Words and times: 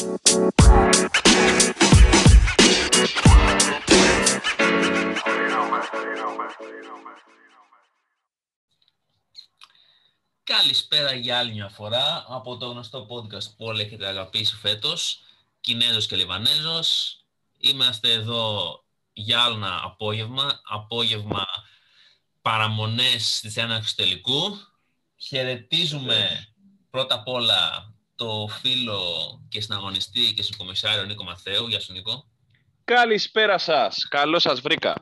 Καλησπέρα 0.00 0.16
για 11.14 11.38
άλλη 11.38 11.52
μια 11.52 11.68
φορά 11.68 12.24
από 12.28 12.56
το 12.56 12.66
γνωστό 12.66 13.06
podcast 13.10 13.56
που 13.56 13.64
όλοι 13.64 13.80
έχετε 13.80 14.06
αγαπήσει 14.06 14.56
φέτος, 14.56 15.22
Κινέζος 15.60 16.06
και 16.06 16.16
Λιβανέζος. 16.16 17.20
Είμαστε 17.58 18.12
εδώ 18.12 18.84
για 19.12 19.42
άλλο 19.42 19.54
ένα 19.54 19.80
απόγευμα, 19.84 20.60
απόγευμα 20.64 21.46
παραμονές 22.42 23.40
της 23.40 23.56
έναρξης 23.56 23.94
τελικού. 23.94 24.58
Χαιρετίζουμε 25.16 26.48
πρώτα 26.90 27.14
απ' 27.14 27.28
όλα 27.28 27.94
το 28.20 28.48
φίλο 28.60 29.00
και 29.48 29.60
συναγωνιστή 29.60 30.32
και 30.34 30.42
συγκομισάριο 30.42 31.04
Νίκο 31.04 31.24
Μαθαίου. 31.24 31.66
Γεια 31.68 31.80
σου 31.80 31.92
Νίκο. 31.92 32.24
Καλησπέρα 32.84 33.58
σας. 33.58 34.08
Καλώς 34.08 34.42
σας 34.42 34.60
βρήκα. 34.60 35.00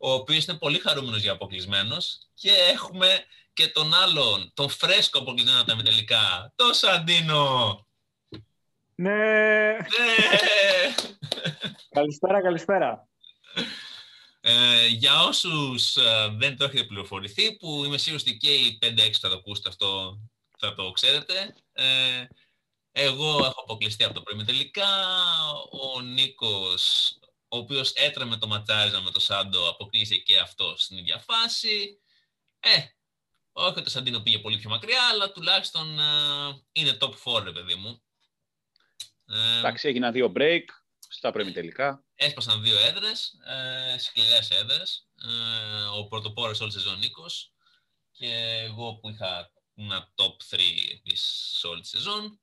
Ο 0.00 0.12
οποίος 0.12 0.44
είναι 0.44 0.56
πολύ 0.58 0.78
χαρούμενος 0.78 1.22
για 1.22 1.32
αποκλεισμένος 1.32 2.18
και 2.34 2.50
έχουμε 2.72 3.24
και 3.52 3.68
τον 3.68 3.94
άλλον, 3.94 4.50
τον 4.54 4.68
φρέσκο 4.68 5.18
αποκλεισμένο 5.18 5.60
από 5.60 5.72
τα 5.72 5.82
τελικά, 5.82 6.52
το 6.56 6.72
Σαντίνο. 6.72 7.86
Ναι. 8.94 9.12
Ναι. 9.12 9.76
καλησπέρα, 11.96 12.42
καλησπέρα. 12.42 13.08
Ε, 14.40 14.86
για 14.86 15.22
όσους 15.22 15.96
ε, 15.96 16.28
δεν 16.36 16.56
το 16.56 16.64
έχετε 16.64 16.84
πληροφορηθεί, 16.84 17.56
που 17.56 17.82
είμαι 17.84 17.98
σίγουρος 17.98 18.22
ότι 18.22 18.36
και 18.36 18.54
οι 18.54 18.78
5-6 18.82 19.10
θα 19.20 19.28
το 19.28 19.36
ακούσετε 19.36 19.68
αυτό, 19.68 20.18
θα 20.56 20.74
το 20.74 20.90
ξέρετε. 20.90 21.54
Ε, 21.72 22.26
εγώ 22.92 23.44
έχω 23.44 23.60
αποκλειστεί 23.60 24.04
από 24.04 24.14
το 24.14 24.22
πρωί 24.22 24.44
τελικά. 24.44 24.88
Ο 25.70 26.00
Νίκος, 26.00 27.12
ο 27.48 27.56
οποίος 27.56 27.92
έτρεμε 27.92 28.36
το 28.36 28.46
ματσάριζα 28.46 29.00
με 29.00 29.10
το 29.10 29.20
Σάντο, 29.20 29.68
αποκλείσει 29.68 30.22
και 30.22 30.38
αυτό 30.38 30.74
στην 30.76 30.96
ίδια 30.96 31.18
φάση. 31.18 32.00
Ε, 32.60 32.78
όχι 33.52 33.78
ότι 33.78 33.86
ο 33.86 33.90
Σαντίνο 33.90 34.20
πήγε 34.20 34.38
πολύ 34.38 34.58
πιο 34.58 34.70
μακριά, 34.70 35.08
αλλά 35.12 35.32
τουλάχιστον 35.32 35.98
ε, 35.98 36.62
είναι 36.72 36.96
top 37.00 37.38
4, 37.38 37.42
ρε 37.44 37.52
παιδί 37.52 37.74
μου. 37.74 38.02
Ε, 39.26 39.58
Εντάξει, 39.58 39.88
έγιναν 39.88 40.12
δύο 40.12 40.32
break 40.36 40.64
στα 41.08 41.32
τελικά. 41.32 42.04
Έσπασαν 42.14 42.62
δύο 42.62 42.78
έδρες, 42.78 43.32
ε, 43.46 43.98
σκληρές 43.98 44.50
έδρες. 44.50 45.08
Ε, 45.14 45.98
ο 45.98 46.06
πρωτοπόρος 46.06 46.60
όλη 46.60 46.72
σεζόν 46.72 46.98
Νίκος 46.98 47.52
και 48.12 48.62
εγώ 48.64 48.94
που 48.96 49.08
είχα 49.08 49.50
ένα 49.76 50.12
top 50.14 50.54
3 50.54 50.60
επίσης 50.92 51.64
όλη 51.64 51.80
τη 51.80 51.88
σεζόν. 51.88 52.40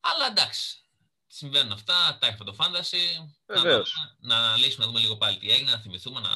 Αλλά 0.00 0.26
εντάξει, 0.26 0.84
συμβαίνουν 1.26 1.72
αυτά, 1.72 2.18
τα 2.20 2.26
έχω 2.26 2.44
το 2.44 2.56
fantasy. 2.58 3.28
Βεβαίως. 3.46 3.94
Να, 4.20 4.36
να 4.36 4.46
αναλύσουμε, 4.46 4.84
να 4.84 4.90
δούμε 4.90 5.00
λίγο 5.00 5.16
πάλι 5.16 5.38
τι 5.38 5.50
έγινε, 5.50 5.70
να 5.70 5.78
θυμηθούμε, 5.78 6.20
να, 6.20 6.30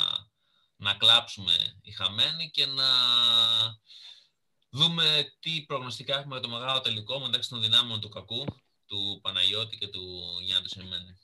να 0.76 0.94
κλάψουμε 0.94 1.80
οι 1.82 1.90
χαμένοι 1.90 2.50
και 2.50 2.66
να 2.66 2.84
δούμε 4.70 5.34
τι 5.40 5.64
προγνωστικά 5.66 6.18
έχουμε 6.18 6.38
για 6.38 6.48
το 6.48 6.54
μεγάλο 6.56 6.80
τελικό 6.80 7.18
μεταξύ 7.18 7.48
των 7.48 7.62
δυνάμεων 7.62 8.00
του 8.00 8.08
κακού, 8.08 8.44
του 8.86 9.20
Παναγιώτη 9.22 9.78
και 9.78 9.88
του 9.88 10.38
Γιάννη 10.42 10.68
του 10.68 10.74
Σεμένη. 10.74 11.18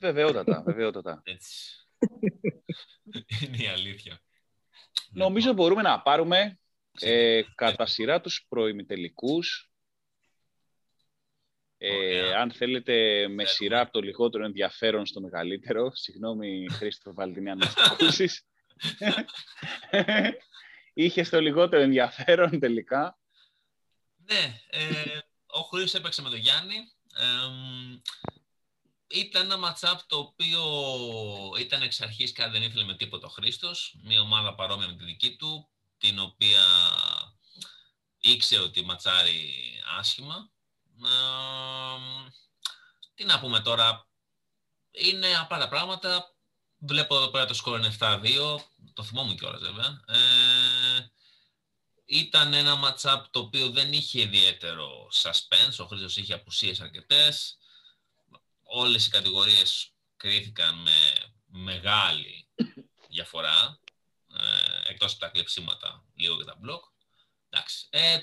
Βεβαιότατα, 0.00 0.62
βεβαιότατα. 0.62 1.22
Έτσι. 1.24 1.86
Είναι 3.40 3.56
η 3.56 3.66
αλήθεια. 3.66 4.20
Νομίζω 5.10 5.52
μπορούμε 5.52 5.82
να 5.82 6.02
πάρουμε 6.02 6.58
ε, 7.00 7.42
κατά 7.54 7.86
σειρά 7.86 8.20
τους 8.20 8.46
προημιτελικούς. 8.48 9.68
Ε, 11.78 12.34
αν 12.34 12.52
θέλετε 12.52 13.28
με 13.28 13.44
σειρά 13.44 13.80
από 13.80 13.92
το 13.92 14.00
λιγότερο 14.00 14.44
ενδιαφέρον 14.44 15.06
στο 15.06 15.20
μεγαλύτερο. 15.20 15.90
Συγγνώμη 15.94 16.66
Χρήστο 16.70 17.14
Βαλτινή 17.14 17.50
αν 17.50 17.58
το 17.58 17.82
ακούσεις. 17.90 18.46
Είχε 20.94 21.22
το 21.22 21.40
λιγότερο 21.40 21.82
ενδιαφέρον 21.82 22.60
τελικά. 22.60 23.18
Ναι, 24.16 24.60
ε, 24.70 25.18
ο 25.46 25.60
Χρήστος 25.60 25.94
έπαιξε 26.00 26.22
με 26.22 26.28
τον 26.28 26.38
Γιάννη. 26.38 26.76
ήταν 29.06 29.44
ένα 29.44 29.56
ματσάπ 29.56 30.00
το 30.06 30.18
οποίο 30.18 30.62
ήταν 31.60 31.82
εξ 31.82 32.00
αρχής 32.00 32.32
κάτι 32.32 32.50
δεν 32.50 32.62
ήθελε 32.62 32.84
με 32.84 32.96
τίποτα 32.96 33.26
ο 33.26 33.30
Χρήστος. 33.30 33.96
Μια 34.04 34.20
ομάδα 34.20 34.54
παρόμοια 34.54 34.86
με 34.86 34.94
τη 34.94 35.04
δική 35.04 35.36
του, 35.36 35.68
την 35.98 36.18
οποία 36.18 36.64
ήξερε 38.18 38.62
ότι 38.62 38.84
ματσάρει 38.84 39.52
άσχημα. 39.98 40.50
τι 43.14 43.24
να 43.24 43.40
πούμε 43.40 43.60
τώρα, 43.60 44.08
είναι 44.90 45.36
απλά 45.36 45.58
τα 45.58 45.68
πράγματα. 45.68 46.34
Βλέπω 46.78 47.16
εδώ 47.16 47.28
πέρα 47.28 47.46
το 47.46 47.54
σκορ 47.54 47.78
είναι 47.78 47.96
7-2, 47.98 48.60
το 48.92 49.02
θυμόμουν 49.02 49.36
κιόλας 49.36 49.60
βέβαια. 49.60 50.00
Ε, 50.06 51.12
ήταν 52.04 52.54
ένα 52.54 52.80
match-up 52.84 53.22
το 53.30 53.38
οποίο 53.38 53.70
δεν 53.70 53.92
είχε 53.92 54.20
ιδιαίτερο 54.20 55.08
suspense, 55.12 55.76
ο 55.78 55.86
Χρήστος 55.86 56.16
είχε 56.16 56.34
απουσίες 56.34 56.80
αρκετές. 56.80 57.58
Όλες 58.62 59.06
οι 59.06 59.10
κατηγορίες 59.10 59.92
κρίθηκαν 60.16 60.74
με 60.74 60.92
μεγάλη 61.46 62.48
διαφορά, 63.08 63.80
ε, 64.36 64.90
εκτός 64.90 65.12
από 65.12 65.20
τα 65.20 65.28
κλεψίματα, 65.28 66.04
λίγο 66.14 66.36
και 66.36 66.44
τα 66.44 66.56
μπλοκ. 66.60 66.84
Εντάξει, 67.48 67.86
ε, 67.90 68.18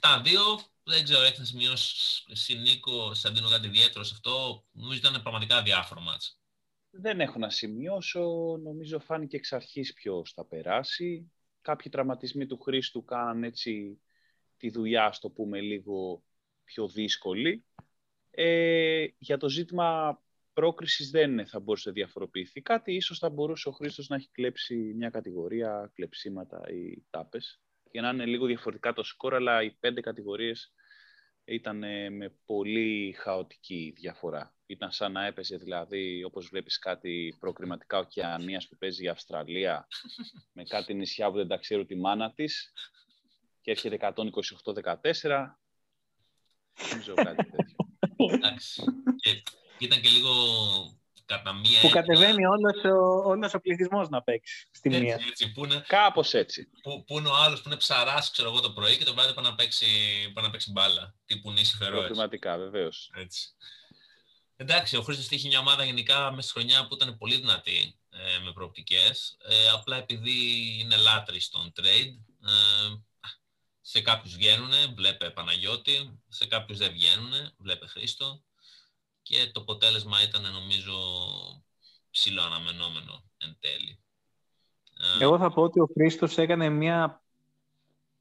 7-2, 0.00 0.70
δεν 0.82 1.04
ξέρω, 1.04 1.22
έχει 1.22 1.38
να 1.38 1.44
σημειώσει 1.44 2.58
Νίκο, 2.58 3.14
Σαντίνο 3.14 3.48
κάτι 3.48 3.66
ιδιαίτερο 3.66 4.04
σε 4.04 4.12
αυτό. 4.14 4.64
Νομίζω 4.70 4.98
ήταν 4.98 5.22
πραγματικά 5.22 5.62
διάφορο 5.62 6.00
μάτς. 6.00 6.40
Δεν 6.90 7.20
έχω 7.20 7.38
να 7.38 7.50
σημειώσω. 7.50 8.20
Νομίζω 8.62 8.98
φάνηκε 8.98 9.36
εξ 9.36 9.52
αρχής 9.52 9.92
ποιος 9.92 10.32
θα 10.32 10.44
περάσει. 10.44 11.32
Κάποιοι 11.60 11.90
τραυματισμοί 11.90 12.46
του 12.46 12.58
Χρήστου 12.58 13.04
κάναν 13.04 13.44
έτσι 13.44 14.00
τη 14.56 14.70
δουλειά, 14.70 15.12
στο 15.12 15.30
πούμε, 15.30 15.60
λίγο 15.60 16.22
πιο 16.64 16.88
δύσκολη. 16.88 17.64
Ε, 18.30 19.06
για 19.18 19.36
το 19.36 19.48
ζήτημα 19.48 20.20
πρόκρισης 20.58 21.10
δεν 21.10 21.46
θα 21.46 21.60
μπορούσε 21.60 21.88
να 21.88 21.94
διαφοροποιηθεί 21.94 22.60
κάτι. 22.60 22.94
Ίσως 22.94 23.18
θα 23.18 23.30
μπορούσε 23.30 23.68
ο 23.68 23.72
Χρήστος 23.72 24.08
να 24.08 24.16
έχει 24.16 24.28
κλέψει 24.30 24.74
μια 24.74 25.10
κατηγορία, 25.10 25.92
κλεψίματα 25.94 26.60
ή 26.70 27.02
τάπες, 27.10 27.60
για 27.90 28.02
να 28.02 28.08
είναι 28.08 28.26
λίγο 28.26 28.46
διαφορετικά 28.46 28.92
το 28.92 29.02
σκορ, 29.02 29.34
αλλά 29.34 29.62
οι 29.62 29.70
πέντε 29.70 30.00
κατηγορίες 30.00 30.72
ήταν 31.44 31.78
με 32.12 32.34
πολύ 32.44 33.14
χαοτική 33.18 33.92
διαφορά. 33.96 34.54
Ήταν 34.66 34.90
σαν 34.90 35.12
να 35.12 35.26
έπαιζε 35.26 35.56
δηλαδή, 35.56 36.24
όπως 36.24 36.48
βλέπεις 36.48 36.78
κάτι 36.78 37.36
προκριματικά 37.38 37.98
ωκεανίας 37.98 38.68
που 38.68 38.76
παίζει 38.76 39.04
η 39.04 39.08
Αυστραλία 39.08 39.86
με 40.52 40.62
κάτι 40.62 40.94
νησιά 40.94 41.30
που 41.30 41.36
δεν 41.36 41.48
τα 41.48 41.56
ξέρουν 41.56 41.86
τη 41.86 41.96
μάνα 41.96 42.32
της 42.32 42.72
και 43.60 43.70
έρχεται 43.70 43.98
128-14. 44.00 45.58
Νομίζω 46.90 47.14
κάτι 47.14 47.50
τέτοιο. 47.50 47.76
Εντάξει. 48.34 48.82
Ήταν 49.78 50.00
και 50.00 50.08
λίγο 50.08 50.32
κατά 51.28 51.52
μία... 51.52 51.80
Που 51.80 51.88
κατεβαίνει 51.88 52.46
όλος 52.46 52.84
ο, 52.84 53.28
όλος 53.28 53.54
ο 53.54 53.60
πληθυσμός 53.60 54.08
να 54.08 54.22
παίξει 54.22 54.68
στη 54.70 54.88
έτσι, 54.88 55.00
μία. 55.00 55.18
Έτσι, 55.28 55.52
που 55.52 55.64
είναι, 55.64 55.84
Κάπως 55.86 56.34
έτσι. 56.34 56.68
που, 56.82 57.04
που 57.04 57.18
είναι 57.18 57.28
ο 57.28 57.34
άλλος 57.34 57.62
που 57.62 57.68
είναι 57.68 57.78
ψαράς, 57.78 58.30
ξέρω 58.30 58.48
εγώ, 58.48 58.60
το 58.60 58.70
πρωί 58.70 58.96
και 58.96 59.04
το 59.04 59.14
βράδυ 59.14 59.34
πάει 59.34 59.44
να 59.44 59.54
παίξει, 59.54 59.86
πάει 60.34 60.44
να 60.44 60.50
παίξει 60.50 60.72
μπάλα. 60.72 61.14
Τύπου 61.24 61.52
νήσι 61.52 61.76
Φερόες. 61.76 61.98
Προκριματικά, 61.98 62.58
βεβαίως. 62.58 63.10
Έτσι. 63.14 63.48
Εντάξει, 64.56 64.96
ο 64.96 65.02
Χρήστος 65.02 65.30
είχε 65.30 65.48
μια 65.48 65.58
ομάδα 65.58 65.84
γενικά 65.84 66.30
μέσα 66.30 66.48
στη 66.48 66.58
χρονιά 66.58 66.86
που 66.86 66.94
ήταν 66.94 67.18
πολύ 67.18 67.36
δυνατή 67.36 67.98
ε, 68.10 68.44
με 68.44 68.52
προοπτικές. 68.52 69.36
Ε, 69.48 69.68
απλά 69.68 69.96
επειδή 69.96 70.76
είναι 70.80 70.96
λάτρης 70.96 71.44
στον 71.44 71.72
trade, 71.80 72.14
ε, 72.48 72.96
σε 73.80 74.00
κάποιους 74.00 74.34
βγαίνουν, 74.34 74.72
βλέπε 74.94 75.30
Παναγιώτη, 75.30 76.20
σε 76.28 76.46
κάποιους 76.46 76.78
δεν 76.78 76.92
βγαίνουν, 76.92 77.32
βλέπε 77.58 77.86
Χρήστο 77.86 78.42
και 79.28 79.50
το 79.52 79.60
αποτέλεσμα 79.60 80.22
ήταν 80.22 80.52
νομίζω 80.52 80.94
ψηλό 82.10 82.42
αναμενόμενο 82.42 83.24
εν 83.38 83.56
τέλει. 83.60 84.00
Ε, 85.18 85.24
Εγώ 85.24 85.38
θα 85.38 85.52
πω 85.52 85.62
ότι 85.62 85.80
ο 85.80 85.86
Χρήστος 85.92 86.38
έκανε 86.38 86.68
μια 86.68 87.22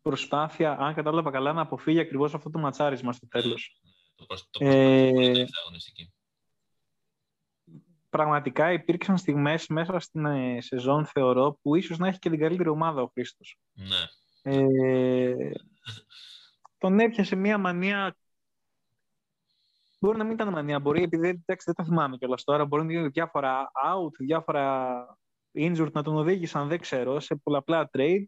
προσπάθεια, 0.02 0.78
αν 0.80 0.94
κατάλαβα 0.94 1.32
καλά, 1.32 1.54
να 1.54 1.62
αποφύγει 1.62 2.00
ακριβώς 2.00 2.34
αυτό 2.34 2.50
το 2.50 2.60
ματσάρισμα 2.60 3.14
στο 3.14 3.28
τέλος. 3.28 3.80
το 4.16 4.26
προς, 4.26 4.48
το 4.50 4.66
Ε, 4.66 5.12
τελευταία 5.12 5.62
αγωνιστική. 5.62 6.14
Πραγματικά 8.10 8.72
υπήρξαν 8.72 9.18
στιγμές 9.18 9.68
μέσα 9.68 10.00
στην 10.00 10.26
ε, 10.26 10.62
σεζόν, 10.62 11.06
θεωρώ, 11.06 11.60
που 11.62 11.76
ίσως 11.76 11.98
να 11.98 12.08
έχει 12.08 12.20
και 12.20 12.30
την 12.30 12.40
καλύτερη 12.40 12.70
ομάδα 12.70 13.02
ο 13.02 13.08
Χρήστος. 13.08 13.58
Ναι. 13.74 14.08
Ε, 14.42 15.52
τον 16.78 17.00
έπιασε 17.00 17.36
μια 17.36 17.58
μανία. 17.58 18.18
Μπορεί 20.00 20.18
να 20.18 20.24
μην 20.24 20.34
ήταν 20.34 20.50
μανία, 20.50 20.80
μπορεί 20.80 21.04
επειδή 21.04 21.28
εντάξει, 21.28 21.66
δεν 21.66 21.76
τα 21.76 21.84
θυμάμαι 21.84 22.18
κιόλας 22.18 22.44
τώρα. 22.44 22.66
Μπορεί 22.66 22.86
να 22.86 22.94
είναι 22.94 23.08
διάφορα 23.08 23.72
out, 23.88 24.12
διάφορα 24.20 24.96
injured 25.54 25.92
να 25.92 26.04
τον 26.04 26.16
οδήγησαν, 26.16 26.68
δεν 26.68 26.80
ξέρω, 26.80 27.20
σε 27.20 27.36
πολλαπλά 27.36 27.90
trade. 27.94 28.24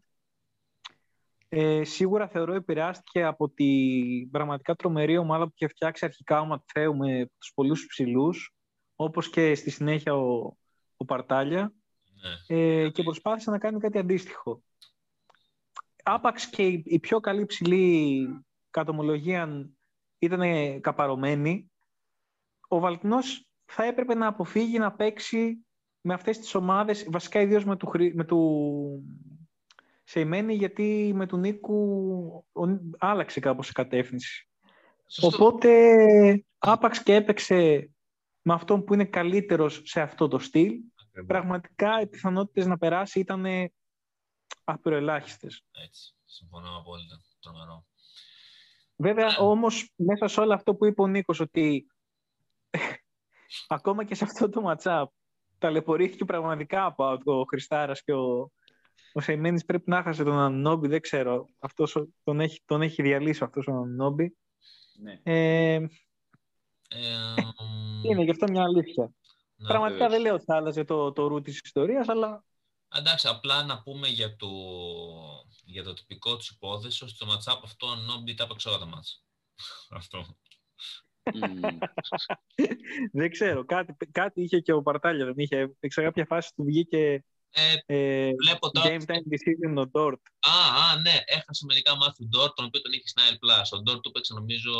Ε, 1.48 1.84
σίγουρα 1.84 2.28
θεωρώ 2.28 2.54
επηρεάστηκε 2.54 3.24
από 3.24 3.48
την 3.50 4.30
πραγματικά 4.30 4.74
τρομερή 4.74 5.16
ομάδα 5.16 5.44
που 5.44 5.52
είχε 5.54 5.66
φτιάξει 5.68 6.04
αρχικά 6.04 6.40
ο 6.40 6.44
Ματθέου 6.44 6.96
με 6.96 7.30
τους 7.38 7.52
πολλούς 7.54 7.86
ψηλούς, 7.86 8.54
όπως 8.96 9.30
και 9.30 9.54
στη 9.54 9.70
συνέχεια 9.70 10.14
ο, 10.14 10.56
ο 10.96 11.04
Παρτάλια, 11.04 11.72
Ναι. 12.48 12.56
ε, 12.56 12.90
και 12.90 13.02
προσπάθησε 13.02 13.50
να 13.50 13.58
κάνει 13.58 13.78
κάτι 13.80 13.98
αντίστοιχο. 13.98 14.62
Άπαξ 16.02 16.46
και 16.46 16.66
η, 16.66 16.82
η 16.86 16.98
πιο 16.98 17.20
καλή 17.20 17.46
ψηλή 17.46 18.26
κατομολογία 18.70 19.70
ήταν 20.20 20.80
καπαρωμένη, 20.80 21.70
ο 22.68 22.78
Βαλτινός 22.78 23.48
θα 23.64 23.84
έπρεπε 23.84 24.14
να 24.14 24.26
αποφύγει 24.26 24.78
να 24.78 24.92
παίξει 24.92 25.66
με 26.00 26.14
αυτές 26.14 26.38
τις 26.38 26.54
ομάδες, 26.54 27.06
βασικά 27.10 27.40
ιδίως 27.40 27.64
με 27.64 27.76
του, 27.76 27.86
Χρή- 27.86 28.14
με 28.14 28.24
του 28.24 29.02
Σεϊμένη, 30.04 30.54
γιατί 30.54 31.12
με 31.14 31.26
του 31.26 31.36
Νίκου 31.36 31.74
ο, 32.52 32.62
άλλαξε 32.98 33.40
κάπως 33.40 33.68
η 33.68 33.72
κατεύθυνση. 33.72 34.48
Σωστό. 35.06 35.44
Οπότε 35.44 35.70
άπαξ 36.58 37.02
και 37.02 37.14
έπαιξε 37.14 37.90
με 38.42 38.52
αυτόν 38.52 38.84
που 38.84 38.94
είναι 38.94 39.04
καλύτερος 39.04 39.80
σε 39.84 40.00
αυτό 40.00 40.28
το 40.28 40.38
στυλ. 40.38 40.72
Ακριβώς. 41.06 41.28
Πραγματικά 41.28 42.00
οι 42.00 42.06
πιθανότητες 42.06 42.66
να 42.66 42.78
περάσει 42.78 43.20
ήταν 43.20 43.44
απειροελάχιστες. 44.64 45.64
Έτσι. 45.84 46.14
Συμφωνώ 46.24 46.76
απόλυτα. 46.78 47.20
Τρομερό. 47.40 47.84
Βέβαια, 49.02 49.26
Ναι. 49.26 49.36
όμως, 49.38 49.92
μέσα 49.96 50.28
σε 50.28 50.40
όλο 50.40 50.54
αυτό 50.54 50.74
που 50.74 50.86
είπε 50.86 51.02
ο 51.02 51.06
Νίκος, 51.06 51.40
ότι 51.40 51.86
ακόμα 53.68 54.04
και 54.04 54.14
σε 54.14 54.24
αυτό 54.24 54.48
το 54.48 54.62
matchup 54.70 55.04
ταλαιπωρήθηκε 55.58 56.24
πραγματικά 56.24 56.84
από 56.84 57.18
ο 57.24 57.44
Χριστάρας 57.44 58.02
και 58.02 58.12
ο, 58.12 58.50
ο 59.12 59.20
Σεϊμένης 59.20 59.64
πρέπει 59.64 59.90
να 59.90 60.02
χάσει 60.02 60.24
τον 60.24 60.38
Ανόμπι, 60.38 60.88
δεν 60.88 61.00
ξέρω. 61.00 61.46
Αυτός 61.58 61.96
ο- 61.96 62.08
τον, 62.24 62.40
έχει, 62.40 62.62
τον 62.64 62.82
έχει 62.82 63.02
διαλύσει 63.02 63.44
αυτός 63.44 63.66
ο 63.66 63.72
Ανόμπι. 63.72 64.36
Ναι. 65.02 65.20
Ε, 65.22 65.74
Ε, 66.92 67.34
είναι 68.02 68.22
γι' 68.22 68.30
αυτό 68.30 68.46
μια 68.50 68.62
αλήθεια. 68.62 69.12
να- 69.56 69.68
Πραγματικά 69.68 69.98
βεβαίως. 69.98 70.12
δεν 70.12 70.22
λέω 70.22 70.34
ότι 70.34 70.44
θα 70.44 70.56
άλλαζε 70.56 70.84
το, 70.84 71.12
το 71.12 71.26
ρου 71.26 71.40
της 71.40 71.60
ιστορίας, 71.64 72.08
αλλά 72.08 72.44
Εντάξει, 72.96 73.28
απλά 73.28 73.62
να 73.64 73.82
πούμε 73.82 74.08
για 74.08 74.36
το, 74.36 74.48
για 75.70 75.82
το 75.82 75.92
τυπικό 75.92 76.36
του 76.36 76.44
υπόθεσης, 76.50 77.02
ότι 77.02 77.10
στο 77.10 77.26
matchup 77.26 77.60
αυτό 77.64 77.86
ο 77.86 77.94
Νόμπι 77.94 78.34
τα 78.34 78.44
έπαιξε 78.44 78.68
όλα 78.68 78.78
τα 78.78 78.86
μάτς. 78.86 79.24
Αυτό. 80.00 80.26
Μμμ. 81.34 81.78
δεν 83.12 83.30
ξέρω. 83.30 83.64
Κάτι, 83.64 83.94
κάτι 84.10 84.42
είχε 84.42 84.60
και 84.60 84.72
ο 84.72 84.82
Παρτάλια, 84.82 85.24
δεν 85.24 85.34
είχε. 85.36 85.76
Σε 85.80 86.02
κάποια 86.02 86.24
φάση 86.24 86.52
του 86.54 86.64
βγήκε 86.64 87.24
Ε, 87.50 87.74
ε, 87.86 88.30
βλέπω 88.44 88.70
τώρα... 88.70 88.88
game 88.88 89.02
time 89.02 89.26
decision 89.32 89.86
ο 89.86 89.90
Dort. 89.92 90.22
Α, 90.38 90.82
α, 90.82 91.00
ναι, 91.00 91.18
έχασε 91.24 91.64
μερικά 91.64 91.96
μάτς 91.96 92.16
του 92.16 92.26
Ντόρ, 92.28 92.52
τον 92.52 92.64
οποίο 92.64 92.80
τον 92.80 92.92
είχε 92.92 93.08
στην 93.08 93.22
AL 93.26 93.32
Plus. 93.32 93.78
Ο 93.78 93.82
Ντόρ 93.82 94.00
του 94.00 94.08
έπαιξε 94.08 94.34
νομίζω 94.34 94.72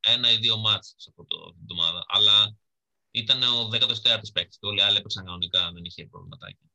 ένα 0.00 0.30
ή 0.30 0.36
δύο 0.36 0.56
μάτς 0.56 0.94
σε 0.96 1.08
αυτό 1.10 1.24
το 1.24 1.52
την 1.52 1.60
εβδομάδα. 1.62 2.04
Αλλά 2.08 2.56
ήταν 3.10 3.42
ο 3.42 3.68
14ος 3.72 4.32
παίκτης 4.32 4.58
και 4.58 4.66
όλοι 4.66 4.78
οι 4.78 4.82
άλλοι 4.82 4.96
έπαιξαν 4.96 5.24
κανονικά, 5.24 5.70
δεν 5.72 5.84
είχε 5.84 6.06
προβληματάκι. 6.06 6.70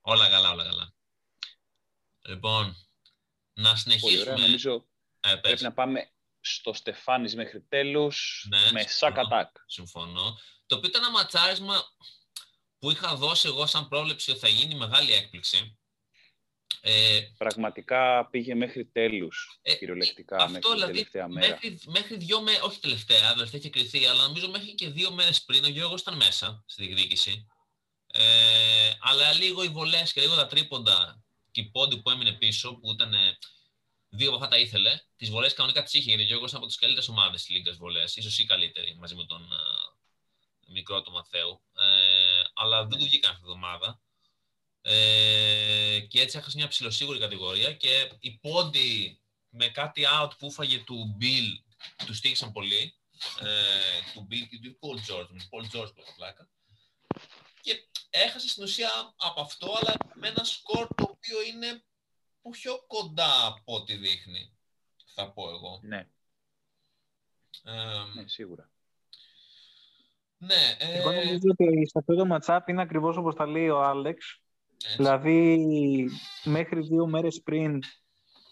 Όλα 0.00 0.28
καλά, 0.28 0.50
όλα 0.52 0.64
καλά. 0.64 0.92
Λοιπόν, 2.28 2.76
να 3.60 3.68
Πολύ 3.68 3.78
συνεχίσουμε. 3.78 4.20
ωραία. 4.32 4.46
Νομίζω 4.46 4.88
Ε, 5.20 5.28
πες. 5.30 5.40
πρέπει 5.40 5.62
να 5.62 5.72
πάμε 5.72 6.12
στο 6.40 6.72
Στεφάνης 6.72 7.34
μέχρι 7.34 7.62
τέλους 7.62 8.46
Ναι, 8.48 8.70
με 8.72 8.80
συμφωνώ. 8.82 9.14
sack 9.14 9.18
attack. 9.32 9.50
Συμφωνώ. 9.66 10.38
Το 10.66 10.76
οποίο 10.76 10.88
ήταν 10.88 11.02
ένα 11.02 11.10
ματσάρισμα 11.10 11.82
που 12.78 12.90
είχα 12.90 13.14
δώσει 13.16 13.48
εγώ 13.48 13.66
σαν 13.66 13.88
πρόβλεψη 13.88 14.30
ότι 14.30 14.40
θα 14.40 14.48
γίνει 14.48 14.74
μεγάλη 14.74 15.12
έκπληξη. 15.12 15.78
Ε, 16.80 17.20
Πραγματικά 17.38 18.26
πήγε 18.30 18.54
μέχρι 18.54 18.86
τέλους, 18.86 19.58
Ε, 19.62 19.74
κυριολεκτικά, 19.76 20.36
αυτό 20.36 20.48
μέχρι 20.50 20.62
την 20.68 20.72
δηλαδή, 20.74 20.92
τελευταία 20.92 21.28
μέρα. 21.28 21.48
Μέχρι, 21.48 21.80
μέχρι 21.86 22.16
δύο 22.16 22.40
μέρες, 22.42 22.60
όχι 22.60 22.80
τελευταία, 22.80 23.32
τελευταία 23.34 23.60
είχε 23.60 23.70
κρυθεί, 23.70 24.06
αλλά 24.06 24.22
νομίζω 24.22 24.48
μέχρι 24.50 24.74
και 24.74 24.88
δύο 24.88 25.10
μέρες 25.12 25.44
πριν 25.44 25.64
ο 25.64 25.68
Γιώργος 25.68 26.00
ήταν 26.00 26.16
μέσα 26.16 26.64
στη 26.66 26.84
διεκδίκηση. 26.84 27.46
Ε, 28.06 28.90
αλλά 29.00 29.32
λίγο 29.32 29.62
οι 29.62 29.68
βολές 29.68 30.12
και 30.12 30.20
λίγο 30.20 30.34
τα 30.34 30.46
τρίποντα 30.46 31.22
και 31.58 31.64
η 31.64 31.70
πόντι 31.70 32.02
που 32.02 32.10
έμεινε 32.10 32.32
πίσω, 32.32 32.74
που 32.74 32.92
ήταν 32.92 33.14
ε, 33.14 33.38
δύο 34.08 34.28
από 34.28 34.36
αυτά 34.36 34.48
τα 34.48 34.58
ήθελε, 34.58 35.00
τις 35.16 35.30
βολές 35.30 35.54
κανονικά 35.54 35.82
τις 35.82 35.92
είχε, 35.92 36.08
γιατί 36.08 36.22
ο 36.22 36.26
Γιώργος 36.26 36.50
είναι 36.50 36.58
από 36.58 36.66
τις 36.68 36.76
καλύτερες 36.76 37.08
ομάδες 37.08 37.42
της 37.42 37.50
Λίγκας 37.50 37.76
βολές, 37.76 38.16
ίσως 38.16 38.38
η 38.38 38.44
καλύτερη 38.44 38.96
μαζί 38.96 39.14
με 39.14 39.24
τον 39.24 39.42
ε, 39.42 40.72
μικρό 40.72 41.02
του 41.02 41.12
Μαθαίου. 41.12 41.62
Ε, 41.78 42.42
αλλά 42.54 42.86
δεν 42.86 42.98
του 42.98 43.04
βγήκαν 43.04 43.30
αυτή 43.30 43.42
τη 43.42 43.48
εβδομάδα. 43.48 44.00
Ε, 44.80 46.00
και 46.08 46.20
έτσι 46.20 46.38
έχασε 46.38 46.56
μια 46.56 46.68
ψηλοσίγουρη 46.68 47.18
κατηγορία 47.18 47.72
και 47.72 48.10
η 48.20 48.30
πόντι 48.30 49.20
με 49.48 49.68
κάτι 49.68 50.02
out 50.20 50.30
που 50.38 50.46
έφαγε 50.46 50.78
του 50.78 51.16
Bill 51.20 51.74
του 52.06 52.14
στήχησαν 52.14 52.52
πολύ. 52.52 52.94
Ε, 53.40 54.12
του 54.14 54.28
Bill 54.30 54.46
και 54.50 54.58
του 54.62 54.78
Paul 54.80 55.12
George, 55.12 55.28
με 55.28 55.48
Paul 55.50 55.76
George 55.76 55.94
που 55.94 56.02
πλάκα. 56.16 56.48
Και 57.60 57.88
έχασε 58.10 58.48
στην 58.48 58.62
ουσία 58.62 59.14
από 59.16 59.40
αυτό, 59.40 59.76
αλλά 59.80 59.96
με 60.14 60.28
ένα 60.28 60.44
σκορ 60.44 60.88
το 60.94 61.07
οποίο 61.18 61.38
είναι 61.42 61.82
πιο 62.50 62.72
κοντά 62.86 63.46
από 63.46 63.74
ό,τι 63.74 63.94
δείχνει, 63.94 64.56
θα 65.14 65.30
πω 65.32 65.48
εγώ. 65.50 65.80
Ναι, 65.82 66.06
Ε, 67.64 67.72
ναι, 68.20 68.26
σίγουρα. 68.28 68.70
ναι, 70.38 70.76
ε, 70.78 70.98
Εγώ 70.98 71.12
νομίζω 71.12 71.38
ότι 71.50 71.86
σε 71.88 71.98
αυτό 71.98 72.14
το 72.14 72.36
matchup 72.36 72.60
είναι 72.66 72.82
ακριβώς 72.82 73.16
όπως 73.16 73.34
τα 73.34 73.46
λέει 73.46 73.68
ο 73.68 73.82
Άλεξ. 73.82 74.40
έτσι. 74.84 74.96
Δηλαδή, 74.96 76.08
μέχρι 76.44 76.80
δύο 76.80 77.06
μέρες 77.06 77.42
πριν 77.42 77.78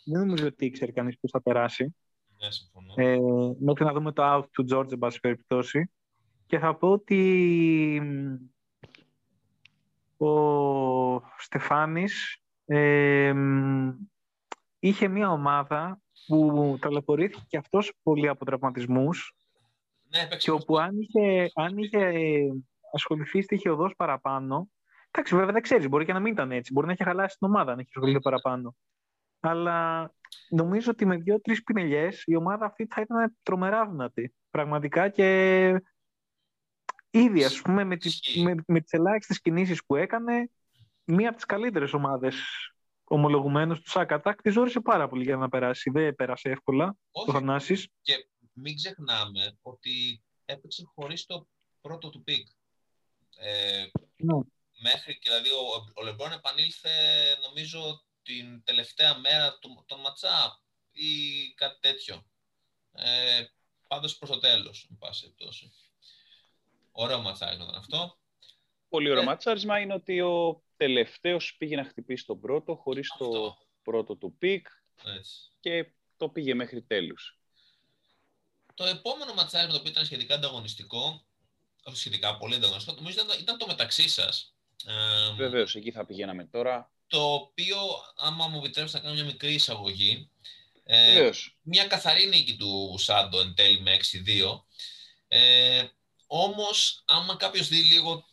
δεν 0.05 0.21
νομίζω 0.27 0.47
ότι 0.47 0.65
ήξερε 0.67 0.93
κανείς 0.93 1.19
που 1.19 1.29
θα 1.29 1.43
περάσει. 1.43 1.97
Ναι, 2.43 2.51
συμφωνώ. 2.51 2.95
Ε, 2.97 3.19
μέχρι 3.59 3.85
να 3.85 3.93
δούμε 3.93 4.13
το 4.13 4.23
out 4.37 4.45
του 4.51 4.67
George, 4.73 4.93
εν 4.93 4.99
πάση 4.99 5.21
περιπτώσει. 5.21 5.91
Και 6.47 6.59
θα 6.59 6.77
πω 6.77 6.91
ότι 6.91 8.01
μ, 8.03 8.35
ο 10.25 11.21
Στεφάνης 11.39 12.39
ε, 12.67 13.33
μ, 13.33 13.91
είχε 14.79 15.09
μια 15.09 15.31
ομάδα 15.31 16.01
που 16.27 16.77
ταλαιπωρήθηκε 16.81 17.45
και 17.49 17.57
αυτός 17.57 17.93
πολύ 18.03 18.29
από 18.29 18.45
τραυματισμούς 18.45 19.35
ναι, 20.09 20.21
έπαιξε 20.21 20.47
και 20.47 20.51
όπου 20.51 20.79
αν 20.79 20.99
είχε, 20.99 21.51
αν 21.55 21.79
είχε 21.79 22.13
ασχοληθεί 22.93 23.43
στοιχειοδός 23.43 23.95
παραπάνω, 23.97 24.69
εντάξει 25.11 25.37
βέβαια 25.37 25.53
δεν 25.53 25.63
ξέρεις, 25.63 25.89
μπορεί 25.89 26.05
και 26.05 26.13
να 26.13 26.21
μην 26.21 26.33
ήταν 26.33 26.53
έτσι, 26.53 26.73
μπορεί 26.73 26.87
να 26.87 26.93
είχε 26.93 27.05
χαλάσει 27.05 27.39
την 27.39 27.49
ομάδα 27.49 27.73
αν 27.73 27.79
είχε 27.79 27.91
ασχοληθεί 27.95 28.21
παραπάνω. 28.21 28.77
Αλλά 29.41 30.11
νομίζω 30.49 30.91
ότι 30.91 31.07
με 31.07 31.17
δύο-τρεις 31.17 31.63
πινελιές 31.63 32.23
η 32.27 32.37
ομάδα 32.37 32.67
αυτή 32.67 32.87
θα 32.91 33.01
ήταν 33.01 33.37
τρομερά 33.43 33.87
δυνατή. 33.87 34.35
Πραγματικά 34.51 35.09
και 35.09 35.69
ήδη 37.11 37.45
ας 37.45 37.63
πούμε 37.63 37.85
με, 37.85 37.97
τις, 37.97 38.15
Ισχύει. 38.15 38.43
με, 38.43 38.55
με 38.67 38.81
τις 38.81 38.93
ελάχιστες 38.93 39.41
κινήσεις 39.41 39.85
που 39.85 39.97
έκανε 39.97 40.51
μία 41.07 41.27
από 41.29 41.37
τις 41.37 41.47
καλύτερες 41.47 41.93
ομάδες 41.93 42.35
ομολογουμένως 43.05 43.81
του 43.81 43.91
Σάκατακ 43.91 44.43
τη 44.43 44.51
ζόρισε 44.51 44.81
πάρα 44.81 45.09
πολύ 45.09 45.25
για 45.25 45.37
να 45.37 45.49
περάσει. 45.49 45.91
Δεν 45.91 46.15
πέρασε 46.15 46.49
εύκολα 46.51 46.97
το 47.11 47.21
Όχι, 47.21 47.31
Θανάσης. 47.31 47.89
και 48.03 48.29
μην 48.53 48.77
ξεχνάμε 48.77 49.59
ότι 49.63 50.23
έπαιξε 50.45 50.83
χωρίς 50.95 51.27
το 51.27 51.49
πρώτο 51.81 52.11
του 52.11 52.23
pick. 52.23 52.49
Ε, 53.39 53.85
Ναι. 54.17 54.39
μέχρι 54.83 55.19
και 55.19 55.29
δηλαδή 55.31 55.49
ο, 55.49 55.93
ο 55.95 56.03
Λεμπρόν 56.03 56.33
επανήλθε 56.33 56.91
νομίζω 57.47 58.05
την 58.23 58.65
τελευταία 58.65 59.19
μέρα 59.19 59.59
του, 59.59 59.85
των 59.87 60.01
matchup 60.01 60.53
ή 60.93 61.11
κάτι 61.55 61.79
τέτοιο. 61.81 62.27
Ε, 62.93 63.45
πάντως 63.89 64.17
προς 64.19 64.31
το 64.31 64.39
τέλος, 64.39 64.87
εν 64.91 64.97
πάση 64.99 65.21
περιπτώσει. 65.23 65.73
Ωραίο 66.93 67.21
ματσάρισμα 67.21 67.65
ήταν 67.65 67.77
αυτό. 67.79 68.19
Πολύ 68.89 69.11
ωραίο 69.11 69.23
Ε. 69.23 69.27
ματσάρισμα 69.27 69.79
είναι 69.79 69.95
ότι 69.95 70.21
ο 70.21 70.63
τελευταίος 70.77 71.55
πήγε 71.59 71.77
να 71.77 71.85
χτυπήσει 71.85 72.25
τον 72.25 72.41
πρώτο 72.41 72.75
χωρίς 72.75 73.09
το 73.19 73.25
Αυτό. 73.25 73.59
πρώτο 73.83 74.17
του 74.17 74.37
pick 74.39 74.67
Έτσι. 75.05 75.35
και 75.61 75.91
το 76.17 76.29
πήγε 76.29 76.55
μέχρι 76.55 76.83
τέλους. 76.83 77.39
Το 78.75 78.85
επόμενο 78.85 79.35
ματσάρισμα 79.35 79.73
το 79.73 79.79
οποίο 79.79 79.91
ήταν 79.91 80.05
σχετικά 80.05 80.35
ανταγωνιστικό, 80.35 81.27
όχι 81.83 81.97
σχετικά 81.97 82.37
πολύ 82.37 82.55
ανταγωνιστικό, 82.55 82.97
νομίζω 82.97 83.21
ήταν, 83.23 83.39
ήταν 83.41 83.59
το 83.59 83.67
μεταξύ 83.67 84.09
σας. 84.09 84.55
Ε, 84.87 85.35
Βεβαίως, 85.35 85.75
εκεί 85.75 85.91
θα 85.93 86.07
πηγαίναμε 86.07 86.45
τώρα. 86.45 86.91
το 87.07 87.33
οποίο, 87.33 87.77
άμα 88.17 88.49
μου 88.49 88.59
επιτρέψετε 88.59 88.99
να 88.99 89.03
κάνω 89.05 89.15
μια 89.15 89.25
μικρή 89.25 89.55
εισαγωγή, 89.55 90.31
ε, 90.85 91.13
Βεβαίως. 91.15 91.59
μια 91.63 91.87
καθαρή 91.87 92.27
νίκη 92.27 92.57
του 92.57 92.95
Σάντο 92.99 93.41
εν 93.41 93.55
τέλει 93.55 93.81
με 93.81 93.93
6-2. 93.93 94.67
Ε, 95.29 95.85
όμως, 96.27 97.03
άμα 97.07 97.37
κάποιος 97.37 97.69
δει 97.69 97.77
λίγο 97.83 98.25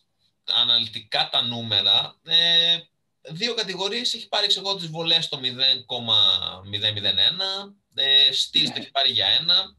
αναλυτικά 0.46 1.30
τα 1.32 1.42
νούμερα, 1.42 2.16
ε, 2.26 2.78
δύο 3.22 3.54
κατηγορίες 3.54 4.14
έχει 4.14 4.28
πάρει 4.28 4.48
εγώ 4.58 4.76
τις 4.76 4.88
βολές 4.88 5.26
στο 5.26 5.38
0,001, 5.38 7.76
ε, 7.96 8.32
στυλ 8.32 8.66
το 8.68 8.74
έχει 8.78 8.92
πάρει 8.92 9.12
για 9.12 9.28
ένα. 9.28 9.76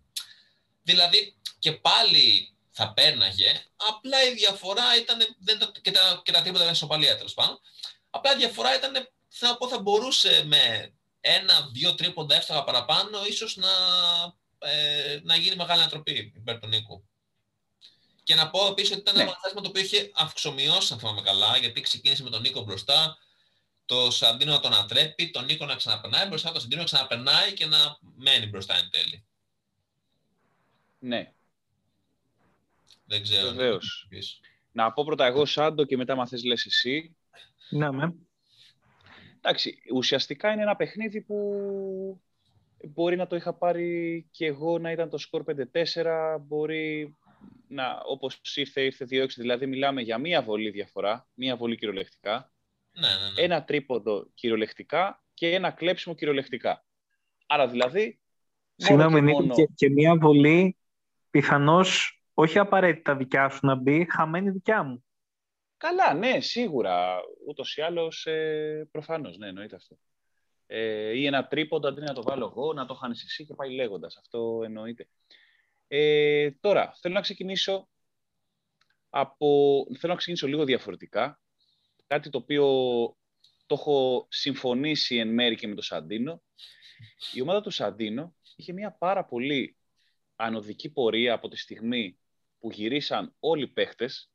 Δηλαδή, 0.82 1.36
και 1.58 1.72
πάλι 1.72 2.54
θα 2.70 2.92
πέρναγε, 2.92 3.62
απλά 3.76 4.22
η 4.24 4.34
διαφορά 4.34 4.96
ήταν, 4.96 5.18
δεν, 5.38 5.58
τα- 5.58 5.72
και, 5.82 5.90
τα, 5.90 6.20
και 6.24 6.32
τα 6.32 6.40
τρίποτα 6.42 6.62
ήταν 6.62 6.74
ισοπαλία 6.74 7.16
τέλος 7.16 7.34
πάντων, 7.34 7.60
απλά 8.10 8.32
η 8.32 8.36
διαφορά 8.36 8.74
ήταν, 8.76 9.08
θα 9.28 9.56
πω, 9.56 9.68
θα 9.68 9.80
μπορούσε 9.80 10.42
με 10.46 10.92
ένα-δύο 11.20 11.94
τρίποντα 11.94 12.36
εύστοχα 12.36 12.64
παραπάνω, 12.64 13.24
ίσως 13.26 13.56
να, 13.56 13.68
ε, 14.58 15.20
να 15.22 15.36
γίνει 15.36 15.56
μεγάλη 15.56 15.80
ανατροπή 15.80 16.32
υπέρ 16.36 16.58
του 16.58 16.66
Νίκου. 16.66 17.08
Και 18.24 18.34
να 18.34 18.50
πω 18.50 18.66
επίσης 18.66 18.90
ότι 18.90 19.00
ήταν 19.00 19.20
ένα 19.20 19.24
ναι. 19.54 19.60
το 19.60 19.68
οποίο 19.68 19.82
είχε 19.82 20.10
αυξομοιώσει, 20.14 20.92
αν 20.92 20.98
θυμάμαι 20.98 21.20
καλά, 21.20 21.56
γιατί 21.56 21.80
ξεκίνησε 21.80 22.22
με 22.22 22.30
τον 22.30 22.40
Νίκο 22.40 22.62
μπροστά, 22.62 23.18
το 23.86 24.10
Σαντίνο 24.10 24.52
να 24.52 24.60
τον 24.60 24.74
ατρέπει, 24.74 25.30
τον 25.30 25.44
Νίκο 25.44 25.64
να 25.64 25.74
ξαναπερνάει 25.74 26.26
μπροστά, 26.26 26.52
το 26.52 26.60
Σαντίνο 26.60 26.80
να 26.80 26.86
ξαναπερνάει 26.86 27.52
και 27.52 27.66
να 27.66 27.98
μένει 28.16 28.46
μπροστά 28.46 28.74
εν 28.76 28.90
τέλει. 28.90 29.24
Ναι. 30.98 31.32
Δεν 33.04 33.22
ξέρω. 33.22 33.48
Βεβαίως. 33.48 34.08
Να 34.72 34.92
πω 34.92 35.04
πρώτα 35.04 35.26
εγώ 35.26 35.44
Σάντο 35.44 35.84
και 35.84 35.96
μετά 35.96 36.14
μα 36.14 36.26
θες 36.26 36.44
λες 36.44 36.66
εσύ. 36.66 37.16
Ναι, 37.70 37.92
με. 37.92 38.14
Εντάξει, 39.36 39.78
ουσιαστικά 39.94 40.52
είναι 40.52 40.62
ένα 40.62 40.76
παιχνίδι 40.76 41.20
που 41.20 42.22
μπορεί 42.88 43.16
να 43.16 43.26
το 43.26 43.36
είχα 43.36 43.54
πάρει 43.54 44.26
και 44.30 44.46
εγώ 44.46 44.78
να 44.78 44.90
ήταν 44.90 45.10
το 45.10 45.18
σκορ 45.18 45.44
5-4, 45.46 46.36
μπορεί 46.40 47.16
να, 47.68 48.00
όπως 48.04 48.40
ήρθε, 48.54 48.80
ήρθε 48.84 49.06
2-6, 49.10 49.26
δηλαδή 49.28 49.66
μιλάμε 49.66 50.00
για 50.00 50.18
μία 50.18 50.42
βολή 50.42 50.70
διαφορά, 50.70 51.28
μία 51.34 51.56
βολή 51.56 51.76
κυριολεκτικά, 51.76 52.52
ναι, 52.92 53.08
ναι, 53.08 53.30
ναι. 53.34 53.42
ένα 53.42 53.64
τρίποντο 53.64 54.30
κυριολεκτικά 54.34 55.24
και 55.34 55.54
ένα 55.54 55.70
κλέψιμο 55.70 56.14
κυριολεκτικά. 56.14 56.84
Άρα 57.46 57.68
δηλαδή... 57.68 58.18
Συγγνώμη, 58.76 59.20
μόνο... 59.20 59.54
και, 59.54 59.68
και 59.74 59.90
μία 59.90 60.16
βολή 60.16 60.76
πιθανώς 61.30 62.22
όχι 62.34 62.58
απαραίτητα 62.58 63.16
δικιά 63.16 63.48
σου 63.48 63.66
να 63.66 63.74
μπει, 63.74 64.06
χαμένη 64.10 64.50
δικιά 64.50 64.82
μου. 64.82 65.04
Καλά, 65.76 66.14
ναι, 66.14 66.40
σίγουρα. 66.40 67.20
Ούτως 67.46 67.76
ή 67.76 67.82
άλλως, 67.82 68.26
ε, 68.26 68.88
προφανώς, 68.90 69.36
ναι, 69.36 69.48
εννοείται 69.48 69.76
αυτό. 69.76 69.98
Ε, 70.66 71.18
ή 71.18 71.26
ένα 71.26 71.46
τρίποντο 71.46 71.88
αντί 71.88 72.00
να 72.00 72.14
το 72.14 72.22
βάλω 72.22 72.46
εγώ, 72.46 72.72
να 72.72 72.86
το 72.86 72.94
χάνεις 72.94 73.24
εσύ 73.24 73.46
και 73.46 73.54
πάει 73.54 73.70
λέγοντας. 73.74 74.16
Αυτό 74.16 74.60
εννοείται. 74.64 75.08
Ε, 75.88 76.50
τώρα, 76.50 76.92
θέλω 77.00 77.14
να 77.14 77.20
ξεκινήσω 77.20 77.88
από... 79.10 79.46
Θέλω 79.98 80.12
να 80.12 80.18
ξεκινήσω 80.18 80.46
λίγο 80.46 80.64
διαφορετικά. 80.64 81.40
Κάτι 82.06 82.30
το 82.30 82.38
οποίο 82.38 82.66
το 83.66 83.74
έχω 83.74 84.26
συμφωνήσει 84.30 85.16
εν 85.16 85.28
μέρη 85.28 85.54
και 85.54 85.68
με 85.68 85.74
τον 85.74 85.82
Σαντίνο. 85.82 86.42
Η 87.32 87.40
ομάδα 87.40 87.60
του 87.60 87.70
Σαντίνο 87.70 88.34
είχε 88.56 88.72
μια 88.72 88.92
πάρα 88.92 89.24
πολύ 89.24 89.76
ανωδική 90.36 90.90
πορεία 90.90 91.34
από 91.34 91.48
τη 91.48 91.56
στιγμή 91.56 92.18
που 92.58 92.70
γυρίσαν 92.70 93.34
όλοι 93.38 93.62
οι 93.62 93.68
παίχτες. 93.68 94.30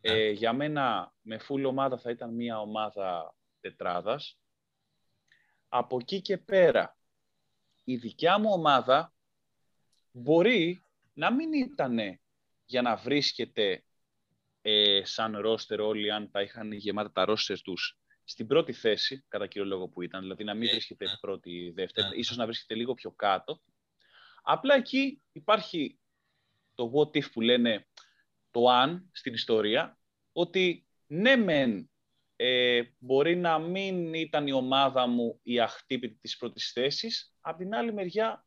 Ε, 0.00 0.30
για 0.30 0.52
μένα 0.52 1.14
με 1.20 1.40
full 1.48 1.64
ομάδα 1.64 1.98
θα 1.98 2.10
ήταν 2.10 2.34
μια 2.34 2.60
ομάδα 2.60 3.34
τετράδας. 3.60 4.38
Από 5.68 5.96
εκεί 6.00 6.20
και 6.20 6.38
πέρα, 6.38 6.96
η 7.84 7.96
δικιά 7.96 8.38
μου 8.38 8.50
ομάδα 8.52 9.15
μπορεί 10.18 10.82
να 11.12 11.32
μην 11.32 11.52
ήταν 11.52 12.20
για 12.64 12.82
να 12.82 12.96
βρίσκεται 12.96 13.84
ε, 14.62 15.00
σαν 15.04 15.38
ρόστερ 15.38 15.80
όλοι 15.80 16.12
αν 16.12 16.30
τα 16.30 16.42
είχαν 16.42 16.72
γεμάτα 16.72 17.12
τα 17.12 17.24
ρόστερ 17.24 17.60
τους 17.60 17.98
στην 18.24 18.46
πρώτη 18.46 18.72
θέση, 18.72 19.24
κατά 19.28 19.46
κύριο 19.46 19.68
λόγο 19.68 19.88
που 19.88 20.02
ήταν, 20.02 20.20
δηλαδή 20.20 20.44
να 20.44 20.54
μην 20.54 20.68
βρίσκεται 20.70 21.04
ναι. 21.04 21.16
πρώτη, 21.20 21.72
δεύτερη, 21.74 22.08
ναι. 22.08 22.14
ίσως 22.14 22.36
να 22.36 22.44
βρίσκεται 22.44 22.74
λίγο 22.74 22.94
πιο 22.94 23.10
κάτω. 23.10 23.60
Απλά 24.42 24.74
εκεί 24.74 25.22
υπάρχει 25.32 25.98
το 26.74 26.92
what 26.94 27.16
if 27.16 27.30
που 27.32 27.40
λένε 27.40 27.86
το 28.50 28.68
αν 28.68 29.10
στην 29.12 29.34
ιστορία, 29.34 29.98
ότι 30.32 30.86
ναι 31.06 31.36
μεν 31.36 31.90
ε, 32.36 32.82
μπορεί 32.98 33.36
να 33.36 33.58
μην 33.58 34.14
ήταν 34.14 34.46
η 34.46 34.52
ομάδα 34.52 35.06
μου 35.06 35.40
η 35.42 35.60
αχτύπητη 35.60 36.18
της 36.20 36.36
πρώτης 36.36 36.72
θέσης, 36.72 37.34
απ' 37.40 37.58
την 37.58 37.74
άλλη 37.74 37.92
μεριά 37.92 38.45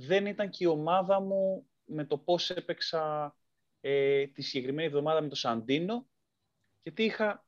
δεν 0.00 0.26
ήταν 0.26 0.50
και 0.50 0.64
η 0.64 0.66
ομάδα 0.66 1.20
μου 1.20 1.66
με 1.84 2.04
το 2.04 2.18
πώς 2.18 2.50
έπαιξα 2.50 3.34
ε, 3.80 4.26
τη 4.26 4.42
συγκεκριμένη 4.42 4.88
εβδομάδα 4.88 5.20
με 5.20 5.28
το 5.28 5.34
Σαντίνο, 5.34 6.08
γιατί 6.82 7.04
είχα 7.04 7.46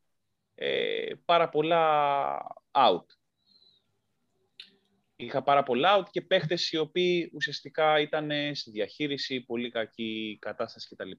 ε, 0.55 1.13
πάρα 1.25 1.49
πολλά 1.49 2.39
out. 2.71 3.05
Είχα 5.17 5.43
πάρα 5.43 5.63
πολλά 5.63 5.99
out 5.99 6.09
και 6.11 6.23
παίχτες 6.23 6.71
οι 6.71 6.77
οποίοι 6.77 7.31
ουσιαστικά 7.35 8.01
ήταν 8.01 8.55
στη 8.55 8.71
διαχείριση, 8.71 9.41
πολύ 9.41 9.71
κακή 9.71 10.39
κατάσταση 10.41 10.89
κτλ. 10.89 11.11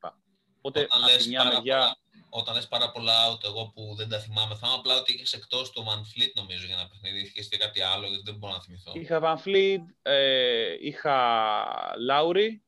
Οπότε, 0.62 0.82
όταν 0.82 1.04
λες, 1.04 1.28
μια 1.28 1.44
μεριά... 1.44 1.78
πολλά, 1.78 1.98
όταν 2.30 2.56
λες 2.56 2.68
πάρα 2.68 2.92
πολλά 2.92 3.30
out, 3.30 3.44
εγώ 3.44 3.68
που 3.68 3.96
δεν 3.96 4.10
τα 4.10 4.20
θυμάμαι, 4.20 4.56
θα 4.56 4.74
απλά 4.74 4.96
ότι 4.96 5.14
είχες 5.14 5.34
εκτός 5.34 5.72
το 5.72 5.86
Manfleet 5.90 6.32
νομίζω 6.36 6.66
για 6.66 6.76
να 6.76 6.88
παιχνίδι, 6.88 7.22
είχες 7.22 7.48
και 7.48 7.58
κάτι 7.58 7.82
άλλο, 7.82 8.08
γιατί 8.08 8.24
δεν 8.26 8.36
μπορώ 8.36 8.54
να 8.54 8.62
θυμηθώ. 8.62 8.92
Είχα 8.96 9.20
Manfleet, 9.24 9.82
ε, 10.02 10.78
είχα 10.80 11.94
Λάουρι, 11.98 12.64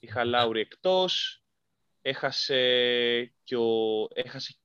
είχα 0.00 0.24
Λάουρι 0.24 0.60
εκτός, 0.60 1.42
έχασε 2.02 3.34
και 3.44 3.56
ο, 3.56 4.08
έχασε 4.14 4.58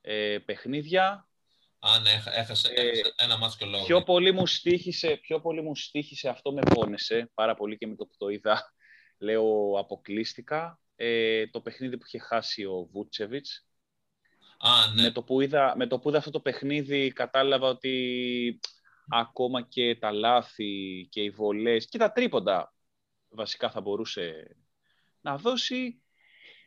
ε, 0.00 0.38
παιχνίδια, 0.38 1.26
Α, 1.84 2.00
ναι, 2.00 2.22
έχασε, 2.24 2.72
ε, 2.74 2.90
ένα 3.16 3.38
μάτς 3.38 3.56
και 3.56 3.64
λόγο. 3.64 3.84
Πιο 3.84 4.02
πολύ, 4.02 4.32
μου 4.32 4.46
στήχησε, 4.46 5.16
πιο 5.16 5.40
πολύ 5.40 5.62
μου 5.62 5.76
στήχησε, 5.76 6.28
αυτό 6.28 6.52
με 6.52 6.60
πόνεσε 6.74 7.30
πάρα 7.34 7.54
πολύ 7.54 7.78
και 7.78 7.86
με 7.86 7.94
το 7.94 8.06
που 8.06 8.14
το 8.16 8.28
είδα, 8.28 8.72
λέω 9.22 9.78
αποκλείστηκα, 9.78 10.80
ε, 10.96 11.46
το 11.46 11.60
παιχνίδι 11.60 11.98
που 11.98 12.04
είχε 12.06 12.18
χάσει 12.18 12.64
ο 12.64 12.88
Βούτσεβιτς. 12.92 13.66
Α, 14.58 14.94
ναι. 14.94 15.02
με, 15.02 15.10
το 15.10 15.22
που 15.22 15.40
είδα, 15.40 15.74
με 15.76 15.86
το 15.86 15.98
που 15.98 16.08
είδα 16.08 16.18
αυτό 16.18 16.30
το 16.30 16.40
παιχνίδι 16.40 17.12
κατάλαβα 17.12 17.68
ότι 17.68 18.60
ακόμα 19.08 19.62
και 19.62 19.96
τα 19.96 20.12
λάθη 20.12 21.06
και 21.10 21.22
οι 21.22 21.30
βολές 21.30 21.86
και 21.86 21.98
τα 21.98 22.12
τρίποντα 22.12 22.74
βασικά 23.28 23.70
θα 23.70 23.80
μπορούσε 23.80 24.56
να 25.20 25.36
δώσει. 25.36 26.02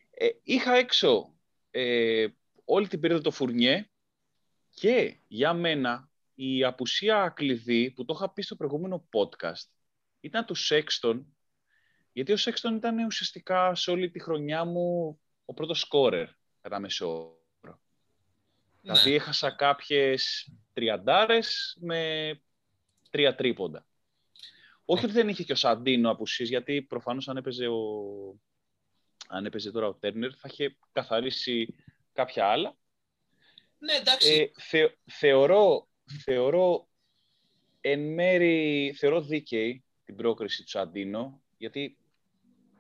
Ε, 0.10 0.30
είχα 0.44 0.76
έξω 0.76 1.36
ε, 1.72 2.28
όλη 2.66 2.88
την 2.88 3.00
περίοδο 3.00 3.22
το 3.24 3.32
Φουρνιέ 3.32 3.90
και 4.70 5.20
για 5.28 5.54
μένα 5.54 6.10
η 6.36 6.64
απουσία 6.64 7.34
κλειδί 7.36 7.92
που 7.92 8.06
το 8.06 8.14
είχα 8.18 8.34
πει 8.34 8.42
στο 8.42 8.56
προηγούμενο 8.56 9.10
podcast 9.12 9.70
ήταν 10.20 10.46
του 10.46 10.56
Σέξτον 10.56 11.35
γιατί 12.16 12.32
ο 12.32 12.38
Σέξτον 12.38 12.76
ήταν 12.76 13.06
ουσιαστικά 13.06 13.76
σε 13.76 13.92
όλη 13.92 14.10
τη 14.10 14.20
χρονιά 14.20 14.66
μου 14.66 15.20
ο 15.46 15.54
πρώτος 15.54 15.80
σκόρερ 15.80 16.28
κατά 16.62 16.80
μεσόωρο. 16.80 17.38
Ναι. 17.62 17.74
Δηλαδή 18.82 19.14
έχασα 19.14 19.52
κάποιες 19.52 20.52
τριαντάρες 20.74 21.78
με 21.80 22.32
τρία 23.10 23.36
τρίποντα. 23.36 23.86
Όχι 24.86 25.06
ότι 25.06 25.14
δεν 25.14 25.30
είχε 25.30 25.44
και 25.44 25.52
ο 25.52 25.56
Σαντίνο 25.56 26.10
απουσίες, 26.10 26.50
γιατί 26.50 26.82
προφανώς 26.82 27.28
αν 27.28 27.38
έπαιζε, 27.38 27.68
ο... 27.68 27.82
αν 29.28 29.46
έπαιζε 29.46 29.72
τώρα 29.72 29.88
ο 29.88 29.94
Τέρνερ 29.94 30.32
θα 30.38 30.48
είχε 30.52 30.78
καθαρίσει 30.92 31.76
κάποια 32.14 32.48
άλλα. 32.48 32.76
Ναι, 33.78 33.94
εντάξει. 33.94 34.52
Ε, 34.72 34.88
θεωρώ, 35.06 35.88
θεωρώ 36.24 36.88
εν 37.82 38.14
μέρη, 38.14 38.96
θεωρώ 38.98 39.22
δίκαιη 39.22 39.84
την 40.06 40.16
πρόκριση 40.16 40.64
του 40.64 40.70
Σαντίνο, 40.70 41.42
γιατί 41.58 41.98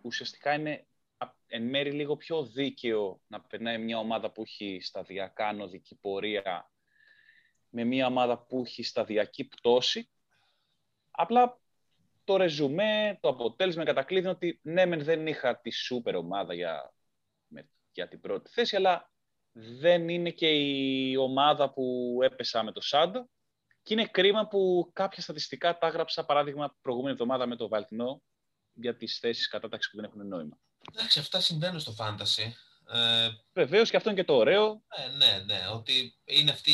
ουσιαστικά 0.06 0.54
είναι 0.54 0.88
εν 1.48 1.64
μέρη 1.64 1.92
λίγο 1.92 2.16
πιο 2.16 2.46
δίκαιο 2.46 3.22
να 3.28 3.42
περνάει 3.42 3.78
μια 3.78 3.98
ομάδα 3.98 4.32
που 4.32 4.42
έχει 4.42 4.80
σταδιακά 4.82 5.54
νοδική 5.54 5.96
πορεία 5.96 6.72
με 7.70 7.84
μια 7.84 8.08
ομάδα 8.08 8.46
που 8.46 8.62
έχει 8.66 8.84
σταδιακή 8.84 9.44
πτώση. 9.48 10.10
Απλά 11.12 11.60
το 12.24 12.38
ρεζουμέ, 12.38 13.18
το 13.22 13.30
αποτέλεσμα 13.30 13.84
κατακλείδει 13.84 14.28
ότι 14.28 14.60
ναι, 14.64 14.86
μεν 14.86 15.04
δεν 15.04 15.28
είχα 15.28 15.60
τη 15.60 15.72
σούπερ 15.72 16.16
ομάδα 16.16 16.54
για, 16.54 16.94
για 17.92 18.08
την 18.08 18.20
πρώτη 18.22 18.50
θέση, 18.52 18.76
αλλά 18.76 19.12
δεν 19.52 20.10
είναι 20.10 20.30
και 20.30 20.48
η 20.48 21.16
ομάδα 21.16 21.74
που 21.74 22.18
έπεσα 22.22 22.64
με 22.64 22.72
το 22.72 22.82
Σάντο. 22.82 23.30
Και 23.82 23.94
είναι 23.94 24.06
κρίμα 24.06 24.48
που 24.48 24.90
κάποια 24.94 25.22
στατιστικά 25.22 25.78
τα 25.78 25.88
έγραψα, 25.88 26.26
παράδειγμα, 26.26 26.78
προηγούμενη 26.82 27.14
εβδομάδα 27.14 27.46
με 27.46 27.56
το 27.56 27.68
Βαλτινό, 27.68 28.22
για 28.76 28.96
τις 28.96 29.18
θέσεις 29.20 29.48
κατάταξη 29.48 29.90
που 29.90 29.96
δεν 29.96 30.06
έχουν 30.06 30.28
νόημα. 30.28 30.58
Εντάξει, 30.94 31.20
αυτά 31.20 31.40
συμβαίνουν 31.40 31.80
στο 31.80 31.92
φάνταση. 31.92 32.56
Ε, 32.88 33.30
Βεβαίως 33.54 33.90
και 33.90 33.98
αυτό 33.98 34.10
είναι 34.10 34.20
και 34.20 34.26
το 34.26 34.36
ωραίο. 34.36 34.84
Ε, 34.88 35.16
ναι, 35.16 35.44
ναι, 35.46 35.60
ότι 35.74 36.16
είναι 36.26 36.52
αυτή 36.52 36.72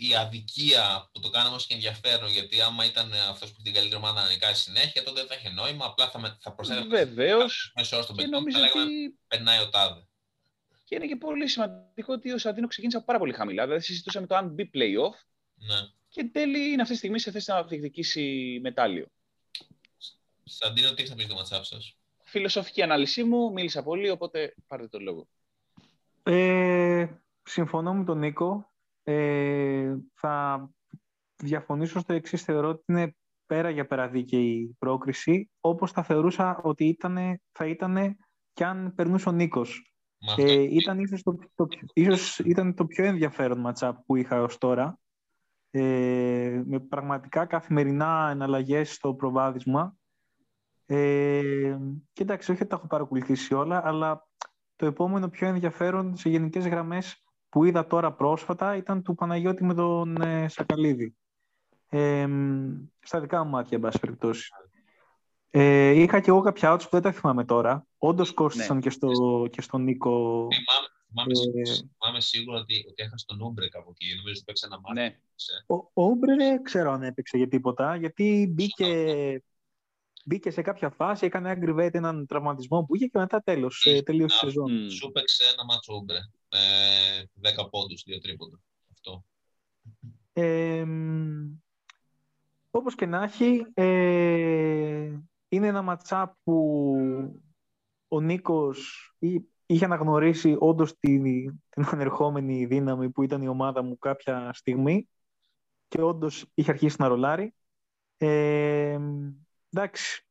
η 0.00 0.14
αδικία 0.14 1.08
που 1.12 1.20
το 1.20 1.30
κάναμε 1.30 1.54
όσο 1.54 1.66
και 1.68 1.74
ενδιαφέρον, 1.74 2.30
γιατί 2.30 2.60
άμα 2.60 2.84
ήταν 2.84 3.12
αυτός 3.28 3.52
που 3.52 3.62
την 3.62 3.72
καλύτερη 3.72 3.96
ομάδα 4.02 4.22
να 4.22 4.28
νικάει 4.28 4.54
συνέχεια, 4.54 5.02
τότε 5.02 5.20
δεν 5.20 5.28
θα 5.28 5.34
είχε 5.34 5.48
νόημα, 5.48 5.86
απλά 5.86 6.10
θα, 6.10 6.38
θα 6.40 6.52
προσθέτει 6.52 6.86
Βεβαίως. 6.86 7.72
Μέσα 7.74 8.02
στον 8.02 8.16
παιχνίδι, 8.16 8.36
νομίζω 8.36 8.58
ότι 8.60 9.18
περνάει 9.28 9.60
ο 9.60 9.68
τάδε. 9.68 10.04
Και 10.84 10.94
είναι 10.94 11.06
και 11.06 11.16
πολύ 11.16 11.48
σημαντικό 11.48 12.12
ότι 12.12 12.32
ο 12.32 12.38
Σαντίνο 12.38 12.66
ξεκίνησε 12.66 12.96
από 12.96 13.06
πάρα 13.06 13.18
πολύ 13.18 13.32
χαμηλά. 13.32 13.64
Δηλαδή, 13.64 13.84
συζητούσαμε 13.84 14.26
το 14.26 14.36
αν 14.36 14.48
μπει 14.48 14.70
playoff. 14.74 15.14
Ναι. 15.54 15.76
Και 16.08 16.20
εν 16.20 16.32
τέλει 16.32 16.72
είναι 16.72 16.82
αυτή 16.82 16.92
τη 16.92 16.98
στιγμή 16.98 17.18
σε 17.18 17.30
θέση 17.30 17.50
να 17.50 17.64
διεκδικήσει 17.64 18.58
μετάλλιο. 18.62 19.06
Σαντίνο, 20.52 20.94
τι 20.94 21.06
θα 21.06 21.14
πεις 21.14 21.26
το 21.26 21.34
ματσάπ 21.34 21.64
σας; 21.64 21.96
Φιλοσοφική 22.24 22.82
ανάλυση 22.82 23.24
μου, 23.24 23.52
μίλησα 23.52 23.82
πολύ, 23.82 24.10
οπότε 24.10 24.54
πάρτε 24.66 24.88
το 24.88 24.98
λόγο. 24.98 25.28
Ε, 26.22 27.06
συμφωνώ 27.42 27.94
με 27.94 28.04
τον 28.04 28.18
Νίκο. 28.18 28.72
ε, 29.02 29.94
θα 30.14 30.68
διαφωνήσω 31.36 32.00
στο 32.00 32.12
εξής. 32.12 32.42
Θεωρώ 32.42 32.68
ότι 32.68 32.84
είναι 32.86 33.16
πέρα 33.46 33.70
για 33.70 33.86
πέρα 33.86 34.08
δίκαιη 34.08 34.46
η 34.46 34.76
πρόκριση, 34.78 35.50
όπως 35.60 35.92
θα 35.92 36.02
θεωρούσα 36.02 36.60
ότι 36.62 36.84
ήτανε, 36.84 37.40
θα 37.52 37.66
ήταν 37.66 38.16
και 38.52 38.64
αν 38.64 38.94
περνούσε 38.94 39.28
ο 39.28 39.32
Νίκος. 39.32 39.94
Ε, 40.36 40.52
ήταν 40.52 40.98
ίσως 40.98 41.22
το, 41.22 41.38
το, 41.54 41.66
ίσως 41.92 42.38
ήταν 42.38 42.74
το 42.74 42.86
πιο 42.86 43.04
ενδιαφέρον 43.04 43.60
ματσάπ 43.60 43.96
που 44.06 44.16
είχα 44.16 44.42
ως 44.42 44.58
τώρα. 44.58 44.98
Ε, 45.70 46.62
με 46.64 46.80
πραγματικά 46.80 47.46
καθημερινά 47.46 48.28
εναλλαγές 48.30 48.92
στο 48.94 49.14
προβάδισμα. 49.14 49.94
Ε, 50.92 51.78
και 52.12 52.22
εντάξει, 52.22 52.50
όχι 52.50 52.60
ότι 52.60 52.70
τα 52.70 52.76
έχω 52.76 52.86
παρακολουθήσει 52.86 53.54
όλα, 53.54 53.86
αλλά 53.86 54.28
το 54.76 54.86
επόμενο 54.86 55.28
πιο 55.28 55.48
ενδιαφέρον 55.48 56.16
σε 56.16 56.28
γενικές 56.28 56.66
γραμμές 56.66 57.24
που 57.48 57.64
είδα 57.64 57.86
τώρα 57.86 58.12
πρόσφατα 58.12 58.76
ήταν 58.76 59.02
του 59.02 59.14
Παναγιώτη 59.14 59.64
με 59.64 59.74
τον 59.74 60.22
ε, 60.22 60.48
Σακαλίδη. 60.48 61.16
Ε, 61.88 62.26
στα 63.00 63.20
δικά 63.20 63.44
μου 63.44 63.50
μάτια, 63.50 63.76
εν 63.76 63.82
πάση 63.82 63.98
περιπτώσει. 63.98 64.50
Ε, 65.50 65.90
είχα 65.90 66.20
και 66.20 66.30
εγώ 66.30 66.40
κάποια 66.40 66.74
outs 66.74 66.82
που 66.82 66.88
δεν 66.90 67.02
τα 67.02 67.12
θυμάμαι 67.12 67.44
τώρα. 67.44 67.86
Όντως 67.98 68.32
κόστησαν 68.32 68.76
ναι. 68.76 68.82
και, 68.82 68.90
στο, 68.90 69.08
και 69.50 69.60
στον 69.60 69.82
Νίκο. 69.82 70.48
Θυμάμαι, 70.50 71.34
θυμάμαι, 71.34 71.60
ε, 71.60 71.74
θυμάμαι 71.98 72.20
σίγουρα 72.20 72.58
ότι, 72.58 72.84
ότι 72.88 73.02
έχασε 73.02 73.24
τον 73.28 73.40
Ούμπρε 73.40 73.68
κάπου 73.68 73.90
εκεί. 73.90 74.14
Νομίζω 74.16 74.32
ότι 74.36 74.44
παίξε 74.44 74.66
ένα 74.66 74.80
μάτι. 74.80 75.00
Ναι. 75.00 75.16
Ο, 75.66 75.74
ο 75.74 76.02
Ούμπρε 76.02 76.34
δεν 76.34 76.62
ξέρω 76.62 76.92
αν 76.92 77.02
έπαιξε 77.02 77.36
για 77.36 77.48
τίποτα, 77.48 77.96
γιατί 77.96 78.52
μπήκε, 78.54 79.42
μπήκε 80.24 80.50
σε 80.50 80.62
κάποια 80.62 80.90
φάση, 80.90 81.26
έκανε 81.26 81.56
aggravate 81.56 81.94
έναν 81.94 82.26
τραυματισμό 82.26 82.84
που 82.84 82.96
είχε 82.96 83.06
και 83.06 83.18
μετά 83.18 83.42
τέλος, 83.42 83.84
ε, 83.86 84.02
τελείωσε 84.02 84.36
η 84.36 84.38
σεζόν. 84.38 84.90
Σου 84.90 85.10
παίξε 85.10 85.44
ένα 85.52 85.64
μάτσο 85.64 85.94
Ούμπρε. 85.94 86.18
Ε, 86.48 87.22
10 87.40 87.68
πόντους, 87.70 88.02
δύο 88.06 88.18
τρίποντα. 88.18 88.60
Αυτό. 88.92 89.24
Ε, 90.32 90.84
όπως 92.70 92.94
και 92.94 93.06
να 93.06 93.22
έχει, 93.22 93.66
ε, 93.74 95.18
είναι 95.48 95.66
ένα 95.66 95.82
ματσά 95.82 96.38
που 96.42 96.94
ο 98.08 98.20
Νίκος 98.20 99.10
είχε 99.66 99.84
αναγνωρίσει 99.84 100.56
όντως 100.58 100.98
την, 100.98 101.22
την 101.68 101.84
ανερχόμενη 101.90 102.66
δύναμη 102.66 103.10
που 103.10 103.22
ήταν 103.22 103.42
η 103.42 103.48
ομάδα 103.48 103.82
μου 103.82 103.98
κάποια 103.98 104.50
στιγμή 104.52 105.08
και 105.88 106.02
όντως 106.02 106.46
είχε 106.54 106.70
αρχίσει 106.70 106.96
να 106.98 107.08
ρολάρει. 107.08 107.54
Ε, 108.16 108.98
εντάξει. 109.72 110.24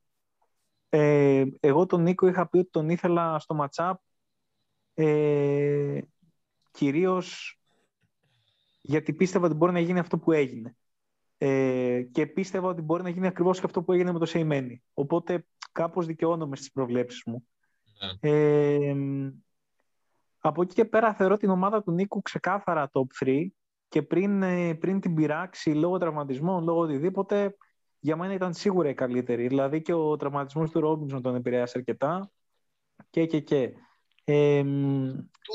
Ε, 0.90 1.44
εγώ 1.60 1.86
τον 1.86 2.02
Νίκο 2.02 2.28
είχα 2.28 2.50
πει 2.50 2.58
ότι 2.58 2.70
τον 2.70 2.90
ήθελα 2.90 3.40
στο 3.40 3.54
ματσάπ 3.54 4.02
ε, 4.94 6.02
κυρίως 6.72 7.60
γιατί 8.82 9.14
πίστευα 9.14 9.46
ότι 9.46 9.56
μπορεί 9.56 9.72
να 9.72 9.80
γίνει 9.80 10.00
αυτό 10.00 10.18
που 10.18 10.32
έγινε. 10.32 10.76
Ε, 11.38 12.02
και 12.12 12.28
πίστευα 12.28 12.68
ότι 12.68 12.82
μπορεί 12.82 13.04
να 13.04 13.10
γίνει 13.10 13.28
ακριβώς 13.28 13.60
και 13.60 13.66
αυτό 13.66 13.84
που 13.84 13.92
έγινε 13.92 14.12
με 14.12 14.20
το 14.20 14.26
Σεϊμένη. 14.26 14.84
Οπότε 14.94 15.46
κάπως 15.72 16.06
δικαιώνομαι 16.06 16.56
στις 16.56 16.72
προβλέψεις 16.72 17.24
μου. 17.26 17.48
Ναι. 18.22 18.32
Ε, 18.32 18.96
από 20.40 20.62
εκεί 20.62 20.74
και 20.74 20.86
πέρα 20.86 21.14
θεωρώ 21.14 21.38
την 21.38 21.50
ομάδα 21.50 21.84
του 21.84 21.92
Νίκου 21.92 22.22
ξεκάθαρα 22.22 22.90
top 22.94 23.26
3 23.26 23.48
και 23.88 24.02
πριν, 24.02 24.44
ε, 24.44 24.74
πριν 24.74 25.00
την 25.00 25.14
πειράξει 25.14 25.70
λόγω 25.70 25.98
τραυματισμών, 25.98 26.64
λόγω 26.64 26.80
οτιδήποτε, 26.80 27.58
για 28.00 28.16
μένα 28.16 28.34
ήταν 28.34 28.54
σίγουρα 28.54 28.90
η 28.90 28.94
καλύτερη. 28.94 29.48
Δηλαδή 29.48 29.82
και 29.82 29.94
ο 29.94 30.18
τραυματισμός 30.18 30.70
του 30.72 30.80
Ρόμπινσον 30.80 31.22
τον 31.22 31.36
επηρέασε 31.36 31.78
αρκετά 31.78 32.32
και 33.10 33.26
και 33.26 33.40
και. 33.40 33.74
Ε, 34.24 34.64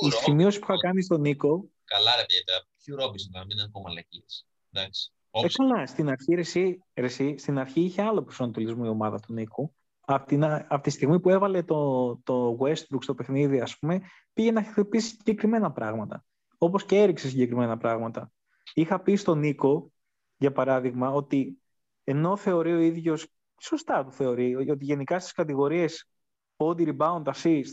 η 0.04 0.10
σημείωση 0.10 0.58
που 0.58 0.66
είχα 0.68 0.80
κάνει 0.80 1.02
στον 1.02 1.20
Νίκο... 1.20 1.68
Καλά 1.84 2.16
ρε 2.16 2.24
παιδιά, 2.26 2.66
ποιο 2.84 2.96
Ρόμπινσον 2.96 3.30
να 3.34 3.40
μην 3.40 3.50
είναι 3.50 3.62
ακόμα 3.62 3.90
λακίες. 3.92 4.46
Εντάξει. 4.72 5.12
Ε, 5.30 5.46
καλά, 5.52 5.86
στην 5.86 6.08
αρχή, 6.08 6.34
ρεσί, 6.34 6.84
ρεσί, 6.94 7.34
στην 7.38 7.58
αρχή 7.58 7.80
είχε 7.80 8.02
άλλο 8.02 8.22
προσανατολισμό 8.22 8.82
η 8.84 8.88
ομάδα 8.88 9.20
του 9.20 9.32
Νίκου. 9.32 9.74
Από, 10.00 10.26
την, 10.26 10.44
από 10.44 10.80
τη 10.80 10.90
στιγμή 10.90 11.20
που 11.20 11.30
έβαλε 11.30 11.62
το, 11.62 12.16
το 12.16 12.58
Westbrook 12.60 12.98
στο 13.00 13.14
παιχνίδι, 13.14 13.60
ας 13.60 13.78
πούμε, 13.78 14.00
πήγε 14.32 14.50
να 14.50 14.62
χτυπήσει 14.62 15.09
συγκεκριμένα 15.09 15.72
πράγματα. 15.72 16.24
Όπως 16.59 16.85
και 16.85 17.00
έριξε 17.00 17.28
συγκεκριμένα 17.28 17.76
πράγματα. 17.76 18.33
Είχα 18.74 19.00
πει 19.00 19.16
στον 19.16 19.38
Νίκο, 19.38 19.92
για 20.37 20.52
παράδειγμα, 20.52 21.11
ότι 21.11 21.59
ενώ 22.04 22.36
θεωρεί 22.36 22.72
ο 22.72 22.78
ίδιος, 22.78 23.28
σωστά 23.60 24.04
το 24.04 24.10
θεωρεί, 24.10 24.54
ότι 24.70 24.84
γενικά 24.84 25.18
στις 25.18 25.32
κατηγορίες 25.32 26.08
body 26.56 26.96
rebound 26.96 27.22
assist 27.22 27.72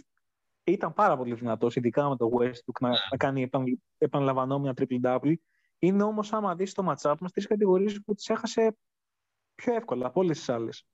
ήταν 0.63 0.93
πάρα 0.93 1.17
πολύ 1.17 1.33
δυνατός, 1.33 1.75
ειδικά 1.75 2.09
με 2.09 2.15
το 2.17 2.29
Westbrook, 2.39 2.79
να, 2.79 2.89
να 2.89 3.17
κάνει 3.17 3.49
επαναλαμβανόμενα 3.97 4.73
triple-double, 4.77 5.33
είναι 5.79 6.03
όμως 6.03 6.33
άμα 6.33 6.55
δεις 6.55 6.73
το 6.73 6.83
match-up 6.87 7.15
μας 7.19 7.31
τρεις 7.31 7.47
κατηγορίες 7.47 8.01
που 8.05 8.13
τις 8.13 8.29
έχασε 8.29 8.77
πιο 9.55 9.75
εύκολα 9.75 10.07
από 10.07 10.19
όλες 10.19 10.37
τις 10.37 10.49
άλλες. 10.49 10.85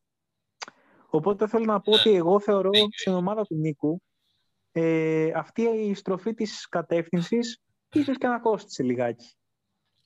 Οπότε 1.10 1.48
θέλω 1.48 1.66
να 1.66 1.82
πω 1.82 1.92
ότι 1.92 2.10
εγώ 2.10 2.40
θεωρώ 2.40 2.70
στην 2.92 3.14
ομάδα 3.14 3.46
του 3.46 3.56
Νίκου 3.56 4.02
ε, 4.72 5.32
αυτή 5.36 5.62
η 5.62 5.94
στροφή 5.94 6.34
της 6.34 6.68
κατεύθυνσης 6.68 7.62
ίσως 7.94 8.18
και 8.18 8.28
να 8.28 8.40
κόστησε 8.40 8.84
λιγάκι. 8.84 9.36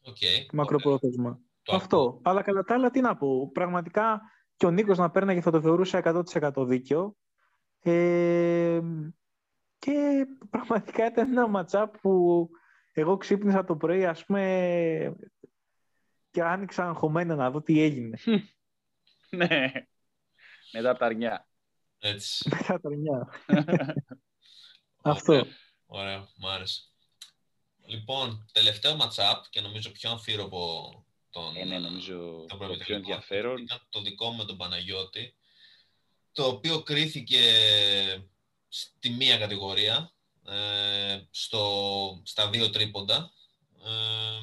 Okay. 0.03 0.45
Μακροπρόθεσμα. 0.53 1.39
Αυτό. 1.67 2.19
Αλλά 2.23 2.41
κατά 2.41 2.63
τα 2.63 2.73
άλλα 2.73 2.89
τι 2.89 3.01
να 3.01 3.17
πω. 3.17 3.51
Πραγματικά 3.51 4.21
και 4.55 4.65
ο 4.65 4.71
Νίκος 4.71 4.97
να 4.97 5.11
παίρναγε 5.11 5.41
θα 5.41 5.51
το 5.51 5.61
θεωρούσε 5.61 6.01
100% 6.03 6.65
δίκαιο. 6.67 7.15
Ε, 7.79 8.79
και 9.77 10.25
πραγματικά 10.49 11.05
ήταν 11.05 11.31
ένα 11.31 11.47
ματσά 11.47 11.89
που 11.89 12.49
εγώ 12.93 13.17
ξύπνησα 13.17 13.63
το 13.63 13.75
πρωί, 13.75 14.05
ας 14.05 14.25
πούμε, 14.25 15.15
και 16.31 16.43
άνοιξα 16.43 16.87
αγχωμένα 16.87 17.35
να 17.35 17.51
δω 17.51 17.61
τι 17.61 17.81
έγινε. 17.81 18.17
ναι. 19.29 19.71
Μετά 20.71 20.97
τα 20.97 21.05
αρνιά. 21.05 21.47
Έτσι. 21.99 22.49
Μετά 22.55 22.79
τα 22.79 22.89
αρνιά. 22.89 23.29
Αυτό. 25.13 25.45
Ωραία, 25.85 26.27
μου 26.37 26.49
άρεσε. 26.49 26.81
Λοιπόν, 27.85 28.45
τελευταίο 28.51 28.97
matchup 28.99 29.41
και 29.49 29.61
νομίζω 29.61 29.91
πιο 29.91 30.09
αμφίροπο 30.09 31.05
τον, 31.31 31.55
ε, 31.55 31.63
ναι, 31.63 31.79
νομίζω 31.79 32.45
το 32.47 32.75
πιο 32.77 32.95
ενδιαφέρον. 32.95 33.57
Ήταν 33.57 33.81
το 33.89 34.01
δικό 34.01 34.29
μου 34.29 34.37
με 34.37 34.45
τον 34.45 34.57
Παναγιώτη, 34.57 35.35
το 36.31 36.47
οποίο 36.47 36.81
κρίθηκε 36.83 37.41
στη 38.67 39.09
μία 39.09 39.37
κατηγορία, 39.37 40.11
ε, 40.47 41.21
στο, 41.31 42.21
στα 42.25 42.49
δύο 42.49 42.69
τρίποντα. 42.69 43.31
Ε, 43.83 44.39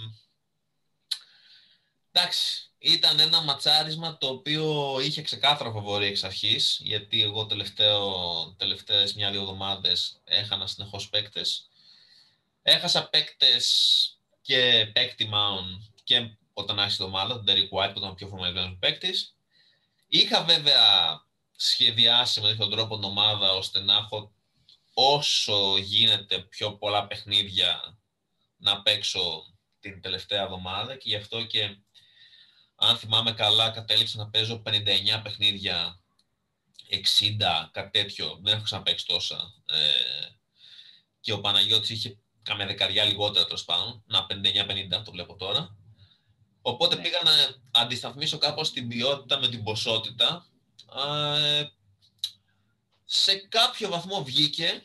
εντάξει, 2.12 2.70
ήταν 2.78 3.20
ένα 3.20 3.42
ματσάρισμα 3.42 4.18
το 4.18 4.28
οποίο 4.28 4.96
είχε 5.00 5.22
ξεκάθαρο 5.22 5.72
φαβορή 5.72 6.06
εξ 6.06 6.24
αρχής, 6.24 6.80
γιατί 6.82 7.22
εγώ 7.22 7.46
τελευταίο, 7.46 8.54
τελευταίες 8.56 9.14
μια-δύο 9.14 9.40
εβδομάδες 9.40 10.20
έχανα 10.24 10.66
συνεχώς 10.66 11.08
παίκτες. 11.08 11.68
Έχασα 12.62 13.08
παίκτες 13.08 13.66
και 14.42 14.90
παίκτη 14.92 15.28
Mount 15.32 15.90
και 16.04 16.30
όταν 16.58 16.78
άρχισε 16.78 17.02
η 17.02 17.06
εβδομάδα, 17.06 17.34
τον 17.34 17.44
Derek 17.46 17.68
White 17.78 17.92
που 17.92 17.98
ήταν 17.98 18.10
ο 18.10 18.14
πιο 18.14 18.28
φορμαρισμένος 18.28 18.76
παίκτης. 18.78 19.34
Είχα 20.08 20.44
βέβαια 20.44 21.22
σχεδιάσει 21.56 22.40
με 22.40 22.48
τέτοιο 22.48 22.68
τρόπο 22.68 22.94
την 22.94 23.04
ομάδα 23.04 23.52
ώστε 23.52 23.80
να 23.80 23.94
έχω 23.94 24.32
όσο 24.94 25.76
γίνεται 25.76 26.38
πιο 26.38 26.72
πολλά 26.72 27.06
παιχνίδια 27.06 27.98
να 28.56 28.82
παίξω 28.82 29.54
την 29.80 30.00
τελευταία 30.00 30.42
εβδομάδα 30.42 30.96
και 30.96 31.08
γι' 31.08 31.16
αυτό 31.16 31.44
και 31.44 31.76
αν 32.74 32.96
θυμάμαι 32.96 33.32
καλά 33.32 33.70
κατέληξα 33.70 34.18
να 34.18 34.28
παίζω 34.28 34.62
59 34.66 35.20
παιχνίδια 35.22 36.00
60, 36.90 37.68
κάτι 37.70 37.90
τέτοιο, 37.90 38.38
δεν 38.42 38.54
έχω 38.54 38.62
ξαναπαίξει 38.62 39.06
τόσα. 39.06 39.54
Ε, 39.66 40.28
και 41.20 41.32
ο 41.32 41.40
Παναγιώτης 41.40 41.90
είχε 41.90 42.18
κάμια 42.42 42.66
δεκαριά 42.66 43.04
λιγότερα 43.04 43.44
τέλος 43.44 43.64
πάντων, 43.64 44.02
να 44.06 44.26
59-50 44.30 45.02
το 45.04 45.10
βλέπω 45.10 45.36
τώρα. 45.36 45.76
Οπότε 46.62 46.96
ναι. 46.96 47.02
πήγα 47.02 47.18
να 47.24 47.32
αντισταθμίσω 47.80 48.38
κάπως 48.38 48.72
την 48.72 48.88
ποιότητα 48.88 49.38
με 49.38 49.48
την 49.48 49.62
ποσότητα. 49.62 50.46
Ε, 50.96 51.64
σε 53.04 53.36
κάποιο 53.36 53.88
βαθμό 53.88 54.24
βγήκε, 54.24 54.82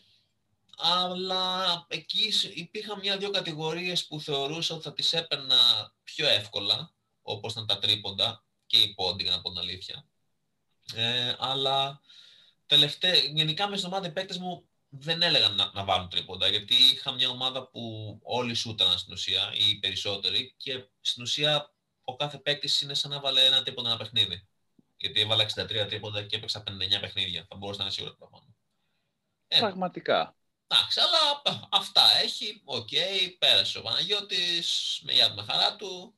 αλλά 0.78 1.86
εκεί 1.88 2.34
υπήρχαν 2.54 3.00
μια-δυο 3.00 3.30
κατηγορίες 3.30 4.08
που 4.08 4.20
θεωρούσα 4.22 4.74
ότι 4.76 4.84
θα 4.84 4.94
τις 4.94 5.14
έπαιρνα 5.14 5.56
πιο 6.04 6.28
εύκολα, 6.28 6.94
όπως 7.22 7.52
ήταν 7.52 7.68
τα 7.68 7.80
τρίποντα 7.80 8.44
και 8.66 8.78
οι 8.78 8.94
πόντι, 8.94 9.24
για 9.24 9.32
να 9.32 9.42
πω 9.42 9.50
την 9.50 9.60
αλήθεια. 9.60 10.06
Ε, 10.94 11.36
αλλά 11.40 12.02
τελευταία, 12.66 13.16
γενικά 13.16 13.68
μες 13.68 13.80
στην 13.80 13.92
ομάδα 13.92 14.08
οι 14.08 14.12
παίκτες 14.12 14.38
μου 14.38 14.68
δεν 14.96 15.22
έλεγαν 15.22 15.56
να, 15.56 15.72
να 15.74 15.84
βάλουν 15.84 16.10
τρίποντα, 16.10 16.48
γιατί 16.48 16.74
είχα 16.74 17.12
μια 17.12 17.30
ομάδα 17.30 17.68
που 17.68 18.20
όλοι 18.24 18.54
σούταναν 18.54 18.98
στην 18.98 19.14
ουσία, 19.14 19.54
ή 19.54 19.70
οι 19.70 19.80
περισσότεροι, 19.80 20.54
και 20.58 20.88
στην 21.02 21.24
ουσία 21.24 21.74
ο 22.04 22.16
κάθε 22.16 22.38
παίκτης 22.38 22.82
είναι 22.82 22.94
σαν 22.94 23.12
να 23.12 23.20
βάλε 23.20 23.46
ένα 23.46 23.64
τρίποντα 23.64 23.90
ένα 23.90 23.98
παιχνίδι. 23.98 24.48
Γιατί 24.98 25.22
έβαλα 25.22 25.50
63 25.56 25.68
τρίποντα 25.68 26.24
και 26.24 26.36
έπαιξα 26.36 26.64
59 26.68 27.00
παιχνίδια. 27.02 27.46
Θα 27.50 27.56
μπορούσα 27.56 27.78
να 27.78 27.84
είναι 27.84 27.94
σίγουρος 27.94 28.18
το 28.18 28.30
Ε, 29.48 29.60
Πραγματικά. 29.60 30.36
Εντάξει, 30.68 31.00
αλλά 31.00 31.42
αυτά 31.70 32.02
έχει. 32.24 32.62
Οκ, 32.66 32.88
okay, 32.92 33.36
πέρασε 33.40 33.78
ο 33.78 33.82
Παναγιώτης, 33.82 35.00
με 35.04 35.14
για 35.14 35.34
με 35.36 35.44
χαρά 35.44 35.76
του. 35.76 36.16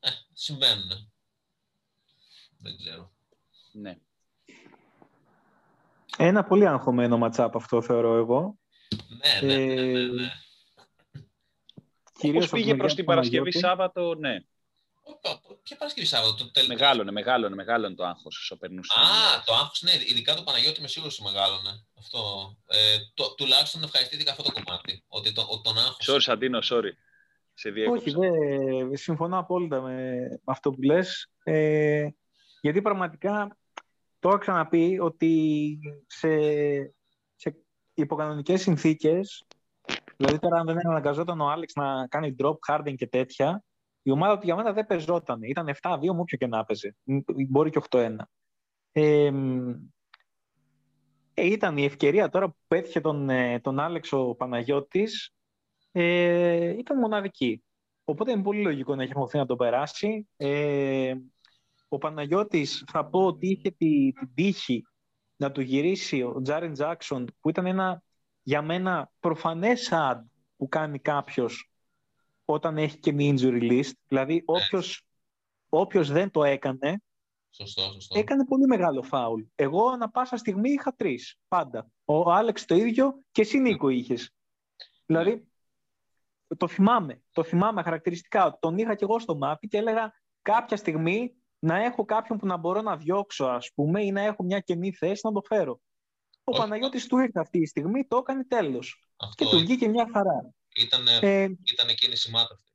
Ε, 0.00 0.10
συμβαίνουν. 0.32 1.12
Δεν 2.58 2.76
ξέρω. 2.76 3.12
Ναι. 3.72 3.98
Ένα 6.18 6.44
πολύ 6.44 6.66
αγχωμένο 6.68 7.18
ματσάπ 7.18 7.56
αυτό 7.56 7.82
θεωρώ 7.82 8.16
εγώ. 8.16 8.58
Ναι, 9.42 9.54
ναι, 9.54 9.64
ναι, 9.64 9.82
ναι, 9.82 10.06
ναι. 10.06 10.30
Κυρίως 12.18 12.44
Όπως 12.46 12.60
πήγε 12.60 12.74
προς 12.74 12.94
την 12.94 13.04
Παρασκευή 13.04 13.52
Σάββατο, 13.52 14.14
ναι. 14.14 14.36
Ποια 15.62 15.76
Παρασκευή 15.76 16.06
Σάββατο, 16.06 16.34
το 16.34 16.50
τέλος. 16.50 16.68
Μεγάλωνε, 16.68 17.10
μεγάλωνε, 17.10 17.54
μεγάλωνε 17.54 17.94
το 17.94 18.04
άγχος 18.04 18.38
όσο 18.38 18.56
περνούσε. 18.56 18.92
Α, 19.00 19.42
το 19.44 19.54
άγχος, 19.54 19.82
ναι, 19.82 19.92
ειδικά 19.92 20.34
το 20.34 20.42
Παναγιώτη 20.42 20.80
με 20.80 20.86
σίγουρος 20.86 21.20
μεγάλωνε. 21.20 21.86
Αυτό. 21.98 22.18
Ε, 22.66 22.96
το, 23.14 23.34
τουλάχιστον 23.34 23.82
ευχαριστήθηκα 23.82 24.30
αυτό 24.30 24.42
το 24.42 24.52
κομμάτι. 24.52 25.04
Ότι 25.08 25.32
το, 25.32 25.60
τον 25.64 25.78
άγχος... 25.78 26.08
Sorry, 26.10 26.20
Σαντίνο, 26.20 26.58
sorry. 26.62 26.90
Σε 27.54 27.68
Όχι, 27.90 28.10
δε, 28.10 28.96
συμφωνώ 28.96 29.38
απόλυτα 29.38 29.80
με 29.80 30.16
αυτό 30.44 30.70
που 30.70 30.82
λες. 30.82 31.30
Ε, 31.42 32.08
γιατί 32.60 32.82
πραγματικά 32.82 33.58
το 34.22 34.28
έχω 34.28 34.38
ξαναπεί 34.38 34.98
ότι 35.00 35.78
σε, 36.06 36.28
σε 37.34 37.56
υποκανονικές 37.94 38.60
συνθήκες, 38.60 39.46
δηλαδή 40.16 40.38
τώρα 40.38 40.60
αν 40.60 40.66
δεν 40.66 40.88
αναγκαζόταν 40.88 41.40
ο 41.40 41.50
Άλεξ 41.50 41.74
να 41.74 42.06
κάνει 42.06 42.34
drop, 42.38 42.54
Harden 42.68 42.94
και 42.96 43.06
τέτοια, 43.06 43.64
η 44.02 44.10
ομάδα 44.10 44.38
του 44.38 44.44
για 44.44 44.56
μένα 44.56 44.72
δεν 44.72 44.86
πεζόταν. 44.86 45.42
Ήταν 45.42 45.68
7-2 45.80 45.98
μου 46.00 46.20
όποιο 46.20 46.38
και 46.38 46.46
να 46.46 46.58
έπαιζε. 46.58 46.96
Μπορεί 47.48 47.70
και 47.70 47.80
8-1. 47.90 48.16
Ε, 48.92 49.30
ε, 51.34 51.46
ήταν 51.46 51.76
η 51.76 51.84
ευκαιρία 51.84 52.28
τώρα 52.28 52.48
που 52.48 52.56
πέτυχε 52.68 53.00
τον, 53.00 53.30
ε, 53.30 53.60
τον 53.60 53.80
Άλεξ 53.80 54.12
ο 54.12 54.34
Παναγιώτης, 54.34 55.34
ε, 55.92 56.76
ήταν 56.78 56.98
μοναδική. 56.98 57.64
Οπότε 58.04 58.32
είναι 58.32 58.42
πολύ 58.42 58.62
λογικό 58.62 58.94
να 58.94 59.02
έχει 59.02 59.12
χωθεί 59.12 59.38
να 59.38 59.46
το 59.46 59.56
περάσει. 59.56 60.28
Ε, 60.36 61.14
ο 61.92 61.98
Παναγιώτης 61.98 62.84
θα 62.86 63.06
πω 63.06 63.26
ότι 63.26 63.46
είχε 63.48 63.70
τη, 63.70 64.12
την 64.12 64.34
τύχη 64.34 64.82
να 65.36 65.52
του 65.52 65.60
γυρίσει 65.60 66.22
ο 66.22 66.40
Τζάριν 66.42 66.72
Τζάξον 66.72 67.26
που 67.40 67.48
ήταν 67.48 67.66
ένα 67.66 68.02
για 68.42 68.62
μένα 68.62 69.10
προφανές 69.20 69.88
ad 69.92 70.20
που 70.56 70.68
κάνει 70.68 70.98
κάποιος 70.98 71.70
όταν 72.44 72.78
έχει 72.78 72.98
και 72.98 73.12
μια 73.12 73.34
injury 73.34 73.62
list. 73.70 73.90
Δηλαδή 74.08 74.42
όποιος, 74.44 75.06
όποιος 75.68 76.10
δεν 76.10 76.30
το 76.30 76.44
έκανε 76.44 77.02
Σωστό, 77.50 77.82
σωστό. 77.82 78.18
έκανε 78.18 78.44
πολύ 78.44 78.66
μεγάλο 78.66 79.02
φάουλ. 79.02 79.42
Εγώ 79.54 79.88
ανα 79.88 80.10
πάσα 80.10 80.36
στιγμή 80.36 80.70
είχα 80.70 80.94
τρεις. 80.94 81.38
Πάντα. 81.48 81.86
Ο 82.04 82.32
Άλεξ 82.32 82.64
το 82.64 82.74
ίδιο 82.74 83.22
και 83.30 83.40
εσύ 83.40 83.58
Νίκο 83.58 83.88
είχες. 83.88 84.34
Δηλαδή 85.06 85.48
το 86.56 86.68
θυμάμαι. 86.68 87.22
Το 87.32 87.42
θυμάμαι 87.42 87.82
χαρακτηριστικά. 87.82 88.58
Τον 88.60 88.78
είχα 88.78 88.94
και 88.94 89.04
εγώ 89.04 89.18
στο 89.18 89.36
μάτι 89.36 89.68
και 89.68 89.76
έλεγα 89.76 90.12
κάποια 90.42 90.76
στιγμή 90.76 91.41
να 91.64 91.84
έχω 91.84 92.04
κάποιον 92.04 92.38
που 92.38 92.46
να 92.46 92.56
μπορώ 92.56 92.82
να 92.82 92.96
διώξω, 92.96 93.44
ας 93.44 93.70
πούμε, 93.74 94.04
ή 94.04 94.12
να 94.12 94.20
έχω 94.20 94.42
μια 94.42 94.60
κενή 94.60 94.92
θέση 94.92 95.20
να 95.24 95.32
το 95.32 95.42
φέρω. 95.46 95.80
Ο 96.44 96.52
Παναγιώτης 96.52 97.06
του 97.06 97.18
ήρθε 97.18 97.40
αυτή 97.40 97.60
τη 97.60 97.66
στιγμή, 97.66 98.06
το 98.06 98.16
έκανε 98.16 98.44
τέλος. 98.44 99.08
Και 99.34 99.44
του 99.44 99.58
βγήκε 99.58 99.88
μια 99.88 100.08
χαρά. 100.12 100.54
Ήταν, 100.74 101.06
ε, 101.20 101.42
ήταν 101.42 101.94
κίνηση 101.94 102.30
ματ 102.30 102.54
αυτή. 102.54 102.72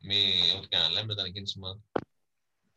Μη, 0.00 0.14
ό,τι 0.56 0.68
και 0.68 0.76
να 0.76 0.88
λέμε, 0.88 1.12
ήταν 1.12 1.32
κίνηση 1.32 1.58
ματ. 1.58 1.80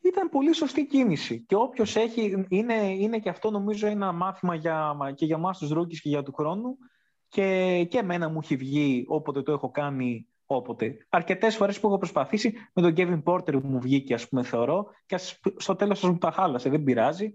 Ήταν 0.02 0.30
πολύ 0.30 0.54
σωστή 0.54 0.88
κίνηση. 0.88 1.46
Και 1.46 1.56
όποιος 1.56 1.96
έχει, 1.96 2.46
είναι, 2.50 2.74
είναι 2.74 3.20
και 3.20 3.30
αυτό 3.30 3.52
νομίζω 3.52 3.88
ένα 3.88 4.12
μάθημα 4.12 4.56
για, 4.56 5.14
και 5.16 5.26
για 5.26 5.36
εμάς 5.36 5.58
τους 5.58 5.70
rookie 5.70 6.02
και 6.02 6.10
για 6.10 6.24
του 6.24 6.34
χρόνου. 6.34 6.78
Και, 7.28 7.84
και 7.90 7.98
εμένα 7.98 8.30
μου 8.30 8.40
έχει 8.44 8.56
βγει 8.56 9.06
όποτε 9.08 9.42
το 9.42 9.52
έχω 9.52 9.72
κάνει 9.72 10.28
όποτε. 10.52 11.06
Αρκετές 11.10 11.56
φορές 11.56 11.80
που 11.80 11.88
έχω 11.88 11.98
προσπαθήσει 11.98 12.54
με 12.74 12.82
τον 12.82 12.94
Kevin 12.98 13.24
Porter 13.24 13.62
που 13.62 13.68
μου 13.68 13.80
βγήκε, 13.80 14.14
ας 14.14 14.30
πούμε, 14.30 14.44
θεωρώ, 14.44 14.88
και 15.06 15.18
στο 15.58 15.76
τέλος 15.76 16.00
σα 16.00 16.12
μου 16.12 16.18
τα 16.18 16.32
χάλασε, 16.32 16.70
δεν 16.70 16.84
πειράζει. 16.84 17.34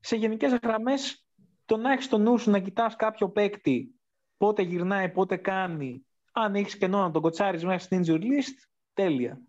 Σε 0.00 0.16
γενικές 0.16 0.58
γραμμές, 0.62 1.26
το 1.64 1.76
να 1.76 1.92
έχεις 1.92 2.04
στο 2.04 2.18
νου 2.18 2.38
σου 2.38 2.50
να 2.50 2.58
κοιτάς 2.58 2.96
κάποιο 2.96 3.28
παίκτη, 3.28 3.94
πότε 4.36 4.62
γυρνάει, 4.62 5.08
πότε 5.08 5.36
κάνει, 5.36 6.06
αν 6.32 6.54
έχεις 6.54 6.76
κενό 6.76 6.98
να 6.98 7.10
τον 7.10 7.22
κοτσάρεις 7.22 7.64
μέσα 7.64 7.84
στην 7.84 8.02
injury 8.04 8.22
list, 8.22 8.66
τέλεια. 8.92 9.40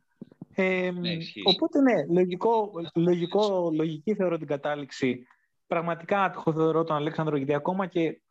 Ε, 0.55 0.91
ναι, 0.91 1.11
οπότε 1.43 1.81
ναι, 1.81 2.05
λογικό, 2.09 2.71
λογικό, 2.93 3.69
λογική 3.73 4.15
θεωρώ 4.15 4.37
την 4.37 4.47
κατάληξη. 4.47 5.27
Πραγματικά 5.67 6.23
άτυχο 6.23 6.53
θεωρώ 6.53 6.83
τον 6.83 6.95
Αλέξανδρο 6.95 7.37
γιατί 7.37 7.53
ακόμα 7.53 7.87
και 7.87 8.21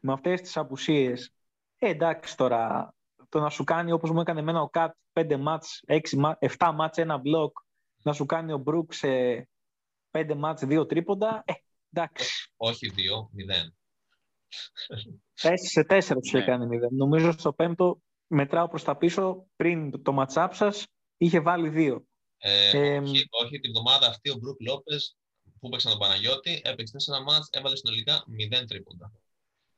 με 0.00 0.12
αυτές 0.12 0.40
τις 0.40 0.56
απουσίες, 0.56 1.34
ε, 1.78 1.88
εντάξει 1.88 2.36
τώρα, 2.36 2.94
το 3.34 3.40
να 3.40 3.50
σου 3.50 3.64
κάνει 3.64 3.92
όπως 3.92 4.10
μου 4.10 4.20
έκανε 4.20 4.40
εμένα 4.40 4.60
ο 4.60 4.68
Κατ 4.68 4.94
5 5.12 5.36
μάτς, 5.36 5.80
6, 5.86 5.98
7 6.58 6.72
μάτς, 6.74 6.98
ένα 6.98 7.18
μπλοκ, 7.18 7.58
να 8.02 8.12
σου 8.12 8.26
κάνει 8.26 8.52
ο 8.52 8.58
Μπρουκς 8.58 8.96
σε 8.96 9.08
5 10.10 10.34
μάτς, 10.36 10.62
2 10.64 10.88
τρίποντα, 10.88 11.42
ε, 11.46 11.52
εντάξει. 11.92 12.52
Όχι 12.56 12.92
2, 12.96 13.30
0. 13.32 13.72
σε 15.34 15.84
4 15.84 16.20
τους 16.20 16.32
είχε 16.32 16.42
κάνει 16.42 16.66
0. 16.66 16.90
Νομίζω 16.90 17.32
στο 17.32 17.52
πέμπτο 17.52 17.98
μετράω 18.26 18.68
προς 18.68 18.84
τα 18.84 18.96
πίσω 18.96 19.46
πριν 19.56 20.02
το 20.02 20.12
ματσάπ 20.12 20.54
σας 20.54 20.86
είχε 21.16 21.40
βάλει 21.40 21.72
2. 21.74 22.04
Ε, 22.38 22.70
ε, 22.70 22.98
όχι, 22.98 23.26
όχι, 23.44 23.60
την 23.60 23.70
εβδομάδα 23.70 24.08
αυτή 24.08 24.30
ο 24.30 24.34
Μπρουκ 24.34 24.60
Λόπες 24.60 25.16
που 25.60 25.66
έπαιξε 25.66 25.88
τον 25.88 25.98
Παναγιώτη 25.98 26.60
έπαιξε 26.64 26.96
4 27.20 27.24
μάτς, 27.24 27.48
έβαλε 27.52 27.76
συνολικά 27.76 28.24
0 28.62 28.66
τρίποντα. 28.66 29.12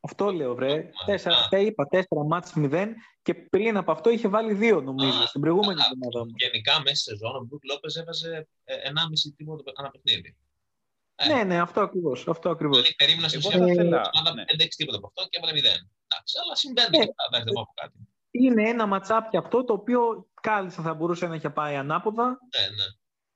Αυτό 0.01 0.33
λέω, 0.33 0.55
βρε. 0.55 0.91
Τέσσερα, 1.07 1.47
τε 1.51 1.61
είπα, 1.61 1.87
τέσσερα 1.87 2.25
μάτς 2.25 2.55
μηδέν 2.55 2.95
και 3.23 3.35
πριν 3.35 3.77
από 3.77 3.93
αυτό 3.93 4.11
είχε 4.11 4.29
βάλει 4.29 4.55
δύο, 4.55 4.81
νομίζω, 4.81 5.23
α, 5.23 5.27
στην 5.27 5.41
προηγούμενη 5.41 5.81
εβδομάδα. 5.81 6.33
Γενικά, 6.37 6.81
μέσα 6.81 6.97
σε 6.97 7.03
σεζόν, 7.03 7.37
ο 7.37 7.45
Μπρουκ 7.45 7.65
Λόπες 7.65 7.97
έβαζε 7.97 8.49
1,5 8.65 9.35
τίποτα 9.37 9.73
ανά 9.77 9.91
παιχνίδι. 9.91 10.37
Ε. 11.17 11.27
Ναι, 11.35 11.43
ναι, 11.43 11.61
αυτό 11.61 11.81
ακριβώς. 11.81 12.29
Αυτό 12.29 12.51
ακριβώς. 12.51 12.77
Δηλαδή, 12.77 12.95
περίμενα 12.95 13.29
σε 13.29 13.37
ουσία 13.37 13.59
να 13.59 13.65
5-6 13.65 14.77
τίποτα 14.77 14.97
από 14.97 15.07
αυτό 15.07 15.29
και 15.29 15.39
έβαλε 15.43 15.53
0. 15.53 15.57
Εντάξει, 15.57 16.39
αλλά 16.43 16.55
συμβαίνει. 16.55 16.99
Ε, 16.99 17.45
δεν 17.45 17.53
πω 17.53 17.73
κάτι. 17.75 18.09
Είναι 18.31 18.69
ένα 18.69 18.87
matchup 18.87 19.37
αυτό 19.37 19.65
το 19.65 19.73
οποίο 19.73 20.29
κάλλιστα 20.41 20.83
θα 20.83 20.95
μπορούσε 20.95 21.27
να 21.27 21.35
είχε 21.35 21.51
πάει 21.51 21.77
ανάποδα. 21.77 22.27
Ναι, 22.29 22.67
ναι. 22.77 22.85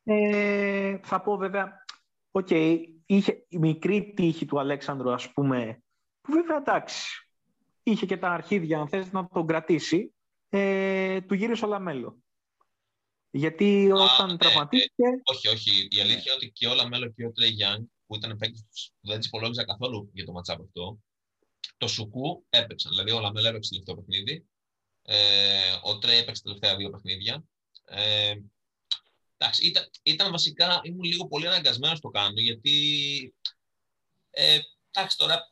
Ε, 0.02 1.00
θα 1.02 1.20
πω 1.20 1.36
βέβαια, 1.36 1.84
οκ, 2.30 2.46
okay, 2.50 2.78
είχε 3.06 3.44
η 3.48 3.58
μικρή 3.58 4.12
τύχη 4.16 4.46
του 4.46 4.58
Αλέξανδρου, 4.58 5.12
ας 5.12 5.32
πούμε, 5.32 5.82
που 6.20 6.32
βέβαια 6.32 6.56
εντάξει, 6.56 7.28
είχε 7.82 8.06
και 8.06 8.16
τα 8.16 8.30
αρχίδια, 8.30 8.80
αν 8.80 8.88
θες 8.88 9.12
να 9.12 9.28
τον 9.28 9.46
κρατήσει, 9.46 10.14
ε, 10.48 11.20
του 11.20 11.34
γύρισε 11.34 11.64
ο 11.64 11.68
Λαμέλο. 11.68 12.22
Γιατί 13.30 13.90
όταν 13.92 14.30
ναι, 14.30 14.36
τραυματίστηκε... 14.36 15.02
Ε, 15.02 15.20
όχι, 15.22 15.48
όχι. 15.48 15.88
Η 15.90 16.00
αλήθεια 16.00 16.22
είναι 16.24 16.34
ότι 16.34 16.50
και 16.50 16.66
ο 16.66 16.74
Λαμέλο 16.74 17.08
και 17.10 17.26
ο 17.26 17.32
Τρέι 17.32 17.48
Γιάνγκ, 17.48 17.84
που 18.06 18.16
ήταν 18.16 18.36
παίκτες 18.36 18.64
που 19.00 19.08
δεν 19.08 19.18
τους 19.18 19.26
υπολόγιζα 19.26 19.64
καθόλου 19.64 20.10
για 20.14 20.24
το 20.24 20.32
matchup 20.32 20.60
αυτό, 20.60 20.98
το 21.76 21.86
Σουκού 21.86 22.46
έπαιξαν. 22.48 22.92
Δηλαδή, 22.92 23.10
ο 23.10 23.20
Λαμέλο 23.20 23.48
έπαιξε 23.48 23.70
τελευταίο 23.70 23.94
παιχνίδι. 23.94 24.46
Ε, 25.02 25.16
ο 25.82 25.98
Τρέι 25.98 26.18
έπαιξε 26.18 26.42
τελευταία 26.42 26.76
δύο 26.76 26.90
παιχνίδια. 26.90 27.44
Ε, 27.84 28.34
εντάξει, 29.36 29.66
ήταν, 29.66 29.90
ήταν 30.02 30.30
βασικά, 30.30 30.80
ήμουν 30.82 31.02
λίγο 31.02 31.26
πολύ 31.26 31.46
αναγκασμένος 31.46 32.00
το 32.00 32.08
κάνω, 32.08 32.40
γιατί 32.40 33.34
ε, 34.30 34.58
εντάξει, 34.90 35.16
τώρα 35.16 35.48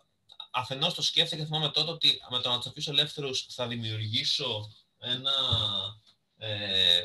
αφενός 0.50 0.94
το 0.94 1.02
σκέφτηκα 1.02 1.40
και 1.40 1.46
θυμάμαι 1.46 1.70
τότε 1.70 1.90
ότι 1.90 2.20
με 2.30 2.40
το 2.40 2.48
να 2.48 2.56
τους 2.56 2.66
αφήσω 2.66 2.90
ελεύθερους 2.90 3.46
θα 3.50 3.66
δημιουργήσω 3.66 4.72
ένα, 4.98 5.32
ε, 6.36 7.04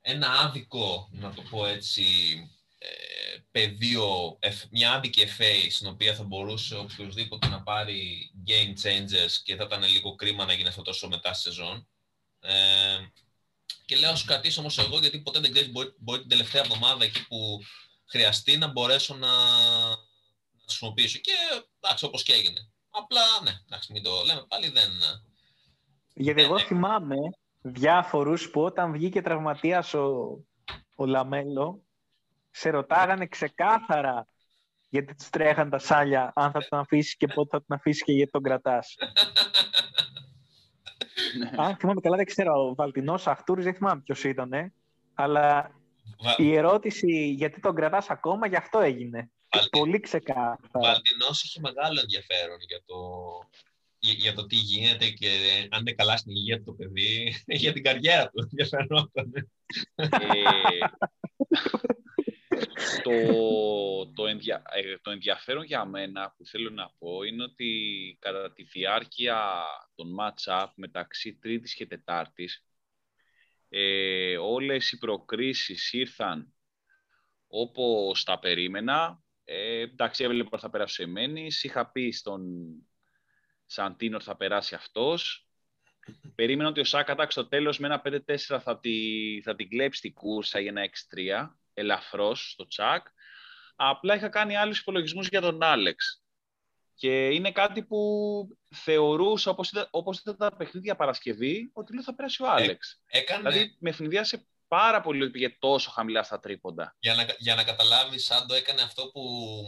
ένα 0.00 0.30
άδικο, 0.30 1.08
να 1.12 1.34
το 1.34 1.42
πω 1.42 1.66
έτσι, 1.66 2.04
ε, 2.78 3.38
πεδίο, 3.50 4.38
μια 4.70 4.92
άδικη 4.92 5.26
FA 5.38 5.66
στην 5.70 5.86
οποία 5.86 6.14
θα 6.14 6.22
μπορούσε 6.22 6.76
οποιοδήποτε 6.76 7.48
να 7.48 7.62
πάρει 7.62 8.30
game 8.46 8.74
changers 8.82 9.32
και 9.42 9.56
θα 9.56 9.64
ήταν 9.64 9.82
λίγο 9.82 10.14
κρίμα 10.14 10.44
να 10.44 10.52
γίνει 10.52 10.68
αυτό 10.68 10.82
τόσο 10.82 11.08
μετά 11.08 11.32
στη 11.32 11.42
σεζόν. 11.42 11.88
Ε, 12.40 12.52
και 13.84 13.96
λέω, 13.96 14.16
σου 14.16 14.26
κρατήσω 14.26 14.60
όμως 14.60 14.78
εγώ, 14.78 14.98
γιατί 14.98 15.18
ποτέ 15.20 15.40
δεν 15.40 15.52
ξέρεις, 15.52 15.70
μπορεί, 15.70 15.94
μπορεί 15.98 16.20
την 16.20 16.28
τελευταία 16.28 16.62
εβδομάδα 16.62 17.04
εκεί 17.04 17.26
που 17.26 17.60
χρειαστεί 18.04 18.56
να 18.56 18.66
μπορέσω 18.66 19.14
να, 19.14 19.28
χρησιμοποιήσω. 20.78 21.18
Και 21.18 21.32
εντάξει, 21.80 22.04
όπως 22.04 22.22
και 22.22 22.32
έγινε. 22.32 22.70
Απλά, 22.90 23.20
ναι, 23.44 23.50
εντάξει, 23.66 23.92
μην 23.92 24.02
το 24.02 24.10
λέμε 24.26 24.44
πάλι, 24.48 24.68
δεν... 24.68 24.90
Γιατί 26.14 26.42
εγώ 26.42 26.58
θυμάμαι 26.58 27.16
διάφορους 27.62 28.50
που 28.50 28.62
όταν 28.62 28.92
βγήκε 28.92 29.22
τραυματίας 29.22 29.94
ο, 29.94 30.38
ο 30.96 31.06
Λαμέλο, 31.06 31.82
σε 32.50 32.70
ρωτάγανε 32.70 33.26
ξεκάθαρα 33.26 34.26
γιατί 34.88 35.14
τους 35.14 35.28
τρέχαν 35.30 35.70
τα 35.70 35.78
σάλια, 35.78 36.32
αν 36.34 36.50
θα 36.50 36.66
τον 36.68 36.78
αφήσει 36.78 37.16
και 37.16 37.26
πότε 37.26 37.48
θα 37.50 37.64
τον 37.66 37.76
αφήσει 37.76 38.04
και 38.04 38.12
γιατί 38.12 38.30
τον 38.30 38.42
κρατάς. 38.42 38.96
Ναι. 41.38 41.50
αν 41.64 41.76
θυμάμαι 41.76 42.00
καλά, 42.00 42.16
δεν 42.16 42.24
ξέρω, 42.24 42.68
ο 42.68 42.74
Βαλτινός 42.74 43.26
Αχτούρης 43.26 43.64
δεν 43.64 43.74
θυμάμαι 43.74 44.00
ποιος 44.00 44.24
ήταν, 44.24 44.72
αλλά 45.14 45.70
η 46.36 46.56
ερώτηση 46.56 47.28
γιατί 47.36 47.60
τον 47.60 47.74
κρατάς 47.74 48.10
ακόμα, 48.10 48.46
γι' 48.46 48.56
αυτό 48.56 48.80
έγινε. 48.80 49.30
Πολύ 49.70 50.00
ξεκάθαρα. 50.00 50.68
Ο 50.72 50.80
Βαλτινός 50.80 51.42
είχε 51.42 51.60
μεγάλο 51.60 52.00
ενδιαφέρον 52.00 52.56
για 52.68 52.82
το, 52.86 52.96
για, 53.98 54.12
για, 54.12 54.34
το 54.34 54.46
τι 54.46 54.56
γίνεται 54.56 55.10
και 55.10 55.28
αν 55.70 55.80
είναι 55.80 55.92
καλά 55.92 56.16
στην 56.16 56.32
υγεία 56.32 56.56
του 56.56 56.64
το 56.64 56.72
παιδί, 56.72 57.34
για 57.62 57.72
την 57.72 57.82
καριέρα 57.82 58.30
του 58.30 58.40
ενδιαφερόταν. 58.50 59.32
Ε, 59.94 60.08
το, 63.02 63.12
το, 64.12 64.26
ενδια, 64.26 64.62
ε, 64.74 64.98
το 65.02 65.10
ενδιαφέρον 65.10 65.64
για 65.64 65.84
μένα 65.84 66.34
που 66.36 66.46
θέλω 66.46 66.70
να 66.70 66.90
πω 66.98 67.22
είναι 67.22 67.42
ότι 67.42 67.70
κατά 68.20 68.52
τη 68.52 68.62
διάρκεια 68.62 69.64
των 69.94 70.16
match-up 70.20 70.66
μεταξύ 70.74 71.34
Τρίτης 71.34 71.74
και 71.74 71.86
Τετάρτης 71.86 72.64
ε, 73.68 74.36
όλες 74.36 74.92
οι 74.92 74.98
προκρίσεις 74.98 75.92
ήρθαν 75.92 76.54
όπως 77.46 78.24
τα 78.24 78.38
περίμενα. 78.38 79.21
Ε, 79.44 79.80
εντάξει, 79.80 80.24
έβλεπα 80.24 80.48
ότι 80.52 80.62
θα 80.62 80.70
περάσει 80.70 81.02
ο 81.02 81.04
Εμένης. 81.04 81.64
Είχα 81.64 81.90
πει 81.90 82.10
στον 82.10 82.42
Σαντίνο 83.66 84.16
ότι 84.16 84.24
θα 84.24 84.36
περάσει 84.36 84.74
αυτός. 84.74 85.46
Περίμενα 86.34 86.68
ότι 86.68 86.80
ο 86.80 86.84
Σάκατα 86.84 87.30
στο 87.30 87.48
τέλος 87.48 87.78
με 87.78 87.86
ένα 87.86 88.02
5-4 88.04 88.60
θα, 88.60 88.78
τη, 88.80 88.92
θα 89.42 89.54
την 89.54 89.68
κλέψει 89.68 90.00
την 90.00 90.12
κούρσα 90.12 90.60
για 90.60 90.70
ένα 90.70 90.88
6-3, 91.44 91.48
ελαφρώς 91.74 92.50
στο 92.50 92.66
τσακ. 92.66 93.06
Απλά 93.76 94.14
είχα 94.14 94.28
κάνει 94.28 94.56
άλλους 94.56 94.78
υπολογισμούς 94.78 95.28
για 95.28 95.40
τον 95.40 95.62
Άλεξ. 95.62 96.22
Και 96.94 97.28
είναι 97.28 97.52
κάτι 97.52 97.82
που 97.82 97.98
θεωρούσα, 98.74 99.50
όπως 99.50 99.70
ήταν, 99.70 99.88
όπως 99.90 100.18
ήταν 100.18 100.36
τα 100.36 100.56
παιχνίδια 100.56 100.96
Παρασκευή, 100.96 101.70
ότι 101.72 101.94
λέω 101.94 102.02
θα 102.02 102.14
περάσει 102.14 102.42
ο 102.42 102.46
ε, 102.46 102.48
Άλεξ. 102.50 103.02
έκανε... 103.06 103.50
Δηλαδή 103.50 103.76
με 103.78 103.90
ευνηδίασε 103.90 104.46
πάρα 104.76 105.00
πολύ 105.00 105.22
ότι 105.22 105.30
πήγε 105.30 105.56
τόσο 105.58 105.90
χαμηλά 105.90 106.22
στα 106.22 106.40
τρίποντα. 106.40 106.96
Για 106.98 107.14
να, 107.14 107.26
για 107.38 107.54
να 107.54 107.62
καταλάβεις, 107.64 108.24
Σάντο 108.24 108.54
έκανε 108.54 108.82
αυτό 108.82 109.06
που 109.06 109.22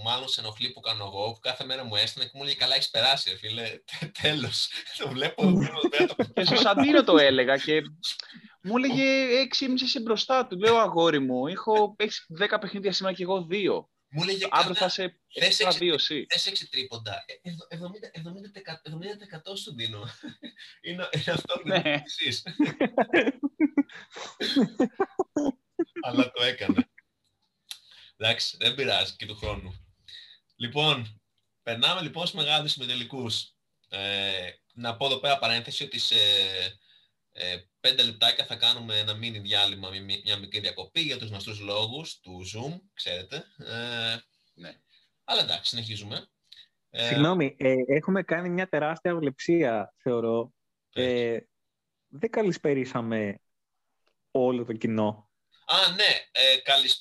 μάλλον 0.05 0.29
σε 0.29 0.41
ενοχλεί 0.41 0.71
που 0.71 0.81
κάνω 0.81 1.05
εγώ, 1.05 1.33
που 1.33 1.39
κάθε 1.41 1.65
μέρα 1.65 1.85
μου 1.85 1.97
έστειλε 1.97 2.25
και 2.25 2.31
μου 2.35 2.43
λέει 2.45 2.57
καλά 2.57 2.75
έχεις 2.75 2.91
περάσει, 2.91 3.37
φίλε. 3.37 3.63
Τέλος. 4.23 4.69
το 4.99 5.09
βλέπω. 5.09 5.53
και 6.35 6.45
στο 6.45 6.57
Σαντίνο 6.57 7.05
το 7.05 7.17
έλεγα 7.17 7.57
και 7.57 7.83
μου 8.63 8.77
έλεγε 8.77 9.03
6,5 9.61 9.81
είσαι 9.83 10.01
μπροστά 10.01 10.47
του. 10.47 10.59
Λέω 10.59 10.77
αγόρι 10.77 11.19
μου, 11.19 11.47
έχω, 11.47 11.95
έχεις 11.99 12.27
10 12.41 12.57
παιχνίδια 12.61 12.93
σήμερα 12.93 13.17
και 13.17 13.23
εγώ 13.23 13.43
δύο. 13.43 13.89
Μου 14.17 14.23
έλεγε 14.23 14.47
Αύριο 14.51 14.75
θα 14.75 14.89
σε 14.89 15.21
έξι 15.33 15.67
δύο 15.79 15.95
εσύ. 15.95 16.27
Θες 16.29 16.47
έξι 16.47 16.71
τρίποντα. 16.71 17.25
70%, 17.43 17.49
70, 19.41 19.51
70 19.51 19.57
σου 19.57 19.75
δίνω. 19.75 20.01
Είναι, 20.87 21.09
είναι 21.13 21.25
αυτό 21.27 21.55
που 21.55 21.69
ναι. 21.69 22.03
εσείς. 22.05 22.43
Αλλά 26.07 26.31
το 26.31 26.43
έκανε. 26.43 26.89
Εντάξει, 28.17 28.57
δεν 28.57 28.75
πειράζει 28.75 29.17
και 29.17 29.27
του 29.27 29.37
χρόνου. 29.37 29.95
Λοιπόν, 30.57 31.21
περνάμε 31.63 32.01
λοιπόν 32.01 32.27
στους 32.27 32.41
μεγάλους 32.41 32.73
συμμετελικούς. 32.73 33.55
Ε, 33.89 34.51
να 34.75 34.97
πω 34.97 35.07
εδώ 35.07 35.19
πέρα 35.19 35.39
παρένθεση 35.39 35.85
ότι 35.85 35.99
σε 35.99 36.17
ε, 37.37 37.57
πέντε 37.81 38.03
λεπτάκια 38.03 38.45
θα 38.45 38.57
κάνουμε 38.57 38.99
ένα 38.99 39.15
μίνι 39.15 39.39
διάλειμμα, 39.39 39.91
μια 40.25 40.37
μικρή 40.37 40.61
διακοπή 40.61 41.01
για 41.01 41.19
τους 41.19 41.29
γνωστούς 41.29 41.61
λόγους 41.61 42.21
του 42.21 42.43
Zoom, 42.55 42.81
ξέρετε. 42.93 43.37
Ε, 43.59 44.17
ναι. 44.55 44.73
Αλλά 45.25 45.43
εντάξει, 45.43 45.69
συνεχίζουμε. 45.71 46.29
Ε, 46.91 47.07
Συγγνώμη, 47.07 47.57
ε, 47.59 47.75
έχουμε 47.87 48.23
κάνει 48.23 48.49
μια 48.49 48.69
τεράστια 48.69 49.13
αυλεψία, 49.13 49.95
θεωρώ. 49.97 50.53
Ε, 50.93 51.39
δεν 52.09 52.31
καλησπερίσαμε 52.31 53.41
όλο 54.31 54.65
το 54.65 54.73
κοινό. 54.73 55.31
Α, 55.67 55.91
ναι. 55.91 56.29
Ε, 56.33 56.57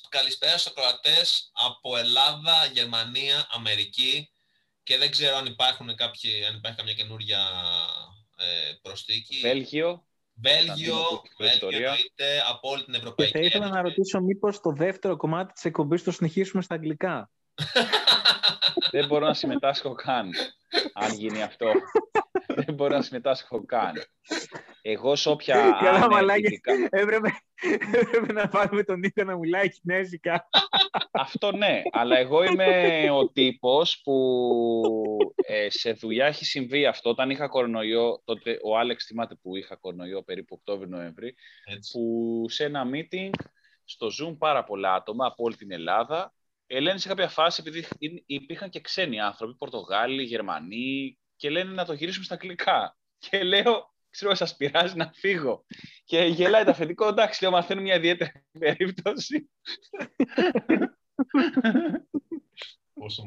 καλησπέρα 0.08 0.58
στους 0.58 0.72
ακροατές 0.72 1.50
από 1.52 1.96
Ελλάδα, 1.96 2.66
Γερμανία, 2.72 3.46
Αμερική 3.50 4.30
και 4.82 4.98
δεν 4.98 5.10
ξέρω 5.10 5.36
αν, 5.36 5.46
υπάρχουν 5.46 5.96
κάποιοι, 5.96 6.44
αν 6.44 6.56
υπάρχει 6.56 6.76
καμιά 6.76 6.94
καινούργια 6.94 7.48
ε, 8.36 8.72
προστίκη. 8.82 9.40
Βέλγιο. 9.40 10.06
Βέλγιο, 10.34 10.96
Βέλγιο 11.38 11.68
εννοείται 11.68 12.42
από 12.48 12.70
όλη 12.70 12.84
την 12.84 12.94
Ευρωπαϊκή 12.94 13.32
Και 13.32 13.38
θα 13.38 13.44
ήθελα 13.44 13.68
να 13.68 13.82
ρωτήσω 13.82 14.20
μήπως 14.20 14.60
το 14.60 14.70
δεύτερο 14.70 15.16
κομμάτι 15.16 15.52
της 15.52 15.64
εκπομπής 15.64 16.02
το 16.02 16.10
συνεχίσουμε 16.10 16.62
στα 16.62 16.74
αγγλικά. 16.74 17.30
Δεν 18.90 19.06
μπορώ 19.06 19.26
να 19.26 19.34
συμμετάσχω 19.34 19.94
καν, 19.94 20.30
αν 20.92 21.12
γίνει 21.12 21.42
αυτό. 21.42 21.66
Δεν 22.54 22.74
μπορώ 22.74 22.96
να 22.96 23.02
συμμετάσχω 23.02 23.64
καν. 23.64 23.92
Εγώ 24.82 25.16
σε 25.16 25.28
όποια 25.28 25.78
Καλά 25.82 26.08
μαλάκι, 26.10 26.60
έπρεπε, 26.90 27.28
έπρεπε 28.02 28.32
να 28.32 28.48
βάλουμε 28.52 28.82
τον 28.82 28.98
Νίκο 28.98 29.24
να 29.24 29.36
μιλάει 29.36 29.70
κινέζικα. 29.70 30.48
Αυτό 31.10 31.56
ναι, 31.56 31.82
αλλά 31.92 32.18
εγώ 32.18 32.44
είμαι 32.44 33.10
ο 33.10 33.28
τύπος 33.28 34.00
που 34.04 34.16
ε, 35.46 35.70
σε 35.70 35.92
δουλειά 35.92 36.26
έχει 36.26 36.44
συμβεί 36.44 36.86
αυτό. 36.86 37.10
Όταν 37.10 37.30
είχα 37.30 37.48
κορονοϊό, 37.48 38.22
τότε 38.24 38.58
ο 38.62 38.78
Άλεξ 38.78 39.04
θυμάται 39.04 39.34
που 39.34 39.56
είχα 39.56 39.76
κορονοϊό 39.76 40.22
περίπου 40.22 40.56
Οκτώβριο-Νοέμβρη, 40.58 41.34
που 41.92 42.44
σε 42.48 42.64
ένα 42.64 42.86
meeting 42.92 43.30
στο 43.84 44.06
Zoom 44.06 44.36
πάρα 44.38 44.64
πολλά 44.64 44.94
άτομα 44.94 45.26
από 45.26 45.44
όλη 45.44 45.56
την 45.56 45.72
Ελλάδα 45.72 46.34
ε, 46.66 46.80
λένε 46.80 46.98
σε 46.98 47.08
κάποια 47.08 47.28
φάση, 47.28 47.62
επειδή 47.66 47.86
υπήρχαν 48.26 48.70
και 48.70 48.80
ξένοι 48.80 49.20
άνθρωποι, 49.20 49.56
Πορτογάλοι, 49.56 50.22
Γερμανοί, 50.22 51.18
και 51.36 51.50
λένε 51.50 51.72
να 51.72 51.84
το 51.84 51.92
γυρίσουμε 51.92 52.24
στα 52.24 52.34
αγγλικά. 52.34 52.96
Και 53.18 53.42
λέω, 53.42 53.94
ξέρω, 54.10 54.34
σας 54.34 54.56
πειράζει 54.56 54.96
να 54.96 55.12
φύγω. 55.14 55.64
Και 56.04 56.24
γελάει 56.24 56.64
το 56.64 56.70
αφεντικό, 56.70 57.08
εντάξει, 57.08 57.42
λέω, 57.42 57.52
μαθαίνω 57.52 57.80
μια 57.80 57.94
ιδιαίτερη 57.94 58.44
περίπτωση. 58.58 59.50
Πόσο 62.94 63.24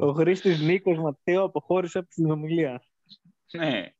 Ο 0.00 0.12
Χρήστης 0.12 0.60
Νίκος 0.60 0.98
Ματέο 0.98 1.42
αποχώρησε 1.42 1.98
από 1.98 2.08
την 2.08 2.30
ομιλία. 2.30 2.82
Ναι. 3.50 3.90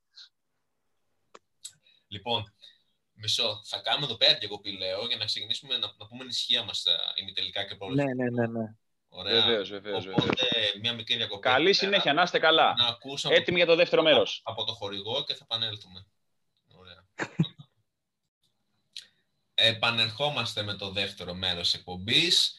Λοιπόν, 2.07 2.55
μισό. 3.13 3.63
Θα 3.65 3.81
κάνουμε 3.81 4.07
εδώ 4.07 4.17
πέρα 4.17 4.39
διακοπή, 4.39 4.77
λέω, 4.77 5.07
για 5.07 5.17
να 5.17 5.25
ξεκινήσουμε 5.25 5.77
να, 5.77 5.95
να 5.99 6.07
πούμε 6.07 6.23
ενισχύα 6.23 6.65
μας 6.65 6.85
ημιτελικά 7.21 7.67
και 7.67 7.75
πρόλογα. 7.75 8.05
Ναι, 8.05 8.15
ναι, 8.15 8.31
ναι, 8.31 8.47
ναι. 8.47 8.75
Ωραία. 9.19 9.43
Βεβαίως, 9.43 9.69
βεβαίως, 9.69 10.07
Οπότε, 10.07 10.47
μια 10.81 10.93
μικρή 10.93 11.17
διακοπή. 11.17 11.41
Καλή 11.49 11.73
συνέχεια, 11.73 12.13
να 12.13 12.23
είστε 12.23 12.39
καλά. 12.39 12.75
Να 12.79 12.87
ακούσαμε 12.87 13.35
Έτοιμοι 13.35 13.57
για 13.57 13.67
το 13.67 13.77
δεύτερο 13.77 14.03
μέρος. 14.03 14.41
Από 14.45 14.65
το 14.65 14.73
χορηγό 14.73 15.25
και 15.25 15.35
θα 15.35 15.41
επανέλθουμε. 15.43 16.07
Ωραία. 16.79 17.07
Επανερχόμαστε 19.55 20.63
με 20.63 20.75
το 20.75 20.91
δεύτερο 20.91 21.35
μέρος 21.35 21.75
εκπομπής. 21.75 22.57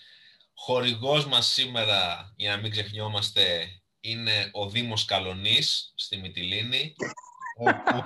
Χορηγός 0.54 1.26
μας 1.26 1.48
σήμερα, 1.48 2.34
για 2.36 2.56
να 2.56 2.62
μην 2.62 2.72
ξεχνιόμαστε, 2.72 3.68
είναι 4.00 4.50
ο 4.54 4.70
Δήμος 4.70 5.06
Καλονής 5.06 5.94
στη 5.96 6.18
Μυτιλίνη, 6.18 6.96
όπου, 7.58 8.02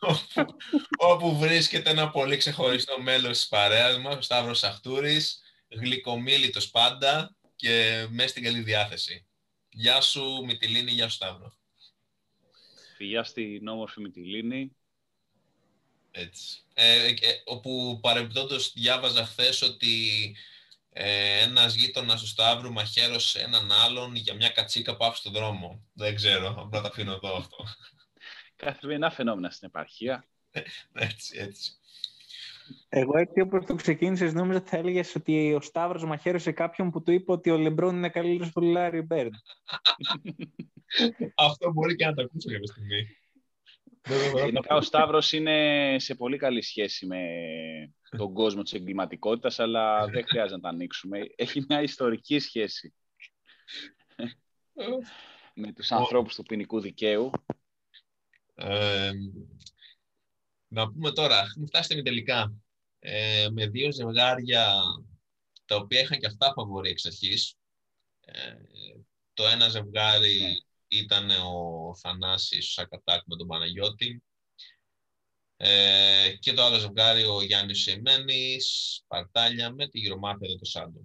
όπου, 0.10 0.56
όπου, 0.96 1.38
βρίσκεται 1.38 1.90
ένα 1.90 2.10
πολύ 2.10 2.36
ξεχωριστό 2.36 3.00
μέλος 3.00 3.38
της 3.38 3.48
παρέας 3.48 3.98
μας, 3.98 4.16
ο 4.16 4.20
Σταύρος 4.20 4.64
Αχτούρης, 4.64 5.40
γλυκομίλητος 5.68 6.70
πάντα 6.70 7.36
και 7.62 8.06
μέσα 8.10 8.28
στην 8.28 8.42
καλή 8.42 8.60
διάθεση. 8.60 9.26
Γεια 9.70 10.00
σου 10.00 10.44
Μυτιλίνη, 10.44 10.90
γεια 10.90 11.08
σου 11.08 11.14
Σταύρο. 11.14 11.54
Φιλιά 12.96 13.24
στην 13.24 13.68
όμορφη 13.68 14.00
Μυτιλίνη. 14.00 14.76
Έτσι. 16.10 16.62
Ε, 16.74 17.06
ε, 17.06 17.14
όπου 17.44 17.98
παρεμπιπτόντως 18.02 18.72
διάβαζα 18.72 19.24
χθες 19.24 19.62
ότι 19.62 19.96
ε, 20.90 21.40
ένας 21.42 21.74
γείτονας 21.74 22.20
του 22.20 22.26
Σταύρου 22.26 22.72
μαχαίρωσε 22.72 23.40
έναν 23.40 23.72
άλλον 23.72 24.14
για 24.14 24.34
μια 24.34 24.48
κατσίκα 24.48 24.96
που 24.96 25.04
άφησε 25.04 25.20
στον 25.20 25.32
δρόμο. 25.32 25.86
Δεν 25.92 26.14
ξέρω, 26.14 26.54
απλά 26.58 26.80
τα 26.80 26.88
αφήνω 26.88 27.12
εδώ 27.12 27.36
αυτό. 27.36 27.64
Καθημερινά 28.56 29.10
φαινόμενα 29.10 29.50
στην 29.50 29.68
επαρχία. 29.68 30.26
έτσι, 30.92 31.38
έτσι. 31.38 31.72
Εγώ 32.88 33.18
έτσι 33.18 33.40
όπως 33.40 33.66
το 33.66 33.74
ξεκίνησες, 33.74 34.32
νόμιζα 34.32 34.58
ότι 34.58 34.68
θα 34.68 34.76
έλεγες 34.76 35.14
ότι 35.14 35.54
ο 35.54 35.60
Σταύρος 35.60 36.04
μαχαίρωσε 36.04 36.52
κάποιον 36.52 36.90
που 36.90 37.02
του 37.02 37.12
είπε 37.12 37.32
ότι 37.32 37.50
ο 37.50 37.56
Λεμπρόν 37.56 37.96
είναι 37.96 38.08
καλύτερος 38.08 38.48
από 38.48 38.60
τον 38.60 38.68
Λάρι 38.70 39.00
Μπέρν. 39.00 39.30
Αυτό 41.34 41.72
μπορεί 41.72 41.96
και 41.96 42.06
να 42.06 42.14
το 42.14 42.22
ακούσω 42.22 42.50
κάποια 42.50 42.66
στιγμή. 42.66 43.06
Γενικά 44.44 44.76
ο 44.76 44.80
Σταύρος 44.80 45.32
είναι 45.32 45.96
σε 45.98 46.14
πολύ 46.14 46.36
καλή 46.36 46.62
σχέση 46.62 47.06
με 47.06 47.20
τον 48.16 48.32
κόσμο 48.32 48.62
της 48.62 48.72
εγκληματικότητας, 48.72 49.58
αλλά 49.58 50.06
δεν 50.06 50.24
χρειάζεται 50.26 50.54
να 50.54 50.60
τα 50.60 50.68
ανοίξουμε. 50.68 51.20
Έχει 51.36 51.64
μια 51.68 51.82
ιστορική 51.82 52.38
σχέση 52.38 52.94
με 55.54 55.72
τους 55.72 55.92
ανθρώπους 55.92 56.34
του 56.34 56.42
ποινικού 56.42 56.80
δικαίου. 56.80 57.30
Να 60.72 60.92
πούμε 60.92 61.12
τώρα, 61.12 61.40
έχουμε 61.40 61.66
φτάσει 61.66 61.94
με 61.94 62.02
τελικά 62.02 62.54
ε, 62.98 63.48
με 63.50 63.66
δύο 63.66 63.92
ζευγάρια 63.92 64.82
τα 65.64 65.76
οποία 65.76 66.00
είχαν 66.00 66.18
και 66.18 66.26
αυτά 66.26 66.52
φαβορή 66.52 66.90
εξ 66.90 67.04
αρχής. 67.04 67.54
Ε, 68.20 68.54
το 69.34 69.46
ένα 69.46 69.68
ζευγάρι 69.68 70.40
ναι. 70.40 70.52
ήταν 70.88 71.30
ο 71.30 71.94
Θανάσης 71.94 72.66
ο 72.68 72.70
Σακατάκ 72.70 73.22
με 73.26 73.36
τον 73.36 73.46
Παναγιώτη 73.46 74.22
ε, 75.56 76.36
και 76.40 76.52
το 76.52 76.62
άλλο 76.62 76.78
ζευγάρι 76.78 77.24
ο 77.24 77.42
Γιάννης 77.42 77.82
Σεμένης, 77.82 79.00
Παρτάλια 79.06 79.70
με 79.70 79.88
τη 79.88 79.98
Γυρομάθεια 79.98 80.48
και 80.48 80.58
το 80.58 80.64
Σάντο. 80.64 81.00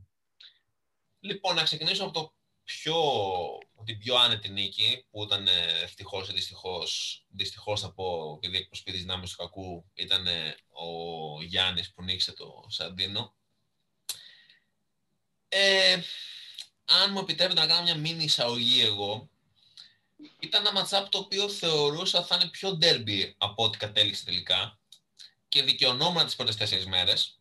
Λοιπόν, 1.20 1.56
να 1.56 1.64
ξεκινήσω 1.64 2.04
από 2.04 2.14
το 2.14 2.34
πιο 2.68 2.96
την 3.84 3.98
πιο 3.98 4.16
άνετη 4.16 4.50
νίκη, 4.50 5.06
που 5.12 5.24
ήταν 5.24 5.48
ευτυχώς 5.84 6.30
ή 6.30 6.34
δυστυχώς, 6.34 7.24
δυστυχώς 7.30 7.82
θα 7.82 7.92
πω, 7.92 8.34
επειδή 8.42 8.58
εκπροσωπεί 8.58 8.92
τις 8.92 9.02
δυνάμεις 9.02 9.30
του 9.30 9.36
κακού, 9.36 9.86
ήταν 9.94 10.28
ο 10.68 11.42
Γιάννης 11.44 11.94
που 11.94 12.04
νίξε 12.04 12.34
το 12.34 12.66
Σαντίνο. 12.68 13.36
Ε, 15.48 16.02
αν 16.86 17.12
μου 17.12 17.20
επιτρέπετε 17.20 17.60
να 17.60 17.68
κάνω 17.68 17.84
μια 17.84 17.96
μίνι 17.96 18.24
εισαγωγή 18.24 18.82
εγώ, 18.82 19.30
ήταν 20.40 20.62
ένα 20.62 20.74
ματσάπ 20.74 21.10
το 21.10 21.18
οποίο 21.18 21.50
θεωρούσα 21.50 22.26
θα 22.26 22.36
είναι 22.36 22.50
πιο 22.50 22.76
ντέρμπι 22.76 23.36
από 23.38 23.64
ό,τι 23.64 23.78
κατέληξε 23.78 24.26
τελικά 24.26 24.80
και 25.48 25.64
δικαιωνόμουν 25.64 26.26
τις 26.26 26.36
πρώτες 26.36 26.56
τέσσερις 26.56 26.86
μέρες. 26.86 27.40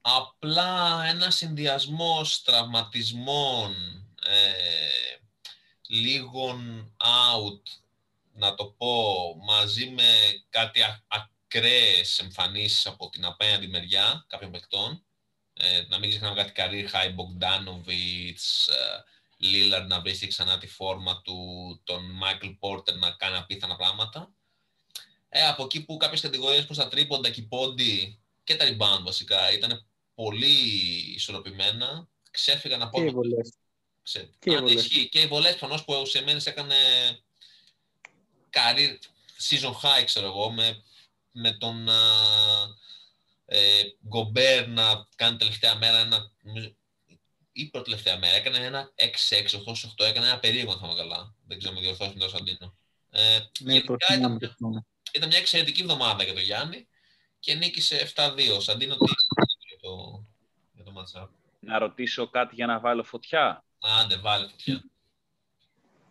Απλά 0.00 1.04
ένα 1.04 1.30
συνδυασμός 1.30 2.42
τραυματισμών, 2.42 4.00
ε, 4.28 5.18
λίγων 5.88 6.90
out, 6.98 7.62
να 8.32 8.54
το 8.54 8.64
πω, 8.64 9.36
μαζί 9.44 9.86
με 9.86 10.04
κάτι 10.50 10.80
ακραίες 11.06 12.18
εμφανίσεις 12.18 12.86
από 12.86 13.08
την 13.08 13.24
απέναντι 13.24 13.66
μεριά 13.66 14.24
κάποιων 14.28 14.50
παικτών, 14.50 15.04
ε, 15.52 15.84
να 15.88 15.98
μην 15.98 16.10
ξεχνάμε 16.10 16.34
κάτι 16.34 16.52
καρύ, 16.52 16.86
Χάι 16.86 17.08
Μπογκδάνοβιτς, 17.08 18.68
Λίλαρ 19.38 19.86
να 19.86 20.00
βρίσκει 20.00 20.26
ξανά 20.26 20.58
τη 20.58 20.66
φόρμα 20.66 21.22
του, 21.22 21.36
τον 21.84 22.10
Μάικλ 22.10 22.48
Πόρτερ 22.48 22.96
να 22.96 23.10
κάνει 23.10 23.36
απίθανα 23.36 23.76
πράγματα. 23.76 24.34
Ε, 25.28 25.46
από 25.46 25.64
εκεί 25.64 25.84
που 25.84 25.96
κάποιες 25.96 26.20
κατηγορίες 26.20 26.64
προς 26.64 26.76
τα 26.76 26.88
τρίποντα 26.88 27.30
και 27.30 27.40
οι 27.40 27.44
πόντι 27.44 28.20
και 28.44 28.56
τα 28.56 28.64
rebound 28.64 29.02
βασικά 29.04 29.52
ήταν 29.52 29.86
πολύ 30.14 30.56
ισορροπημένα, 31.14 32.08
ξέφυγαν 32.30 32.82
από... 32.82 32.98
Και 32.98 33.04
οι 33.04 33.10
βολές. 33.10 33.52
Ξέ... 34.06 34.30
Και, 34.38 34.50
οι 34.50 34.56
βολές. 34.56 34.88
και 35.10 35.20
οι 35.20 35.26
βολές 35.26 35.56
προφανώς 35.56 35.84
που 35.84 35.92
ο 35.92 36.04
Σεμένης 36.04 36.46
έκανε 36.46 36.74
career 38.50 38.96
season 39.48 39.72
high, 39.72 40.04
ξέρω 40.04 40.26
εγώ, 40.26 40.50
με, 40.50 40.82
με 41.32 41.52
τον 41.52 41.88
ε, 43.46 43.82
Γκομπέρ 44.08 44.68
να 44.68 45.06
κάνει 45.16 45.36
τελευταία 45.36 45.74
μέρα 45.74 45.98
ένα, 45.98 46.32
ή 47.52 47.70
πρώτη 47.70 47.90
τελευταία 47.90 48.18
μέρα. 48.18 48.36
Έκανε 48.36 48.58
ένα 48.58 48.92
6-6, 48.96 49.04
8-8, 50.02 50.06
έκανε 50.08 50.26
ένα 50.26 50.38
περίεργο, 50.38 50.72
αν 50.72 50.78
θα 50.78 50.86
είμαι 50.86 50.96
καλά. 50.96 51.34
Δεν 51.46 51.58
ξέρω 51.58 51.74
με 51.74 51.80
διορθώσεις 51.80 52.14
με 52.14 52.20
τον 52.20 52.28
Σαντίνο. 52.28 52.76
Ε, 53.10 53.38
ναι, 53.60 53.74
ήταν, 53.74 54.38
ήταν, 55.12 55.28
μια 55.28 55.38
εξαιρετική 55.38 55.80
εβδομάδα 55.80 56.24
για 56.24 56.32
τον 56.32 56.42
Γιάννη 56.42 56.88
και 57.38 57.54
νίκησε 57.54 58.12
7-2. 58.14 58.60
Σαντίνο, 58.60 58.96
τι 58.96 59.04
για 59.68 59.78
το, 59.80 60.24
για 60.72 60.84
το 60.84 60.92
matchup. 60.96 61.28
Να 61.60 61.78
ρωτήσω 61.78 62.28
κάτι 62.30 62.54
για 62.54 62.66
να 62.66 62.80
βάλω 62.80 63.04
φωτιά. 63.04 63.64
Άντε, 63.80 64.16
βάλε 64.16 64.48
φωτιά. 64.48 64.84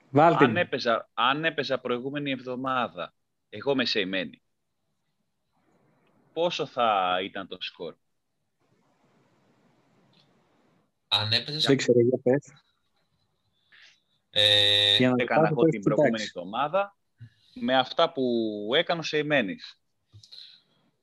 Βάλτε. 0.10 0.44
Αν 0.46 0.58
έπαιζα, 0.58 1.10
αν 1.14 1.46
έπαιζα 1.46 1.80
προηγούμενη 1.80 2.32
εβδομάδα, 2.32 3.14
εγώ 3.50 3.76
με 3.76 3.86
σεημένη, 3.86 4.42
πόσο 6.34 6.66
θα 6.66 7.20
ήταν 7.24 7.48
το 7.48 7.58
σκορ; 7.60 7.96
Αν 11.08 11.32
έπαιζες. 11.32 11.66
Δεν 11.66 11.78
ξέρω, 11.78 12.00
για 12.02 12.20
πες. 12.24 12.54
Ε, 14.30 14.98
για 14.98 15.10
να 15.10 15.24
έκανα 15.24 15.48
εγώ 15.48 15.64
την 15.64 15.82
προηγούμενη 15.82 16.24
εβδομάδα 16.24 16.98
με 17.54 17.78
αυτά 17.78 18.12
που 18.12 18.24
έκανα 18.76 19.04
σε 19.04 19.18
Ιμένης. 19.18 19.80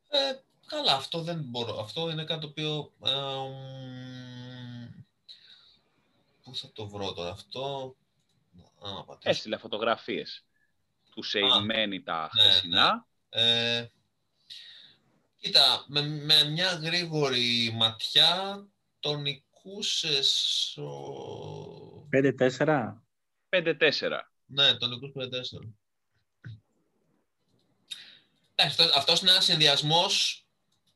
Ε, 0.08 0.18
καλά, 0.66 0.94
αυτό 0.94 1.22
δεν 1.22 1.42
μπορώ. 1.44 1.80
Αυτό 1.80 2.10
είναι 2.10 2.24
κάτι 2.24 2.40
το 2.40 2.46
οποίο... 2.46 2.92
Ε, 3.04 3.10
πού 6.42 6.56
θα 6.56 6.72
το 6.72 6.88
βρω 6.88 7.12
τώρα 7.12 7.30
αυτό... 7.30 7.96
Έστειλε 9.22 9.56
φωτογραφίες 9.56 10.44
του 11.10 11.22
Σεϊμένη 11.22 12.02
τα 12.02 12.30
ναι, 12.34 12.42
χθεσινά. 12.42 13.06
Ναι. 13.34 13.78
Ε, 13.78 13.90
κοίτα, 15.36 15.84
με, 15.88 16.00
με 16.02 16.44
μια 16.44 16.72
γρήγορη 16.72 17.70
ματιά 17.74 18.64
τον 19.00 19.20
νικούσες... 19.20 20.76
Ο... 20.76 22.08
5-4. 22.12 22.94
5-4. 23.48 24.20
Ναι, 24.46 24.74
τον 24.74 24.88
νικούς 24.88 25.12
5-4. 25.16 25.68
Αυτό, 28.56 28.82
αυτός 28.94 29.20
είναι 29.20 29.30
ένας 29.30 29.44
συνδυασμός 29.44 30.46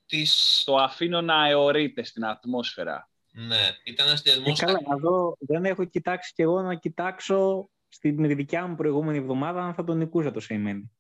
της... 0.07 0.63
Το 0.65 0.77
αφήνω 0.77 1.21
να 1.21 1.49
αιωρείται 1.49 2.05
στην 2.05 2.25
ατμόσφαιρα. 2.25 3.11
Ναι, 3.39 3.77
ήταν 3.85 4.07
ένας 4.07 4.21
συνδυασμός... 4.21 4.61
Ε, 4.61 4.65
καλά, 4.65 4.79
εδώ 4.97 5.37
δεν 5.41 5.65
έχω 5.65 5.85
κοιτάξει 5.85 6.33
κι 6.33 6.43
εγώ 6.43 6.63
να 6.63 6.75
κοιτάξω 6.75 7.71
στην 7.89 8.37
δικιά 8.37 8.67
μου 8.67 8.75
προηγούμενη 8.75 9.19
εβδομάδα 9.19 9.63
αν 9.63 9.75
θα 9.75 9.85
τον 9.85 9.99
νικούσα 9.99 10.31
το 10.31 10.41
Σεϊμένη. 10.41 10.91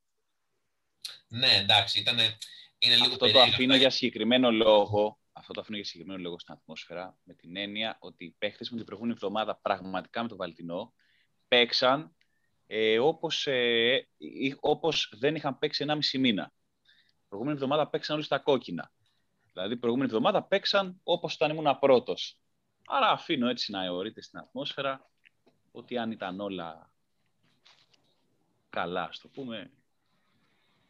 Ναι, 1.29 1.55
εντάξει, 1.55 2.01
ήταν... 2.01 2.19
Είναι 2.79 2.95
λίγο 2.95 3.13
Αυτό 3.13 3.31
το 3.31 3.41
αφήνω 3.41 3.77
για 3.77 3.91
συγκεκριμένο 3.91 4.51
λόγο, 4.51 5.19
αυτό 5.33 5.53
το 5.53 5.61
αφήνω 5.61 5.77
για 5.77 5.87
συγκεκριμένο 5.87 6.23
λόγο 6.23 6.39
στην 6.39 6.55
ατμόσφαιρα, 6.55 7.19
με 7.23 7.35
την 7.35 7.57
έννοια 7.57 7.97
ότι 8.01 8.25
οι 8.25 8.35
παίχτες 8.39 8.71
μου 8.71 8.77
την 8.77 8.87
προηγούμενη 8.87 9.15
εβδομάδα 9.17 9.57
πραγματικά 9.63 10.23
με 10.23 10.29
το 10.29 10.37
Βαλτινό 10.37 10.95
παίξαν 11.49 12.17
ε, 12.67 12.99
όπως, 12.99 13.47
ε, 13.47 14.09
όπως 14.61 15.13
δεν 15.19 15.35
είχαν 15.35 15.59
παίξει 15.59 15.85
1,5 15.89 16.19
μήνα. 16.19 16.53
Προηγούμενη 17.29 17.57
εβδομάδα 17.57 17.89
παίξαν 17.89 18.17
όλοι 18.17 18.25
στα 18.25 18.39
κόκκινα. 18.39 18.93
Δηλαδή, 19.57 19.77
προηγούμενη 19.77 20.11
εβδομάδα 20.11 20.43
παίξαν 20.43 21.01
όπως 21.03 21.35
ήταν 21.35 21.51
ήμουν 21.51 21.79
πρώτος. 21.79 22.41
Άρα 22.87 23.11
αφήνω 23.11 23.49
έτσι 23.49 23.73
να 23.73 23.85
αιωρείται 23.85 24.23
στην 24.23 24.39
ατμόσφαιρα 24.39 25.11
ότι 25.73 25.99
αν 25.99 26.11
ήταν 26.11 26.41
όλα 26.41 26.91
καλά, 28.71 29.03
ας 29.03 29.19
το 29.19 29.29
πούμε, 29.29 29.71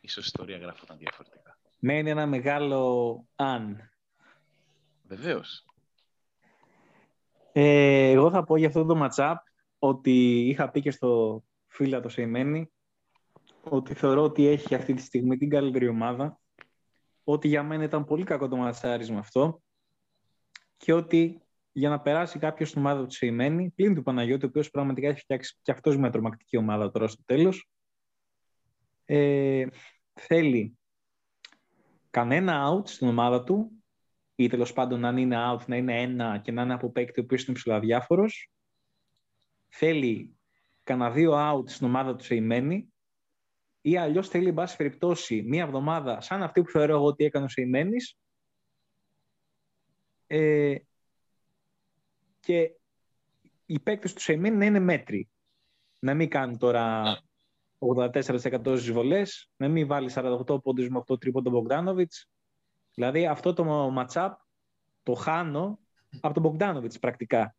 ίσως 0.00 0.24
η 0.24 0.26
ιστορία 0.26 0.58
γράφονταν 0.58 0.98
διαφορετικά. 0.98 1.58
Μένει 1.78 2.10
ένα 2.10 2.26
μεγάλο 2.26 3.26
αν. 3.36 3.90
Βεβαίως. 5.02 5.64
Ε, 7.52 8.10
εγώ 8.10 8.30
θα 8.30 8.44
πω 8.44 8.56
για 8.56 8.68
αυτό 8.68 8.84
το 8.84 9.06
matchup 9.06 9.36
ότι 9.78 10.48
είχα 10.48 10.70
πει 10.70 10.80
και 10.80 10.90
στο 10.90 11.42
φίλα 11.66 12.00
το 12.00 12.08
Σεϊμένη 12.08 12.70
ότι 13.62 13.94
θεωρώ 13.94 14.22
ότι 14.22 14.46
έχει 14.46 14.74
αυτή 14.74 14.94
τη 14.94 15.02
στιγμή 15.02 15.36
την 15.36 15.50
καλύτερη 15.50 15.88
ομάδα 15.88 16.40
ότι 17.28 17.48
για 17.48 17.62
μένα 17.62 17.84
ήταν 17.84 18.04
πολύ 18.04 18.24
κακό 18.24 18.48
το 18.48 18.56
ματσάρισμα 18.56 19.18
αυτό 19.18 19.62
και 20.76 20.92
ότι 20.92 21.40
για 21.72 21.88
να 21.88 22.00
περάσει 22.00 22.38
κάποιος 22.38 22.68
στην 22.68 22.80
ομάδα 22.80 23.06
του 23.06 23.14
Σεϊμένη, 23.14 23.70
πλην 23.70 23.94
του 23.94 24.02
Παναγιώτη, 24.02 24.44
ο 24.44 24.48
οποίος 24.48 24.70
πραγματικά 24.70 25.08
έχει 25.08 25.20
φτιάξει 25.20 25.58
και 25.62 25.70
αυτός 25.70 25.96
μια 25.96 26.10
τρομακτική 26.10 26.56
ομάδα 26.56 26.90
τώρα 26.90 27.08
στο 27.08 27.24
τέλος, 27.24 27.70
ε, 29.04 29.66
θέλει 30.12 30.78
κανένα 32.10 32.72
out 32.72 32.88
στην 32.88 33.08
ομάδα 33.08 33.44
του, 33.44 33.70
ή 34.34 34.48
τέλος 34.48 34.72
πάντων 34.72 35.04
αν 35.04 35.16
είναι 35.16 35.36
out 35.38 35.66
να 35.66 35.76
είναι 35.76 36.02
ένα 36.02 36.38
και 36.38 36.52
να 36.52 36.62
είναι 36.62 36.74
από 36.74 36.90
παίκτη 36.90 37.20
ο 37.20 37.22
οποίος 37.22 37.44
είναι 37.44 37.56
ψηλά 37.56 37.80
διάφορο. 37.80 38.24
Θέλει 39.68 40.36
κανένα 40.82 41.10
δύο 41.10 41.32
out 41.34 41.68
στην 41.68 41.86
ομάδα 41.86 42.16
του 42.16 42.24
Σεϊμένη 42.24 42.92
ή 43.86 43.96
αλλιώς 43.96 44.28
θέλει, 44.28 44.48
εν 44.48 44.54
πάση 44.54 44.76
περιπτώσει, 44.76 45.42
μία 45.42 45.62
εβδομάδα 45.62 46.20
σαν 46.20 46.42
αυτή 46.42 46.62
που 46.62 46.70
θεωρώ 46.70 46.94
εγώ 46.94 47.04
ότι 47.04 47.24
έκανε 47.24 47.44
ο 47.44 47.48
Σεϊμένης. 47.48 48.16
Ε, 50.26 50.76
και 52.40 52.70
οι 53.66 53.80
παίκτες 53.80 54.12
του 54.12 54.20
Σεϊμένη 54.20 54.56
να 54.56 54.64
είναι 54.64 54.78
μέτροι. 54.78 55.28
Να 55.98 56.14
μην 56.14 56.28
κάνει 56.28 56.56
τώρα 56.56 57.02
84% 57.78 58.76
στις 58.76 58.92
βολές, 58.92 59.50
να 59.56 59.68
μην 59.68 59.86
βάλει 59.86 60.10
48 60.14 60.62
πόντους 60.62 60.88
με 60.88 60.98
8 60.98 61.20
τρίποντο 61.20 61.50
Μπογκδάνοβιτς. 61.50 62.28
Δηλαδή 62.94 63.26
αυτό 63.26 63.52
το 63.52 63.94
matchup 63.98 64.30
το 65.02 65.14
χάνω 65.14 65.78
από 66.20 66.34
τον 66.34 66.42
Μπογκδάνοβιτς 66.42 66.98
πρακτικά. 66.98 67.56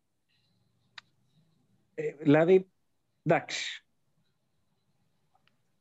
Ε, 1.94 2.12
δηλαδή, 2.12 2.70
εντάξει. 3.22 3.87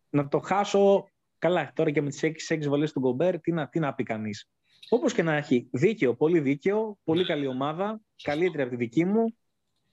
Να 0.09 0.27
το 0.27 0.39
χάσω, 0.39 1.09
καλά, 1.37 1.71
τώρα 1.75 1.91
και 1.91 2.01
με 2.01 2.09
τις 2.09 2.23
6-6 2.49 2.67
βολές 2.67 2.91
του 2.91 2.99
Γκομπέρ, 2.99 3.39
τι 3.39 3.51
να, 3.51 3.67
τι 3.67 3.79
να 3.79 3.93
πει 3.93 4.03
κανείς. 4.03 4.49
Όπως 4.89 5.13
και 5.13 5.23
να 5.23 5.35
έχει, 5.35 5.69
δίκαιο, 5.71 6.15
πολύ 6.15 6.39
δίκαιο, 6.39 6.97
πολύ 7.03 7.25
καλή 7.25 7.47
ομάδα, 7.47 8.01
καλύτερη 8.21 8.61
από 8.61 8.71
τη 8.71 8.77
δική 8.77 9.05
μου. 9.05 9.35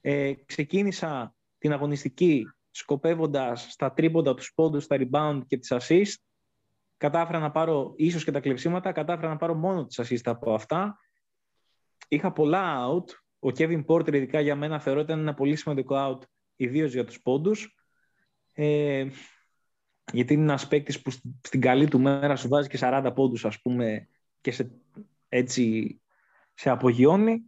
Ε, 0.01 0.33
ξεκίνησα 0.45 1.35
την 1.57 1.73
αγωνιστική 1.73 2.45
σκοπεύοντας 2.71 3.67
στα 3.69 3.93
τρίποντα, 3.93 4.33
τους 4.33 4.53
πόντους, 4.53 4.83
στα 4.83 4.97
rebound 4.99 5.41
και 5.47 5.57
τις 5.57 5.73
assist. 5.79 6.15
Κατάφερα 6.97 7.39
να 7.39 7.51
πάρω 7.51 7.93
ίσως 7.97 8.23
και 8.23 8.31
τα 8.31 8.39
κλεψίματα, 8.39 8.91
κατάφερα 8.91 9.29
να 9.29 9.37
πάρω 9.37 9.53
μόνο 9.53 9.85
τις 9.85 9.99
assist 10.01 10.21
από 10.23 10.53
αυτά. 10.53 10.99
Είχα 12.07 12.31
πολλά 12.31 12.87
out. 12.87 13.09
Ο 13.39 13.47
Kevin 13.57 13.85
Porter 13.85 14.13
ειδικά 14.13 14.39
για 14.39 14.55
μένα 14.55 14.79
θεωρώ 14.79 14.99
ήταν 14.99 15.19
ένα 15.19 15.33
πολύ 15.33 15.55
σημαντικό 15.55 15.95
out, 15.97 16.23
ιδίως 16.55 16.93
για 16.93 17.05
τους 17.05 17.21
πόντους. 17.21 17.75
Ε, 18.53 19.07
γιατί 20.11 20.33
είναι 20.33 20.43
ένας 20.43 20.67
παίκτης 20.67 21.01
που 21.01 21.11
στην 21.41 21.61
καλή 21.61 21.87
του 21.87 21.99
μέρα 21.99 22.35
σου 22.35 22.47
βάζει 22.47 22.67
και 22.67 22.77
40 22.81 23.11
πόντους 23.15 23.45
ας 23.45 23.61
πούμε 23.61 24.07
και 24.41 24.51
σε, 24.51 24.71
έτσι 25.29 25.99
σε 26.53 26.69
απογειώνει. 26.69 27.41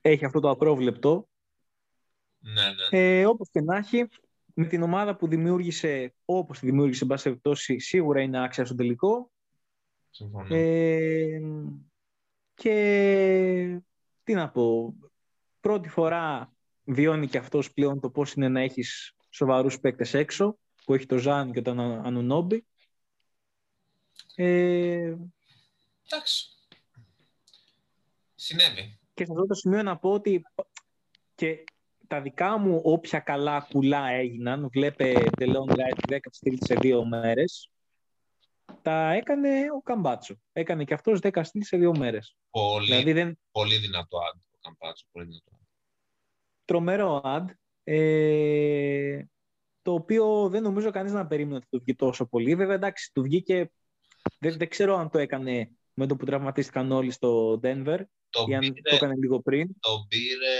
Έχει 0.00 0.24
αυτό 0.24 0.40
το 0.40 0.50
απρόβλεπτο 0.50 1.28
Ναι, 2.38 2.62
ναι. 2.62 3.20
Ε, 3.20 3.26
όπως 3.26 3.48
και 3.50 3.60
να 3.60 3.76
έχει, 3.76 4.08
με 4.54 4.66
την 4.66 4.82
ομάδα 4.82 5.16
που 5.16 5.28
δημιούργησε, 5.28 6.14
όπως 6.24 6.58
τη 6.58 6.66
δημιούργησε, 6.66 7.02
εν 7.04 7.08
πάση 7.08 7.24
περιπτώσει, 7.24 7.78
σίγουρα 7.78 8.20
είναι 8.20 8.44
άξια 8.44 8.64
στο 8.64 8.74
τελικό. 8.74 9.30
Συμφωνώ. 10.10 10.54
Ε, 10.54 11.40
και 12.54 13.80
τι 14.22 14.34
να 14.34 14.50
πω, 14.50 14.94
πρώτη 15.60 15.88
φορά 15.88 16.52
βιώνει 16.84 17.26
και 17.26 17.38
αυτός 17.38 17.72
πλέον 17.72 18.00
το 18.00 18.10
πώς 18.10 18.32
είναι 18.32 18.48
να 18.48 18.60
έχεις 18.60 19.14
σοβαρούς 19.30 19.80
παίκτες 19.80 20.14
έξω, 20.14 20.58
που 20.90 20.96
έχει 20.96 21.06
το 21.06 21.18
Ζαν 21.18 21.52
και 21.52 21.62
τον 21.62 21.80
Ανουνόμπι. 21.80 22.66
Ε, 24.34 25.14
Εντάξει. 26.06 26.48
Συνέβη. 28.34 28.98
και 29.14 29.24
σε 29.24 29.32
αυτό 29.32 29.46
το 29.46 29.54
σημείο 29.54 29.82
να 29.82 29.98
πω 29.98 30.12
ότι 30.12 30.42
και 31.34 31.64
τα 32.06 32.20
δικά 32.20 32.58
μου 32.58 32.80
όποια 32.84 33.18
καλά 33.18 33.66
κουλά 33.70 34.08
έγιναν, 34.08 34.68
βλέπε 34.72 35.12
The 35.38 35.46
Long 35.46 35.74
Ride 35.74 36.12
10 36.12 36.18
στυλ 36.30 36.58
σε 36.60 36.74
δύο 36.74 37.04
μέρες, 37.04 37.70
τα 38.82 39.12
έκανε 39.12 39.48
ο 39.76 39.80
Καμπάτσο. 39.82 40.34
Έκανε 40.52 40.84
και 40.84 40.94
αυτός 40.94 41.18
10 41.22 41.40
στυλ 41.42 41.62
σε 41.62 41.76
δύο 41.76 41.96
μέρες. 41.96 42.36
Πολύ, 42.50 42.86
Δηλαδή 42.86 43.12
δεν, 43.12 43.38
πολύ 43.50 43.76
δυνατό 43.76 44.18
ad 44.18 44.38
ο 44.50 44.58
Καμπάτσο. 44.60 45.06
Πολύ 45.12 45.24
δυνατό. 45.24 45.50
τρομερό 46.64 47.20
ad, 47.24 47.44
ε, 47.84 49.22
το 49.90 49.96
οποίο 49.96 50.48
δεν 50.48 50.62
νομίζω 50.62 50.90
κανείς 50.90 51.12
να 51.12 51.26
περίμενε 51.26 51.56
ότι 51.56 51.66
του 51.70 51.78
βγει 51.78 51.94
τόσο 51.94 52.26
πολύ. 52.26 52.54
Βέβαια, 52.54 52.74
εντάξει, 52.74 53.10
του 53.12 53.22
βγήκε, 53.22 53.70
δεν, 54.38 54.56
δεν 54.56 54.68
ξέρω 54.68 54.96
αν 54.96 55.10
το 55.10 55.18
έκανε 55.18 55.70
με 55.94 56.06
το 56.06 56.16
που 56.16 56.24
τραυματίστηκαν 56.24 56.92
όλοι 56.92 57.10
στο 57.10 57.60
Denver 57.62 57.98
Το 58.30 58.44
ή 58.48 58.54
αν 58.54 58.60
πήρε, 58.60 58.72
το 58.82 58.94
έκανε 58.94 59.14
λίγο 59.14 59.40
πριν. 59.40 59.68
το 59.80 60.06
πήρε 60.08 60.54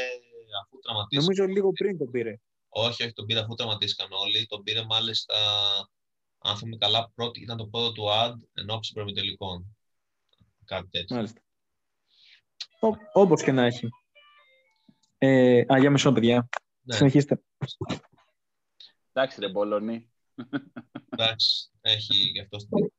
αφού 0.63 0.79
τραυματίστηκαν. 0.79 1.25
Νομίζω 1.25 1.45
λίγο 1.45 1.73
πριν 1.73 1.99
το 1.99 2.05
πήρε. 2.05 2.41
Όχι, 2.69 3.03
όχι, 3.03 3.13
τον 3.13 3.27
πήρε 3.27 3.41
αφού 3.41 3.55
τραυματίστηκαν 3.55 4.09
όλοι. 4.13 4.47
Τον 4.47 4.63
πήρε 4.63 4.85
μάλιστα, 4.85 5.35
αν 6.39 6.57
θυμάμαι 6.57 6.77
καλά, 6.77 7.11
πρώτη, 7.15 7.41
ήταν 7.41 7.57
το 7.57 7.67
πρώτο 7.67 7.93
του 7.93 8.05
ad 8.09 8.35
εν 8.55 8.71
ώψη 8.71 8.93
προημιτελικών. 8.93 9.77
Κάτι 10.65 10.89
τέτοιο. 10.91 11.17
Μάλιστα. 11.17 11.41
Ό, 12.81 12.89
όπως 13.13 13.43
και 13.43 13.53
να 13.53 13.65
έχει. 13.65 13.89
Ε, 15.19 15.65
α, 15.73 15.79
για 15.79 15.91
μισό, 15.91 16.13
παιδιά. 16.13 16.49
Ναι, 16.83 16.97
Συνεχίστε. 16.97 17.43
Εντάξει, 19.13 19.41
ρε 19.41 19.49
Μπολόνι. 19.49 20.11
εντάξει, 21.09 21.71
έχει 21.81 22.17
γι' 22.17 22.41
αυτό 22.41 22.59
στην 22.59 22.91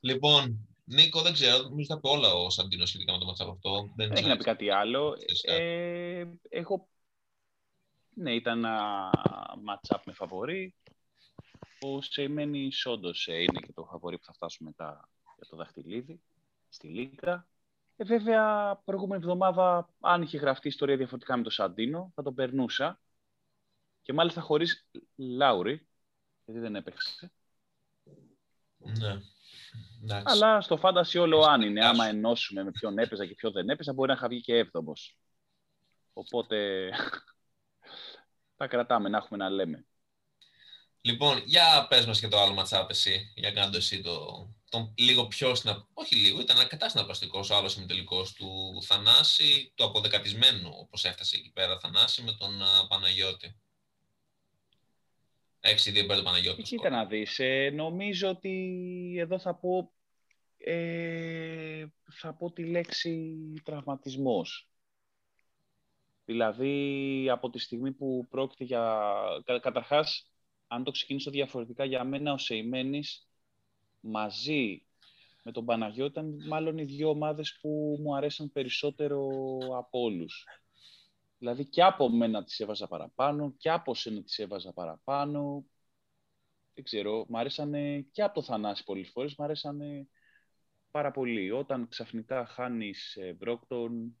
Λοιπόν, 0.00 0.68
Νίκο, 0.84 1.22
δεν 1.22 1.32
ξέρω, 1.32 1.62
νομίζω 1.62 1.88
τα 1.88 1.94
είπε 1.94 2.08
όλα 2.08 2.34
ο 2.34 2.50
Σαντίνο 2.50 2.86
σχετικά 2.86 3.12
με 3.12 3.18
το 3.18 3.24
μάτσο 3.24 3.44
αυτό. 3.44 3.92
Δεν 3.96 4.08
Δεν 4.08 4.16
έχει 4.16 4.28
να 4.28 4.36
πει 4.36 4.44
κάτι 4.44 4.70
άλλο. 4.70 5.16
Θες 5.28 5.42
Ε, 5.44 6.38
έχω... 6.48 6.88
Ναι, 8.14 8.34
ήταν 8.34 8.58
ένα 8.58 9.10
match-up 9.68 10.00
με 10.04 10.12
φαβορή. 10.12 10.74
Ο 11.80 12.02
Σεϊμένης 12.02 12.86
όντως 12.86 13.26
ε, 13.26 13.42
είναι 13.42 13.60
και 13.60 13.72
το 13.72 13.84
φαβορή 13.84 14.18
που 14.18 14.24
θα 14.24 14.32
φτάσουμε 14.32 14.68
μετά 14.68 15.08
για 15.36 15.46
το 15.48 15.56
δαχτυλίδι 15.56 16.20
στη 16.68 16.88
Λίγκα. 16.88 17.48
Ε, 17.96 18.04
βέβαια, 18.04 18.76
προηγούμενη 18.84 19.22
εβδομάδα, 19.22 19.88
αν 20.00 20.22
είχε 20.22 20.38
γραφτεί 20.38 20.68
ιστορία 20.68 20.96
διαφορετικά 20.96 21.36
με 21.36 21.42
τον 21.42 21.52
Σαντίνο, 21.52 22.12
θα 22.14 22.22
τον 22.22 22.34
περνούσα. 22.34 23.00
Και 24.06 24.12
μάλιστα 24.12 24.40
χωρίς 24.40 24.88
Λάουρι, 25.16 25.86
γιατί 26.44 26.60
δεν 26.60 26.76
έπαιξε. 26.76 27.32
Ναι. 28.76 29.20
Εντάξει. 30.02 30.24
Αλλά 30.26 30.60
στο 30.60 30.76
φάντασι 30.76 31.18
όλο 31.18 31.40
αν 31.40 31.62
είναι. 31.62 31.80
Άσου. 31.80 31.88
Άμα 31.88 32.06
ενώσουμε 32.06 32.64
με 32.64 32.70
ποιον 32.70 32.98
έπαιζα 32.98 33.26
και 33.26 33.34
ποιον 33.34 33.52
δεν 33.52 33.68
έπαιζα, 33.68 33.92
μπορεί 33.92 34.08
να 34.08 34.14
είχα 34.14 34.28
βγει 34.28 34.40
και 34.40 34.56
έβδομος. 34.56 35.18
Οπότε 36.12 36.88
τα 38.56 38.66
κρατάμε, 38.66 39.08
να 39.08 39.16
έχουμε 39.16 39.44
να 39.44 39.50
λέμε. 39.50 39.86
Λοιπόν, 41.00 41.42
για 41.44 41.86
πες 41.88 42.06
μας 42.06 42.20
και 42.20 42.28
το 42.28 42.40
άλλο 42.40 42.54
ματσάπ 42.54 42.90
εσύ, 42.90 43.32
για 43.34 43.52
κάνε 43.52 43.70
το 43.70 43.76
εσύ 43.76 44.00
το, 44.00 44.48
τον 44.70 44.94
λίγο 44.96 45.26
πιο 45.26 45.54
συνα... 45.54 45.88
όχι 45.94 46.14
λίγο, 46.14 46.40
ήταν 46.40 46.58
αρκετά 46.58 46.88
συναρπαστικός 46.88 47.50
ο 47.50 47.56
άλλος 47.56 47.76
ημιτελικός 47.76 48.32
του 48.32 48.78
Θανάση, 48.82 49.72
του 49.74 49.84
αποδεκατισμένου, 49.84 50.70
όπως 50.74 51.04
έφτασε 51.04 51.36
εκεί 51.36 51.50
πέρα 51.50 51.78
Θανάση, 51.78 52.22
με 52.22 52.32
τον 52.32 52.62
α, 52.62 52.86
Παναγιώτη. 52.88 53.60
6-2 55.66 55.94
υπέρ 55.96 56.16
του 56.16 56.22
Παναγιώτη. 56.22 56.62
το 56.62 56.68
Κοίτα 56.68 56.90
να 56.90 57.06
δεις, 57.06 57.38
ε, 57.38 57.70
νομίζω 57.70 58.28
ότι 58.28 59.14
εδώ 59.18 59.38
θα 59.38 59.54
πω, 59.54 59.92
ε, 60.58 61.86
θα 62.10 62.34
πω 62.34 62.52
τη 62.52 62.64
λέξη 62.64 63.36
τραυματισμός. 63.64 64.68
Δηλαδή, 66.24 67.26
από 67.30 67.50
τη 67.50 67.58
στιγμή 67.58 67.92
που 67.92 68.26
πρόκειται 68.30 68.64
για... 68.64 69.04
κα- 69.44 69.58
Καταρχάς, 69.58 70.30
αν 70.66 70.84
το 70.84 70.90
ξεκινήσω 70.90 71.30
διαφορετικά, 71.30 71.84
για 71.84 72.04
μένα 72.04 72.32
ο 72.32 72.38
Σεϊμένης 72.38 73.28
μαζί 74.00 74.86
με 75.42 75.52
τον 75.52 75.64
Παναγιώτη 75.64 76.10
ήταν 76.10 76.46
μάλλον 76.46 76.78
οι 76.78 76.84
δύο 76.84 77.08
ομάδες 77.08 77.58
που 77.60 77.98
μου 78.02 78.16
αρέσαν 78.16 78.52
περισσότερο 78.52 79.28
από 79.76 80.00
όλους. 80.00 80.44
Δηλαδή 81.38 81.66
και 81.66 81.82
από 81.82 82.08
μένα 82.08 82.44
τις 82.44 82.60
έβαζα 82.60 82.86
παραπάνω 82.88 83.54
και 83.58 83.70
από 83.70 83.94
σένα 83.94 84.22
τις 84.22 84.38
έβαζα 84.38 84.72
παραπάνω. 84.72 85.64
Δεν 86.74 86.84
ξέρω, 86.84 87.24
μ' 87.28 87.36
αρέσανε 87.36 88.00
και 88.12 88.22
από 88.22 88.34
το 88.34 88.42
Θανάση 88.42 88.84
πολλές 88.84 89.08
φορές, 89.12 89.34
μ' 89.36 89.42
αρέσανε 89.42 90.08
πάρα 90.90 91.10
πολύ. 91.10 91.50
Όταν 91.50 91.88
ξαφνικά 91.88 92.46
χάνεις 92.46 93.16
ε, 93.16 93.32
Μπρόκτον, 93.32 94.16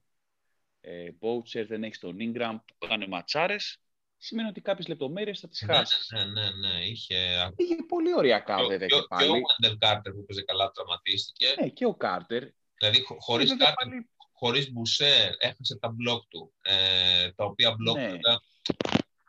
ε, 0.80 1.10
Μπότσερ, 1.12 1.66
δεν 1.66 1.84
έχεις 1.84 1.98
τον 1.98 2.16
Ingram 2.20 2.56
που 2.66 2.74
έκανε 2.86 3.06
ματσάρες, 3.06 3.78
σημαίνει 4.16 4.48
ότι 4.48 4.60
κάποιες 4.60 4.86
λεπτομέρειες 4.88 5.40
θα 5.40 5.48
τις 5.48 5.62
Ναι, 5.62 5.74
χάσεις. 5.74 6.10
ναι, 6.12 6.24
ναι, 6.24 6.50
ναι, 6.50 6.84
είχε... 6.84 7.50
Πήγε 7.56 7.76
πολύ 7.88 8.14
ωριακά 8.14 8.56
Και, 8.56 8.62
βέβαια 8.66 8.86
και, 8.86 8.94
και 8.94 9.00
και 9.00 9.04
ο 9.04 9.06
πάλι. 9.08 9.30
Wendell 9.30 9.76
Κάρτερ 9.78 10.12
που 10.12 10.24
παίζει 10.24 10.44
καλά 10.44 10.70
τραυματίστηκε. 10.70 11.46
Ναι, 11.60 11.68
και 11.68 11.84
ο 11.86 11.94
Κάρτερ. 11.94 12.44
Δηλαδή, 12.78 13.00
χω- 13.02 13.20
χωρίς 13.20 13.48
Βέβαια, 13.48 13.66
Κάρτερ 13.66 13.88
πάλι- 13.88 14.10
χωρίς 14.38 14.72
Μπουσέρ 14.72 15.30
έχασε 15.38 15.78
τα 15.80 15.88
μπλοκ 15.88 16.22
του, 16.28 16.52
ε, 16.62 17.30
τα 17.32 17.44
οποία 17.44 17.74
μπλοκ 17.74 17.96
Ναι. 17.96 18.02
βέβαια, 18.02 18.40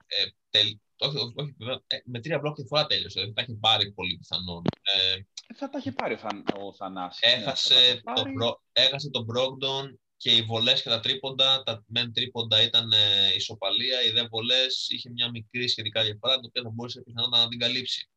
ε, 0.08 0.26
τελ- 0.50 0.78
όχι, 0.98 1.18
όχι, 1.18 1.34
όχι, 1.36 1.56
βέβαια, 1.58 1.82
ε, 1.88 1.98
με 2.06 2.20
τρία 2.22 2.40
μπλοκ 2.40 2.56
τη 2.56 2.66
φορά 2.66 2.86
τέλειωσε, 2.86 3.20
δεν 3.22 3.34
τα 3.34 3.42
έχει 3.42 3.54
πάρει 3.54 3.92
πολύ 3.92 4.18
πιθανόν. 4.18 4.64
Ε, 4.82 5.16
Θα 5.56 5.70
τα 5.70 5.78
είχε 5.78 5.92
πάρει 5.92 6.14
ο, 6.14 6.18
Θαν, 6.18 6.44
ο 6.62 6.74
Θανάσης. 6.74 7.22
ναι, 7.26 7.30
θα 7.32 7.36
τα 7.38 7.42
έχασε, 7.50 7.74
είχε 7.74 7.94
το, 7.96 8.02
πάρει. 8.14 8.32
Μπρο- 8.32 8.62
έχασε 8.72 9.10
τον 9.10 9.26
Brogdon 9.34 9.94
και 10.18 10.36
οι 10.36 10.42
βολές 10.42 10.82
και 10.84 10.90
τα 10.90 11.00
τρίποντα, 11.00 11.64
τα 11.64 11.84
μεν 11.88 12.14
τρίποντα 12.14 12.62
ήταν 12.62 12.92
ε, 12.92 13.34
ισοπαλία, 13.36 14.04
οι 14.04 14.10
δε 14.12 14.28
βολές 14.28 14.88
είχε 14.90 15.10
μια 15.10 15.30
μικρή 15.30 15.68
σχετικά 15.68 16.04
διαφορά, 16.04 16.34
το 16.40 16.46
οποίο 16.48 16.62
θα 16.64 16.70
μπορούσε 16.70 17.02
πιθανότατα 17.02 17.44
να 17.44 17.50
την 17.50 17.60
καλύψει. 17.60 18.10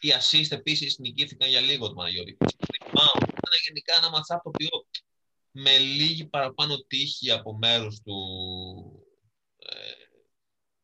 Οι 0.00 0.08
assist 0.20 0.50
επίσης 0.52 0.98
νικήθηκαν 0.98 1.48
για 1.48 1.60
λίγο 1.60 1.88
το 1.88 1.94
Παναγιώτη. 1.94 2.36
Rebound. 2.44 3.22
Ήταν 3.22 3.58
γενικά 3.66 3.96
ένα 3.96 4.10
ματσάπ 4.10 4.42
το 4.42 4.48
οποίο 4.48 4.68
με 5.58 5.78
λίγη 5.78 6.26
παραπάνω 6.26 6.78
τύχη 6.78 7.30
από 7.30 7.56
μέρους 7.56 8.00
του 8.00 8.16
ε, 9.56 9.92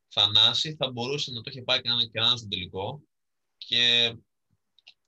Θανάση 0.07 0.75
θα 0.75 0.91
μπορούσε 0.91 1.31
να 1.31 1.41
το 1.41 1.49
είχε 1.51 1.61
πάει 1.61 1.81
και 1.81 1.89
να 1.89 2.05
και 2.05 2.19
να 2.19 2.27
είναι 2.27 2.37
στο 2.37 2.47
τελικό. 2.47 3.01
Και 3.57 4.15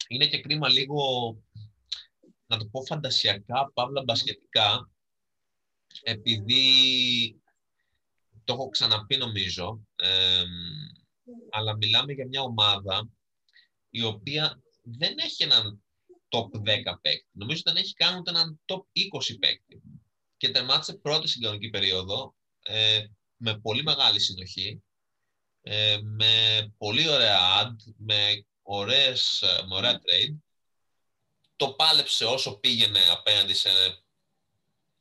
είναι 0.08 0.28
και 0.28 0.42
κρίμα 0.42 0.70
λίγο, 0.70 1.38
να 2.46 2.58
το 2.58 2.66
πω 2.66 2.86
φαντασιακά, 2.86 3.72
παύλα 3.74 4.04
μπασκετικά, 4.04 4.92
επειδή 6.04 6.64
το 8.44 8.54
έχω 8.54 8.70
ξαναπεί 8.70 9.18
νομίζω, 9.18 9.88
εμ, 9.96 10.50
αλλά 11.52 11.76
μιλάμε 11.76 12.14
για 12.14 12.28
μια 12.28 12.42
ομάδα 12.42 13.10
η 13.90 14.04
οποία 14.04 14.62
δεν 14.82 15.18
έχει 15.18 15.44
έναν 15.44 15.85
top 16.36 16.58
10 16.58 17.00
παίκτη. 17.02 17.28
Νομίζω 17.32 17.62
ότι 17.66 17.74
δεν 17.74 17.84
έχει 17.84 17.94
καν 17.94 18.18
ούτε 18.20 18.30
έναν 18.30 18.62
top 18.66 18.78
20 18.78 19.38
παίκτη. 19.40 19.82
Και 20.38 20.50
τερμάτισε 20.50 20.94
πρώτη 20.94 21.28
στην 21.28 21.42
κανονική 21.42 21.70
περίοδο 21.70 22.36
ε, 22.62 23.06
με 23.38 23.60
πολύ 23.60 23.84
μεγάλη 23.84 24.20
συνοχή, 24.20 24.84
ε, 25.62 26.00
με 26.04 26.74
πολύ 26.78 27.10
ωραία 27.10 27.40
ad, 27.62 27.94
με, 27.98 28.46
ωραίες, 28.62 29.42
ε, 29.42 29.64
με 29.68 29.76
ωραία 29.76 30.00
trade. 30.00 30.36
Το 31.56 31.74
πάλεψε 31.74 32.26
όσο 32.26 32.60
πήγαινε 32.60 33.00
απέναντι 33.10 33.54
σε 33.54 33.70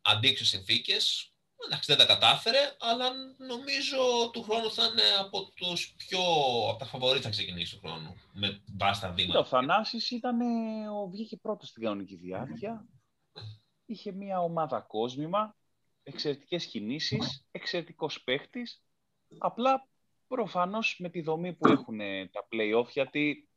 αντίξιες 0.00 0.48
συνθήκες. 0.48 1.33
Εντάξει, 1.66 1.94
δεν 1.94 2.06
τα 2.06 2.14
κατάφερε, 2.14 2.58
αλλά 2.78 3.10
νομίζω 3.36 4.30
του 4.32 4.42
χρόνου 4.42 4.72
θα 4.72 4.84
είναι 4.84 5.02
από 5.20 5.50
τους 5.54 5.94
πιο... 5.96 6.20
από 6.68 6.78
τα 6.78 6.84
φαβορή 6.84 7.20
θα 7.20 7.28
ξεκινήσει 7.28 7.74
του 7.74 7.80
χρόνου, 7.86 8.16
με 8.32 8.62
βάση 8.78 9.00
τα 9.00 9.06
Κοίτα, 9.06 9.22
βήματα. 9.22 9.38
Ο 9.38 9.44
Θανάσης 9.44 10.10
ήταν, 10.10 10.40
ε, 10.40 10.88
ο, 10.88 11.08
βγήκε 11.08 11.36
πρώτος 11.36 11.68
στην 11.68 11.82
κανονική 11.82 12.16
διάρκεια. 12.16 12.86
Είχε 13.86 14.12
μια 14.12 14.40
ομάδα 14.40 14.80
κόσμημα, 14.80 15.56
εξαιρετικές 16.02 16.66
κινήσεις, 16.66 17.46
εξαιρετικός 17.50 18.22
παίχτης. 18.22 18.82
Απλά 19.38 19.88
προφανώς 20.26 20.96
με 20.98 21.08
τη 21.08 21.20
δομή 21.20 21.52
που 21.52 21.68
έχουν 21.68 22.00
ε, 22.00 22.26
τα 22.26 22.46
play-off, 22.52 22.88
γιατί 22.88 23.48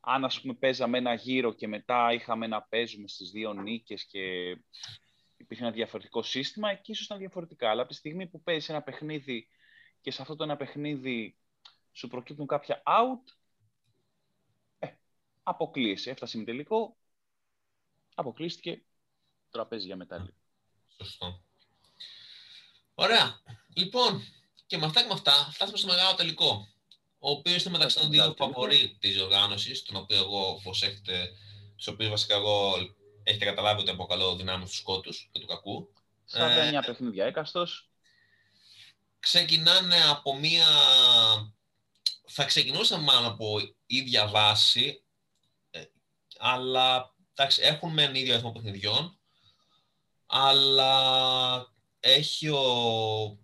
αν 0.00 0.24
ας 0.24 0.40
πούμε 0.40 0.54
παίζαμε 0.54 0.98
ένα 0.98 1.14
γύρο 1.14 1.52
και 1.52 1.68
μετά 1.68 2.12
είχαμε 2.12 2.46
να 2.46 2.62
παίζουμε 2.62 3.08
στις 3.08 3.30
δύο 3.30 3.52
νίκες 3.52 4.04
και 4.04 4.56
υπήρχε 5.44 5.62
ένα 5.62 5.72
διαφορετικό 5.72 6.22
σύστημα 6.22 6.74
και 6.74 6.92
ίσως 6.92 7.04
ήταν 7.04 7.18
διαφορετικά. 7.18 7.70
Αλλά 7.70 7.80
από 7.80 7.90
τη 7.90 7.96
στιγμή 7.96 8.26
που 8.26 8.42
παίζει 8.42 8.66
ένα 8.70 8.82
παιχνίδι 8.82 9.48
και 10.00 10.10
σε 10.10 10.22
αυτό 10.22 10.36
το 10.36 10.44
ένα 10.44 10.56
παιχνίδι 10.56 11.38
σου 11.92 12.08
προκύπτουν 12.08 12.46
κάποια 12.46 12.82
out, 12.86 13.32
ε, 14.78 14.88
αποκλείεσαι. 15.42 16.10
Έφτασε 16.10 16.38
με 16.38 16.44
τελικό, 16.44 16.96
αποκλείστηκε, 18.14 18.82
τραπέζι 19.50 19.86
για 19.86 19.96
μετά. 19.96 20.34
Σωστό. 20.96 21.42
Ωραία. 22.94 23.42
Λοιπόν, 23.74 24.22
και 24.66 24.76
με 24.76 24.86
αυτά 24.86 25.00
και 25.00 25.06
με 25.06 25.12
αυτά 25.12 25.32
φτάσαμε 25.50 25.76
στο 25.76 25.86
μεγάλο 25.86 26.14
τελικό. 26.16 26.68
Ο 27.18 27.30
οποίος 27.30 27.62
είναι 27.62 27.72
μεταξύ 27.72 27.98
των 27.98 28.10
δύο 28.10 28.34
φαβορή 28.36 28.96
της 29.00 29.20
οργάνωση, 29.20 29.84
τον 29.84 29.96
οποίο 29.96 30.16
εγώ, 30.16 30.48
όπως 30.48 30.82
έχετε, 30.82 31.30
τους 31.76 31.86
οποίους 31.86 32.10
βασικά 32.10 32.34
εγώ 32.34 32.76
έχετε 33.24 33.44
καταλάβει 33.44 33.80
ότι 33.80 33.90
αποκαλώ 33.90 34.36
δυνάμει 34.36 34.64
του 34.64 34.74
σκότου 34.74 35.10
και 35.10 35.40
του 35.40 35.46
κακού. 35.46 35.92
Σαν 36.24 36.50
ε, 36.50 36.70
μια 36.70 36.82
παιχνίδια 36.82 37.24
έκαστος. 37.24 37.88
Ξεκινάνε 39.18 40.04
από 40.04 40.38
μία. 40.38 40.66
Θα 42.26 42.44
ξεκινούσαν 42.44 43.00
μάλλον 43.00 43.24
από 43.24 43.60
ίδια 43.86 44.28
βάση, 44.28 45.02
ε, 45.70 45.84
αλλά 46.38 47.14
εντάξει, 47.34 47.62
έχουν 47.62 47.92
μεν 47.92 48.14
ίδιο 48.14 48.32
αριθμό 48.32 48.52
παιχνιδιών, 48.52 49.18
αλλά 50.26 51.72
έχει 52.00 52.48
ο 52.48 53.38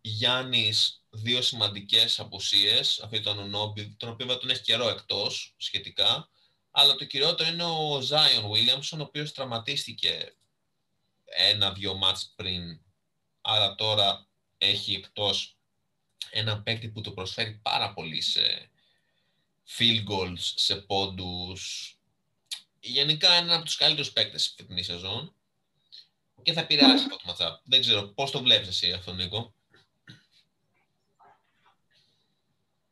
Γιάννης 0.00 1.04
δύο 1.10 1.42
σημαντικές 1.42 2.20
απουσίες, 2.20 3.00
αυτή 3.00 3.20
τον 3.20 3.38
Ονόμπι, 3.38 3.94
τον 3.98 4.08
οποίο 4.08 4.38
τον 4.38 4.50
έχει 4.50 4.62
καιρό 4.62 4.88
εκτός 4.88 5.54
σχετικά, 5.56 6.28
αλλά 6.76 6.94
το 6.94 7.04
κυριότερο 7.04 7.50
είναι 7.50 7.64
ο 7.64 8.00
Ζάιον 8.00 8.50
Βίλιαμσον, 8.50 9.00
ο 9.00 9.02
οποίος 9.02 9.32
τραυματίστηκε 9.32 10.34
ένα-δυο 11.24 11.94
μάτς 11.94 12.32
πριν, 12.36 12.80
άρα 13.40 13.74
τώρα 13.74 14.26
έχει 14.58 14.94
εκτός 14.94 15.56
ένα 16.30 16.62
παίκτη 16.62 16.88
που 16.88 17.00
το 17.00 17.10
προσφέρει 17.10 17.60
πάρα 17.62 17.92
πολύ 17.92 18.20
σε 18.20 18.70
field 19.78 20.04
goals, 20.08 20.38
σε 20.38 20.76
πόντους. 20.76 21.94
Γενικά 22.80 23.36
είναι 23.36 23.46
ένα 23.46 23.54
από 23.54 23.64
τους 23.64 23.76
καλύτερους 23.76 24.12
παίκτες 24.12 24.44
στη 24.44 24.54
φετινή 24.62 24.82
σεζόν 24.82 25.34
και 26.42 26.52
θα 26.52 26.60
επηρεάσει 26.60 27.04
αυτό 27.04 27.16
το 27.16 27.22
ματσάπ. 27.26 27.60
Δεν 27.64 27.80
ξέρω, 27.80 28.02
πώς 28.02 28.30
το 28.30 28.42
βλέπεις 28.42 28.68
εσύ 28.68 28.92
αυτό, 28.92 29.12
Νίκο; 29.12 29.54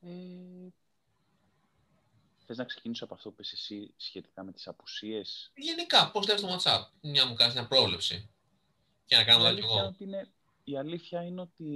Ε, 0.00 0.51
θες 2.54 2.64
να 2.64 2.70
ξεκινήσω 2.70 3.04
από 3.04 3.14
αυτό 3.14 3.28
που 3.28 3.34
είπες 3.38 3.52
εσύ 3.52 3.94
σχετικά 3.96 4.42
με 4.42 4.52
τις 4.52 4.68
απουσίες; 4.68 5.52
Γενικά, 5.56 6.10
πώς 6.10 6.24
βλέπεις 6.24 6.42
το 6.42 6.48
ματσάπ. 6.48 6.88
Μια 7.00 7.26
μου 7.26 7.34
κάνεις 7.34 7.54
μια 7.54 7.66
πρόβλεψη. 7.66 8.30
Και 9.04 9.16
να 9.16 9.24
κάνω 9.24 9.54
κι 9.54 9.60
εγώ. 9.60 9.94
η 10.64 10.76
αλήθεια 10.76 11.22
είναι 11.22 11.40
ότι 11.40 11.68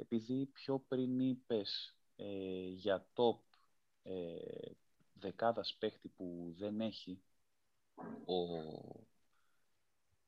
επειδή 0.00 0.46
πιο 0.46 0.78
πριν 0.78 1.20
είπες 1.20 1.96
ε, 2.16 2.68
για 2.68 3.06
top 3.14 3.38
ε, 4.02 4.36
δεκάδας 5.12 5.74
παίχτη 5.78 6.08
που 6.08 6.54
δεν 6.56 6.80
έχει 6.80 7.22
ο, 8.24 8.44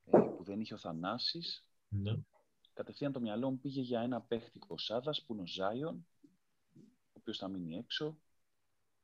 ε, 0.05 0.19
που 0.37 0.45
δεν 0.45 0.61
είχε 0.61 0.75
ο 0.75 0.79
Θανάσης, 0.79 1.65
ναι. 1.89 2.17
κατευθείαν 2.73 3.13
το 3.13 3.21
μυαλό 3.21 3.51
μου 3.51 3.59
πήγε 3.59 3.81
για 3.81 4.01
ένα 4.01 4.21
παίχτη 4.21 4.59
κοσάδας 4.59 5.23
που 5.23 5.33
είναι 5.33 5.43
ο 5.43 5.47
Ζάιον, 5.47 6.07
ο 6.77 7.19
οποίος 7.19 7.39
θα 7.39 7.49
μείνει 7.49 7.77
έξω. 7.77 8.19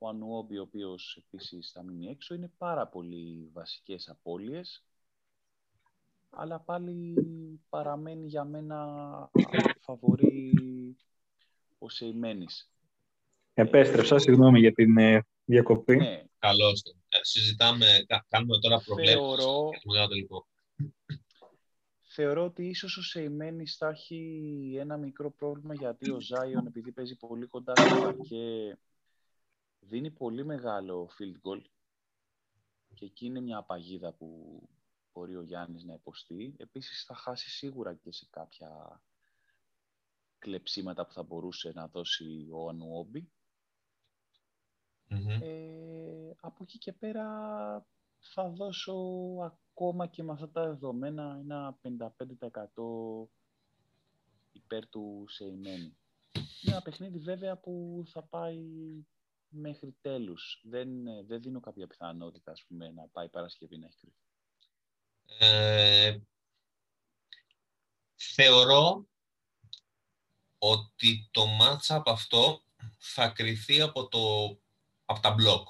Ο 0.03 0.09
Ανουόμπι, 0.09 0.59
ο 0.59 0.62
οποίος 0.62 1.22
επίσης 1.24 1.70
θα 1.70 1.82
μείνει 1.82 2.07
έξω. 2.07 2.34
Είναι 2.34 2.50
πάρα 2.59 2.86
πολύ 2.86 3.50
βασικές 3.53 4.09
απώλειες. 4.09 4.84
Αλλά 6.30 6.61
πάλι 6.61 7.14
παραμένει 7.68 8.26
για 8.26 8.44
μένα 8.44 9.30
φαβορή 9.80 10.53
ο 11.78 11.88
Σεϊμένης. 11.88 12.70
Επέστρεψα, 13.55 14.18
συγγνώμη 14.18 14.59
για 14.59 14.72
την 14.72 14.96
ε, 14.96 15.26
διακοπή. 15.44 15.96
Ναι. 15.96 16.24
Καλώς. 16.38 16.82
Ε, 17.09 17.18
συζητάμε, 17.20 17.86
κάνουμε 18.28 18.59
τώρα 18.59 18.80
προβλέψεις 18.80 19.14
Θεωρώ... 19.14 19.70
για 19.82 20.07
το 20.28 20.46
θεωρώ 22.14 22.44
ότι 22.44 22.66
ίσως 22.66 22.96
ο 22.96 23.03
Σεϊμένης 23.03 23.76
θα 23.76 23.88
έχει 23.88 24.76
ένα 24.78 24.96
μικρό 24.96 25.30
πρόβλημα 25.30 25.74
γιατί 25.74 26.11
ο 26.11 26.20
Ζάιον 26.20 26.66
επειδή 26.66 26.92
παίζει 26.92 27.16
πολύ 27.16 27.46
κοντά 27.46 27.72
στο 27.76 28.16
και 28.28 28.76
δίνει 29.83 30.11
πολύ 30.11 30.45
μεγάλο 30.45 31.11
field 31.18 31.49
goal 31.49 31.62
και 32.95 33.05
εκεί 33.05 33.26
είναι 33.26 33.41
μια 33.41 33.57
απαγίδα 33.57 34.12
που 34.12 34.61
μπορεί 35.12 35.37
ο 35.37 35.43
Γιάννης 35.43 35.85
να 35.85 35.93
υποστεί. 35.95 36.55
Επίσης 36.59 37.05
θα 37.05 37.14
χάσει 37.14 37.51
σίγουρα 37.51 37.95
και 37.95 38.12
σε 38.12 38.26
κάποια 38.30 39.03
κλεψίματα 40.39 41.07
που 41.07 41.12
θα 41.12 41.22
μπορούσε 41.22 41.72
να 41.74 41.89
δώσει 41.89 42.49
ο 42.51 42.68
ανουομπι 42.68 43.30
Ε, 45.41 46.30
από 46.41 46.62
εκεί 46.62 46.78
και 46.78 46.93
πέρα 46.93 47.26
θα 48.18 48.49
δώσω 48.49 48.95
ακόμα 49.70 50.07
και 50.07 50.22
με 50.22 50.33
αυτά 50.33 50.51
τα 50.51 50.66
δεδομένα 50.66 51.37
ένα 51.41 51.78
55% 51.83 51.99
υπέρ 54.53 54.89
του 54.89 55.24
Σεϊμένη. 55.28 55.97
Είναι 56.33 56.74
ένα 56.74 56.83
παιχνίδι 56.83 57.18
βέβαια 57.18 57.57
που 57.57 58.05
θα 58.07 58.22
πάει 58.22 58.61
μέχρι 59.53 59.96
τέλους. 60.00 60.61
Δεν, 60.64 60.88
δεν 61.26 61.42
δίνω 61.42 61.61
κάποια 61.61 61.86
πιθανότητα 61.86 62.53
ας 62.53 62.64
πούμε, 62.68 62.90
να 62.90 63.09
πάει 63.09 63.28
Παρασκευή 63.28 63.78
να 63.78 63.86
έχει 63.86 63.96
κρυφθεί. 64.00 64.20
Ε, 65.38 66.18
θεωρώ 68.14 69.07
ότι 70.59 71.28
το 71.30 71.46
μάτσα 71.46 71.94
από 71.94 72.11
αυτό 72.11 72.62
θα 72.98 73.28
κρυθεί 73.28 73.80
από, 73.80 74.09
το, 74.09 74.59
από 75.05 75.20
τα 75.20 75.30
μπλοκ. 75.30 75.68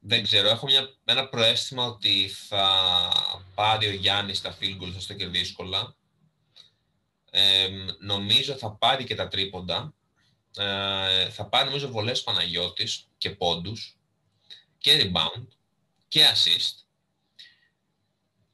Δεν 0.00 0.22
ξέρω, 0.22 0.48
έχω 0.48 0.66
μια, 0.66 0.94
ένα 1.04 1.28
προέστημα 1.28 1.86
ότι 1.86 2.28
θα 2.28 3.12
πάρει 3.54 3.86
ο 3.86 3.92
Γιάννης 3.92 4.40
τα 4.40 4.58
field 4.60 4.82
goals 4.82 4.94
στο 4.98 5.14
και 5.14 5.26
δύσκολα. 5.26 5.96
Ε, 7.30 7.68
νομίζω 7.98 8.54
θα 8.54 8.72
πάρει 8.72 9.04
και 9.04 9.14
τα 9.14 9.28
τρίποντα. 9.28 9.94
Ε, 10.56 11.30
θα 11.30 11.46
πάρει 11.46 11.66
νομίζω 11.66 11.90
βολές 11.90 12.22
Παναγιώτης 12.22 13.06
και 13.18 13.30
πόντους 13.30 13.96
και 14.78 15.02
rebound 15.02 15.46
και 16.08 16.24
assist. 16.34 16.74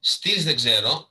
Στυλς 0.00 0.44
δεν 0.44 0.56
ξέρω. 0.56 1.10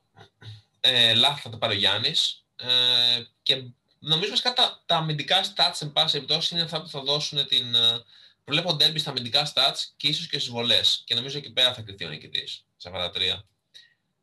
Ε, 0.79 1.13
λάθη 1.13 1.41
θα 1.41 1.49
το 1.49 1.57
πάρει 1.57 1.75
ο 1.75 1.77
Γιάννης. 1.77 2.45
Ε, 2.55 3.23
και 3.43 3.63
νομίζω 3.99 4.31
ότι 4.33 4.53
τα, 4.53 4.83
τα 4.85 4.95
αμυντικά 4.95 5.43
stats 5.43 5.81
εν 5.81 5.91
πάση 5.91 6.11
περιπτώσει 6.11 6.53
είναι 6.53 6.63
αυτά 6.63 6.81
που 6.81 6.87
θα 6.87 7.01
δώσουν 7.01 7.47
την, 7.47 7.75
ε, 7.75 8.03
Βλέπω 8.45 8.73
ντέρμπι 8.73 8.99
στα 8.99 9.09
αμυντικά 9.09 9.51
stats 9.53 9.77
και 9.97 10.07
ίσως 10.07 10.27
και 10.27 10.39
στις 10.39 10.51
βολές. 10.51 11.01
Και 11.05 11.15
νομίζω 11.15 11.37
εκεί 11.37 11.51
πέρα 11.51 11.73
θα 11.73 11.81
κρυφτεί 11.81 12.05
ο 12.05 12.09
νικητής, 12.09 12.65
σε 12.77 12.89
αυτά 12.89 13.01
τα 13.01 13.09
τρία. 13.09 13.45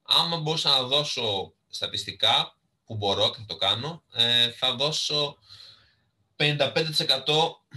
Άμα 0.02 0.36
μπορούσα 0.36 0.70
να 0.70 0.82
δώσω 0.82 1.52
στατιστικά, 1.68 2.56
που 2.84 2.96
μπορώ 2.96 3.30
και 3.30 3.36
θα 3.38 3.44
το 3.46 3.56
κάνω, 3.56 4.02
ε, 4.12 4.50
θα 4.50 4.74
δώσω 4.74 5.38
55% 6.38 6.44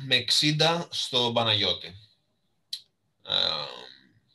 με 0.05 0.16
60% 0.16 0.88
στο 0.89 1.32
Παναγιώτη. 1.34 1.88
Ε, 3.28 3.34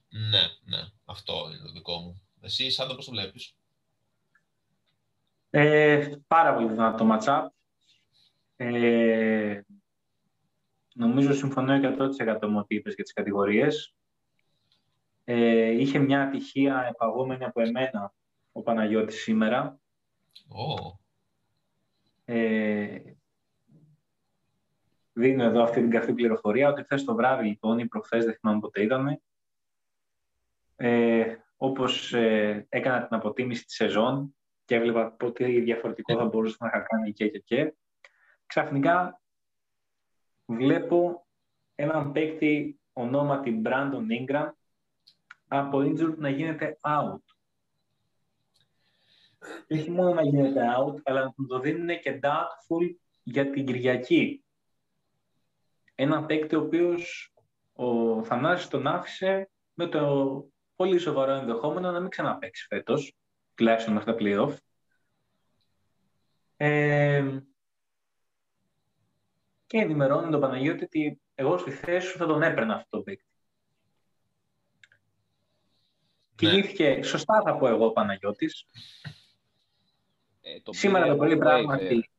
ναι, 0.08 0.42
ναι, 0.64 0.82
αυτό 1.04 1.48
είναι 1.48 1.62
το 1.66 1.72
δικό 1.72 1.98
μου. 1.98 2.22
Εσύ, 2.40 2.70
Σάντα, 2.70 2.94
πώς 2.94 3.04
το 3.04 3.10
βλέπεις; 3.10 3.56
Ε, 5.50 6.14
πάρα 6.26 6.54
πολύ 6.54 6.68
δυνατό 6.68 7.04
το 7.04 7.18
matchup. 7.18 7.46
Ε, 8.56 9.60
Νομίζω 10.98 11.34
συμφωνώ 11.34 11.80
100% 11.82 12.48
με 12.48 12.58
ό,τι 12.58 12.74
είπες 12.74 12.94
για 12.94 13.04
τις 13.04 13.12
κατηγορίες. 13.12 13.94
Ε, 15.24 15.70
είχε 15.70 15.98
μια 15.98 16.22
ατυχία 16.22 16.86
επαγόμενη 16.90 17.44
από 17.44 17.60
εμένα 17.60 18.14
ο 18.52 18.62
Παναγιώτης 18.62 19.22
σήμερα. 19.22 19.78
Oh. 20.48 20.98
Ε, 22.24 22.98
δίνω 25.16 25.44
εδώ 25.44 25.62
αυτή 25.62 25.80
την 25.80 25.90
καυτή 25.90 26.12
πληροφορία 26.12 26.68
ότι 26.68 26.82
χθες 26.82 27.04
το 27.04 27.14
βράδυ 27.14 27.46
λοιπόν 27.46 27.78
ή 27.78 27.86
προχθές 27.86 28.24
δεν 28.24 28.34
θυμάμαι 28.34 28.60
πότε 28.60 28.82
είδαμε 28.82 29.20
ε, 30.76 31.36
όπως 31.56 32.12
ε, 32.12 32.66
έκανα 32.68 33.06
την 33.06 33.16
αποτίμηση 33.16 33.64
της 33.64 33.74
σεζόν 33.74 34.36
και 34.64 34.74
έβλεπα 34.74 35.10
πότε 35.10 35.46
διαφορετικό 35.46 36.16
θα 36.16 36.24
μπορούσε 36.24 36.56
να 36.60 36.66
είχα 36.66 36.80
κάνει 36.80 37.12
και 37.12 37.28
και 37.28 37.38
και 37.38 37.74
ξαφνικά 38.46 39.20
βλέπω 40.46 41.26
έναν 41.74 42.12
παίκτη 42.12 42.80
ονόματι 42.92 43.62
Brandon 43.64 44.06
Ingram 44.20 44.50
από 45.48 45.78
injured 45.78 46.16
να 46.16 46.28
γίνεται 46.28 46.78
out. 46.80 47.20
Και 49.66 49.74
όχι 49.74 49.90
μόνο 49.90 50.14
να 50.14 50.22
γίνεται 50.22 50.60
out, 50.78 51.00
αλλά 51.04 51.34
να 51.36 51.46
το 51.46 51.60
δίνουν 51.60 52.00
και 52.00 52.20
doubtful 52.22 52.94
για 53.22 53.50
την 53.50 53.66
Κυριακή. 53.66 54.45
Ένα 55.98 56.24
παίκτη 56.24 56.54
ο 56.54 56.60
οποίος 56.60 57.34
ο 57.72 58.22
Θανάσης 58.24 58.68
τον 58.68 58.86
άφησε 58.86 59.50
με 59.74 59.86
το 59.86 60.44
πολύ 60.76 60.98
σοβαρό 60.98 61.32
ενδεχόμενο 61.32 61.90
να 61.90 62.00
μην 62.00 62.10
ξαναπαίξει 62.10 62.66
φέτος. 62.66 63.16
τουλάχιστον 63.54 63.94
μέχρι 63.94 64.12
τα 64.12 64.18
play-off. 64.20 64.56
Ε, 66.56 67.40
και 69.66 69.78
ενημερώνει 69.78 70.30
τον 70.30 70.40
Παναγιώτη 70.40 70.84
ότι 70.84 71.20
εγώ 71.34 71.58
στη 71.58 71.70
θέση 71.70 72.06
σου 72.06 72.18
θα 72.18 72.26
τον 72.26 72.42
έπαιρνα 72.42 72.74
αυτό 72.74 72.96
το 72.96 73.02
παίκτη. 73.02 73.24
Ναι. 76.42 76.50
Κινήθηκε, 76.50 77.02
σωστά 77.02 77.42
θα 77.44 77.56
πω 77.56 77.68
εγώ 77.68 77.86
ο 77.86 77.92
Παναγιώτης. 77.92 78.66
Ε, 80.40 80.60
το 80.60 80.72
Σήμερα 80.72 81.06
το 81.06 81.16
πρωί 81.16 81.38
πράγματι 81.38 82.10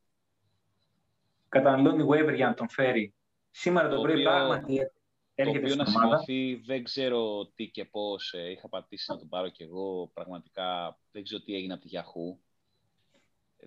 καταναλώνει 1.48 2.06
waiver 2.10 2.34
για 2.34 2.46
να 2.46 2.54
τον 2.54 2.68
φέρει. 2.68 3.14
Σήμερα 3.50 3.88
το, 3.88 4.00
πρωί 4.00 4.22
πράγματι 4.22 4.90
έρχεται 5.34 5.68
στην 5.68 5.80
ομάδα. 5.80 6.24
δεν 6.64 6.84
ξέρω 6.84 7.46
τι 7.46 7.68
και 7.68 7.84
πώς. 7.84 8.32
Ε, 8.32 8.50
είχα 8.50 8.68
πατήσει 8.68 9.12
να 9.12 9.18
τον 9.18 9.28
πάρω 9.28 9.48
κι 9.48 9.62
εγώ. 9.62 10.10
Πραγματικά 10.14 10.98
δεν 11.12 11.22
ξέρω 11.22 11.42
τι 11.42 11.54
έγινε 11.54 11.72
από 11.72 11.82
τη 11.82 11.88
Yahoo. 11.92 12.38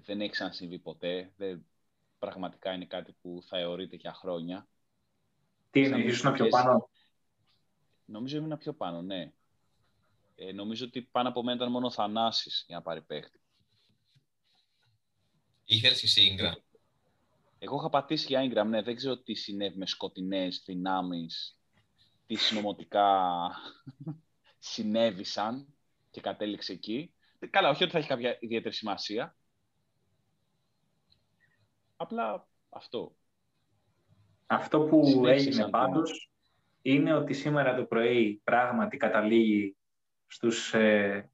Δεν 0.03 0.21
έχει 0.21 0.31
ξανασυμβεί 0.31 0.79
ποτέ. 0.79 1.31
Δεν, 1.37 1.65
πραγματικά 2.19 2.73
είναι 2.73 2.85
κάτι 2.85 3.15
που 3.21 3.39
θα 3.45 3.57
αιωρείται 3.57 3.95
για 3.95 4.13
χρόνια. 4.13 4.67
Τι 5.71 5.79
είναι, 5.79 5.97
ήσουν 5.97 6.33
πιο 6.33 6.47
πάνω; 6.47 6.89
Νομίζω 8.05 8.37
ήμουν 8.37 8.57
πιο 8.57 8.73
πάνω, 8.73 9.01
ναι. 9.01 9.31
Ε, 10.35 10.51
νομίζω 10.51 10.85
ότι 10.85 11.01
πάνω 11.01 11.29
από 11.29 11.43
μένα 11.43 11.57
ήταν 11.57 11.71
μόνο 11.71 11.85
ο 11.85 11.91
Θανάσης 11.91 12.63
για 12.67 12.75
να 12.75 12.81
πάρει 12.81 13.01
παίχτη. 13.01 13.39
Είχες 15.65 16.03
εσύ 16.03 16.37
Ingram. 16.37 16.70
Εγώ 17.63 17.75
είχα 17.75 17.89
πατήσει 17.89 18.25
για 18.25 18.41
Ingram, 18.43 18.67
ναι. 18.67 18.81
Δεν 18.81 18.95
ξέρω 18.95 19.17
τι 19.17 19.33
συνέβη 19.33 19.77
με 19.77 19.85
σκοτεινές 19.85 20.63
δυνάμεις, 20.65 21.59
τι 22.25 22.35
συνωμοτικά 22.35 23.49
συνέβησαν 24.59 25.73
και 26.09 26.21
κατέληξε 26.21 26.71
εκεί. 26.71 27.13
Καλά, 27.49 27.69
όχι 27.69 27.83
ότι 27.83 27.91
θα 27.91 27.97
έχει 27.97 28.07
κάποια 28.07 28.37
ιδιαίτερη 28.39 28.75
σημασία. 28.75 29.35
Απλά 31.95 32.47
αυτό. 32.69 33.15
Αυτό 34.45 34.79
που 34.79 35.25
έγινε 35.25 35.69
πάντως 35.69 36.31
είναι 36.81 37.13
ότι 37.13 37.33
σήμερα 37.33 37.75
το 37.75 37.83
πρωί 37.85 38.41
πράγματι 38.43 38.97
καταλήγει 38.97 39.77
στους, 40.27 40.73
ε, 40.73 41.31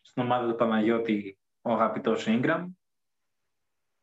στην 0.00 0.22
ομάδα 0.22 0.48
του 0.48 0.56
Παναγιώτη 0.56 1.38
ο 1.62 1.72
αγαπητός 1.72 2.24
Ingram. 2.28 2.66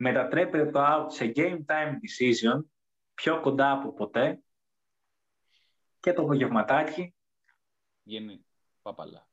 Μετατρέπεται 0.04 0.70
το 0.70 0.80
out 0.84 1.06
σε 1.08 1.32
game 1.36 1.58
time 1.66 1.92
decision 1.92 2.64
πιο 3.14 3.40
κοντά 3.40 3.70
από 3.70 3.92
ποτέ 3.92 4.42
και 6.00 6.12
το 6.12 6.22
απογευματάκι 6.22 7.14
Γίνει 8.02 8.46
παπαλά. 8.82 9.28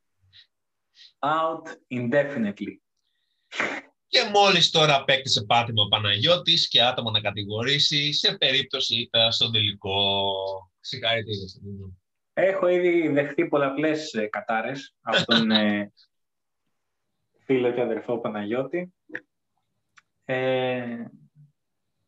Out 1.19 1.75
indefinitely. 1.87 2.75
Και 4.07 4.29
μόλις 4.33 4.69
τώρα 4.69 4.95
απέκτησε 4.95 5.45
πάτημα 5.45 5.83
ο 5.83 5.87
Παναγιώτης 5.87 6.67
και 6.67 6.83
άτομο 6.83 7.11
να 7.11 7.21
κατηγορήσει 7.21 8.13
σε 8.13 8.37
περίπτωση 8.37 8.95
ήταν 8.95 9.31
στον 9.31 9.51
τελικό. 9.51 10.33
Συγχαρητήρια 10.79 11.47
στον 11.47 12.01
Έχω 12.33 12.67
ήδη 12.67 13.07
δεχτεί 13.07 13.47
πολλαπλές 13.47 14.13
ε, 14.13 14.25
κατάρες 14.27 14.95
από 15.01 15.25
τον 15.25 15.51
ε, 15.51 15.93
φίλο 17.45 17.71
και 17.71 17.81
αδερφό 17.81 18.19
Παναγιώτη. 18.19 18.93
Ε, 20.31 21.11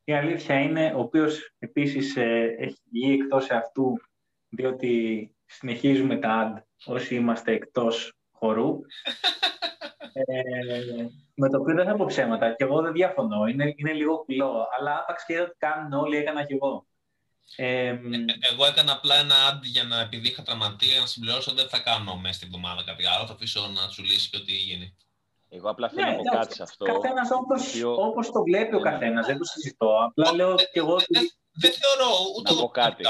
η 0.04 0.14
αλήθεια 0.14 0.60
είναι, 0.60 0.94
ο 0.96 1.00
οποίος 1.00 1.54
επίσης 1.60 2.16
ε, 2.16 2.56
έχει 2.60 2.82
βγει 2.92 3.14
εκτός 3.14 3.50
αυτού, 3.50 4.02
διότι 4.50 5.36
συνεχίζουμε 5.46 6.18
τα 6.18 6.54
ad 6.56 6.64
όσοι 6.86 7.16
είμαστε 7.16 7.52
εκτός 7.52 8.14
χορού. 8.32 8.80
Ε, 10.14 10.42
με 11.34 11.50
το 11.50 11.60
οποίο 11.60 11.76
δεν 11.76 11.86
θα 11.86 11.96
πω 11.96 12.06
ψέματα 12.06 12.54
και 12.54 12.64
εγώ 12.64 12.82
δεν 12.82 12.92
διαφωνώ. 12.92 13.46
Είναι, 13.46 13.74
είναι 13.76 13.94
λίγο 13.94 14.18
κουλό. 14.18 14.68
Αλλά 14.80 14.98
άπαξ 14.98 15.26
και 15.26 15.40
ότι 15.40 15.56
κάνουν 15.58 15.94
όλοι, 15.94 16.18
έκανα 16.18 16.46
κι 16.46 16.54
εγώ. 16.54 16.86
Ε, 17.56 18.00
εγώ 18.52 18.66
έκανα 18.66 18.92
απλά 18.92 19.16
ένα 19.16 19.36
ad 19.52 19.64
για 19.64 19.84
να 19.84 20.00
επειδή 20.00 20.28
είχα 20.28 20.44
τραυματία 20.44 21.00
να 21.00 21.06
συμπληρώσω 21.06 21.54
δεν 21.54 21.70
θα 21.70 21.80
κάνω 21.80 22.18
μέσα 22.18 22.34
στην 22.34 22.48
εβδομάδα 22.48 22.84
κάτι 22.84 23.06
άλλο. 23.06 23.26
Θα 23.26 23.34
αφήσω 23.34 23.68
να 23.68 23.90
σου 23.90 24.04
λύσει 24.04 24.30
και 24.30 24.38
ό,τι 24.38 24.52
γίνει. 24.52 24.96
Εγώ 25.54 25.70
απλά 25.70 25.90
θέλω 25.90 26.06
ναι, 26.06 26.12
να 26.12 26.18
πω 26.18 26.38
κάτι 26.38 26.54
σε 26.54 26.64
αυτό. 26.64 26.86
Καθένας 26.86 27.30
όπω 27.32 27.54
όπως 28.06 28.32
το 28.32 28.44
βλέπει 28.44 28.76
ο 28.76 28.80
ναι. 28.80 28.92
καθένας, 28.92 29.26
δεν 29.26 29.38
το 29.38 29.44
συζητώ. 29.44 29.98
Απλά 30.04 30.34
λέω 30.34 30.56
κι 30.56 30.80
εγώ 30.80 30.94
ότι. 30.94 31.34
Δεν 31.54 31.72
θεωρώ 31.72 32.12
ούτε 32.38 32.54
εγώ 32.54 32.70
κάτι. 32.70 33.04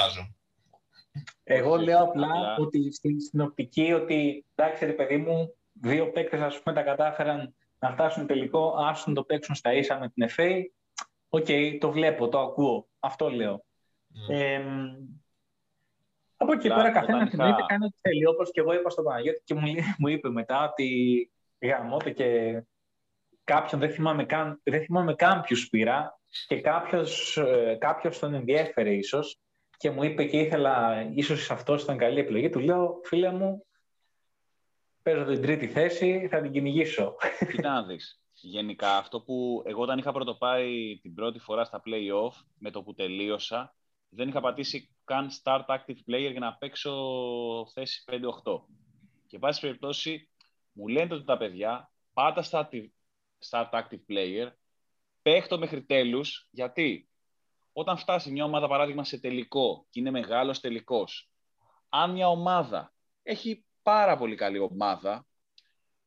Εγώ 1.44 1.76
λέω 1.76 2.04
απλά 2.04 2.56
ότι 2.60 2.92
στην, 2.94 3.42
οπτική 3.42 3.94
ότι 3.94 4.46
εντάξει, 4.56 4.86
ρε 4.86 4.92
παιδί 4.92 5.18
μου, 5.18 5.56
δύο 5.72 6.12
παίκτες 6.12 6.42
ας 6.42 6.62
πούμε 6.62 6.76
τα 6.76 6.82
κατάφεραν 6.82 7.56
να 7.80 7.92
φτάσουν 7.92 8.28
τελικό, 8.28 8.76
άσουν 8.78 9.14
το 9.14 9.24
παίξουν 9.24 9.56
στα 9.56 9.74
ίσα 9.74 10.00
με 10.00 10.10
την 10.10 10.28
FA. 10.36 10.62
OK, 11.30 11.46
okay, 11.48 11.78
το 11.80 11.92
βλέπω, 11.92 12.30
το 12.30 12.40
ακούω. 12.40 12.88
Αυτό 13.00 13.30
λέω. 13.30 13.64
Ε, 14.30 14.62
από 16.38 16.54
εκεί 16.54 16.68
πέρα 16.68 16.92
καθένας 16.92 17.34
είχα... 17.34 17.66
κάνει 17.68 17.86
ό,τι 17.86 17.98
θέλει. 18.02 18.26
Όπως 18.28 18.52
και 18.52 18.60
εγώ 18.60 18.74
είπα 18.74 18.90
στον 18.90 19.04
Παναγιώτη 19.04 19.42
και 19.44 19.54
μου, 19.54 19.62
μου 19.98 20.08
είπε 20.08 20.30
μετά 20.30 20.70
ότι 20.72 21.32
γαμώτε 21.62 22.12
και 22.12 22.62
κάποιον 23.44 23.82
δεν 23.82 23.92
θυμάμαι 23.92 24.26
καν, 24.26 24.62
δεν 24.64 24.84
θυμάμαι 24.84 25.16
καν 25.16 25.42
ποιους 25.42 25.70
πήρα 25.70 26.20
και 26.48 26.62
κάποιος, 26.62 27.38
ε, 27.38 27.78
κάποιος 27.80 28.20
τον 28.20 28.34
ενδιέφερε 28.34 28.94
ίσως 28.94 29.40
και 29.78 29.92
μου 29.92 30.04
είπε 30.04 30.26
και 30.26 30.40
ήθελα, 30.40 31.06
ίσως 31.14 31.52
αυτός 31.52 31.84
ήταν 31.84 31.98
καλή 31.98 32.20
επιλογή. 32.20 32.50
Του 32.50 32.60
λέω, 32.60 33.02
φίλε 33.04 33.32
μου, 33.32 33.66
παίζω 35.02 35.24
την 35.24 35.42
τρίτη 35.42 35.68
θέση, 35.68 36.28
θα 36.32 36.42
την 36.42 36.52
κυνηγήσω. 36.52 37.16
Κοίτα 37.52 37.72
να 37.72 37.84
δεις. 37.84 38.22
Γενικά, 38.34 38.98
αυτό 38.98 39.22
που 39.22 39.64
εγώ 39.66 39.82
όταν 39.82 39.98
είχα 39.98 40.12
πρωτοπάει 40.12 41.00
την 41.02 41.14
πρώτη 41.14 41.40
φορά 41.40 41.64
στα 41.64 41.82
play-off, 41.86 42.46
με 42.58 42.72
το 42.72 42.84
που 42.84 42.94
τελείωσα, 42.94 43.76
δεν 44.10 44.28
είχα 44.28 44.42
πατήσει 44.42 44.96
καν 45.04 45.30
start 45.44 45.66
active 45.66 46.12
player 46.12 46.32
για 46.32 46.40
να 46.40 46.54
παίξω 46.54 46.94
θέση 47.74 48.04
5-8. 48.12 48.62
Και 49.28 49.40
πάση 49.40 49.62
περιπτώσει, 49.62 50.30
μου 50.72 50.88
λένε 50.88 51.14
ότι 51.14 51.26
τα 51.26 51.38
παιδιά, 51.38 51.92
πάτα 52.14 52.42
στα 52.42 52.70
start 53.50 53.70
active 53.70 54.02
player, 54.10 54.52
παίχτω 55.22 55.58
μέχρι 55.58 55.84
τέλους, 55.84 56.48
γιατί; 56.52 57.10
Όταν 57.74 57.98
φτάσει 57.98 58.32
μια 58.32 58.44
ομάδα, 58.44 58.68
παράδειγμα, 58.68 59.04
σε 59.04 59.20
τελικό 59.20 59.86
και 59.90 60.00
είναι 60.00 60.12
μεγάλος 60.12 60.60
τελικός, 60.60 61.30
αν 61.90 62.12
μια 62.12 62.28
ομάδα 62.28 62.94
έχει 63.24 63.66
πάρα 63.82 64.18
πολύ 64.18 64.36
καλή 64.36 64.60
ομάδα 64.60 65.26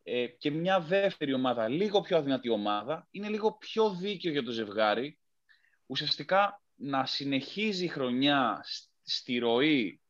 ε, 0.03 0.27
και 0.27 0.51
μια 0.51 0.81
δεύτερη 0.81 1.35
ομάδα, 1.35 1.69
λίγο 1.69 2.01
πιο 2.01 2.17
αδυνατή 2.17 2.49
ομάδα, 2.49 3.07
είναι 3.11 3.29
λίγο 3.29 3.53
πιο 3.53 3.95
δίκαιο 3.95 4.33
για 4.33 4.43
το 4.43 4.51
ζευγάρι, 4.51 5.19
ουσιαστικά 5.87 6.63
να 6.75 7.07
συνεχίζει 7.07 7.85
η 7.85 7.89
χρονιά 7.89 8.65
στη 9.03 9.39
ροή 9.39 10.01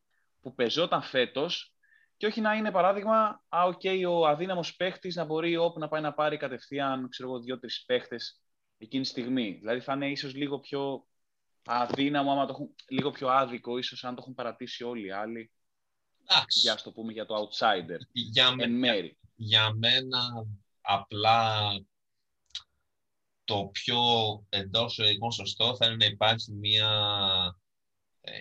που 0.41 0.55
πεζόταν 0.55 1.03
φέτος 1.03 1.74
και 2.17 2.27
όχι 2.27 2.41
να 2.41 2.55
είναι 2.55 2.71
παράδειγμα, 2.71 3.45
α, 3.49 3.62
okay, 3.67 4.05
ο 4.09 4.27
αδύναμος 4.27 4.77
παίχτης 4.77 5.15
να 5.15 5.25
μπορεί 5.25 5.57
όπου 5.57 5.79
να 5.79 5.89
πάει 5.89 6.01
να 6.01 6.15
πάρει 6.15 6.37
κατευθείαν, 6.37 7.09
ξέρω 7.09 7.29
εγώ, 7.29 7.41
δύο-τρεις 7.41 7.85
παίχτες 7.85 8.41
εκείνη 8.79 9.03
τη 9.03 9.09
στιγμή. 9.09 9.53
Δηλαδή 9.53 9.81
θα 9.81 9.93
είναι 9.93 10.11
ίσως 10.11 10.35
λίγο 10.35 10.59
πιο 10.59 11.07
αδύναμο, 11.65 12.33
άμα 12.33 12.47
το 12.47 12.53
έχουν, 12.53 12.75
λίγο 12.89 13.11
πιο 13.11 13.29
άδικο, 13.29 13.79
ίσως 13.79 14.05
αν 14.05 14.15
το 14.15 14.21
έχουν 14.23 14.35
παρατήσει 14.35 14.85
όλοι 14.85 15.07
οι 15.07 15.11
άλλοι. 15.11 15.51
Εντάξει. 16.27 16.61
Για 16.61 16.75
το 16.75 16.93
πούμε 16.93 17.12
για 17.12 17.27
το 17.27 17.35
outsider. 17.35 17.99
Για, 18.12 18.55
εν 18.59 18.73
μέρη. 18.73 19.19
για 19.35 19.75
μένα 19.75 20.47
απλά 20.81 21.73
το 23.45 23.71
πιο 23.73 23.99
εντός 24.49 24.99
εγωγικών 24.99 25.33
σωστό 25.33 25.77
θα 25.77 25.87
είναι 25.87 25.97
να 25.97 26.05
υπάρξει 26.05 26.53
μια 26.53 26.91
ε, 28.21 28.39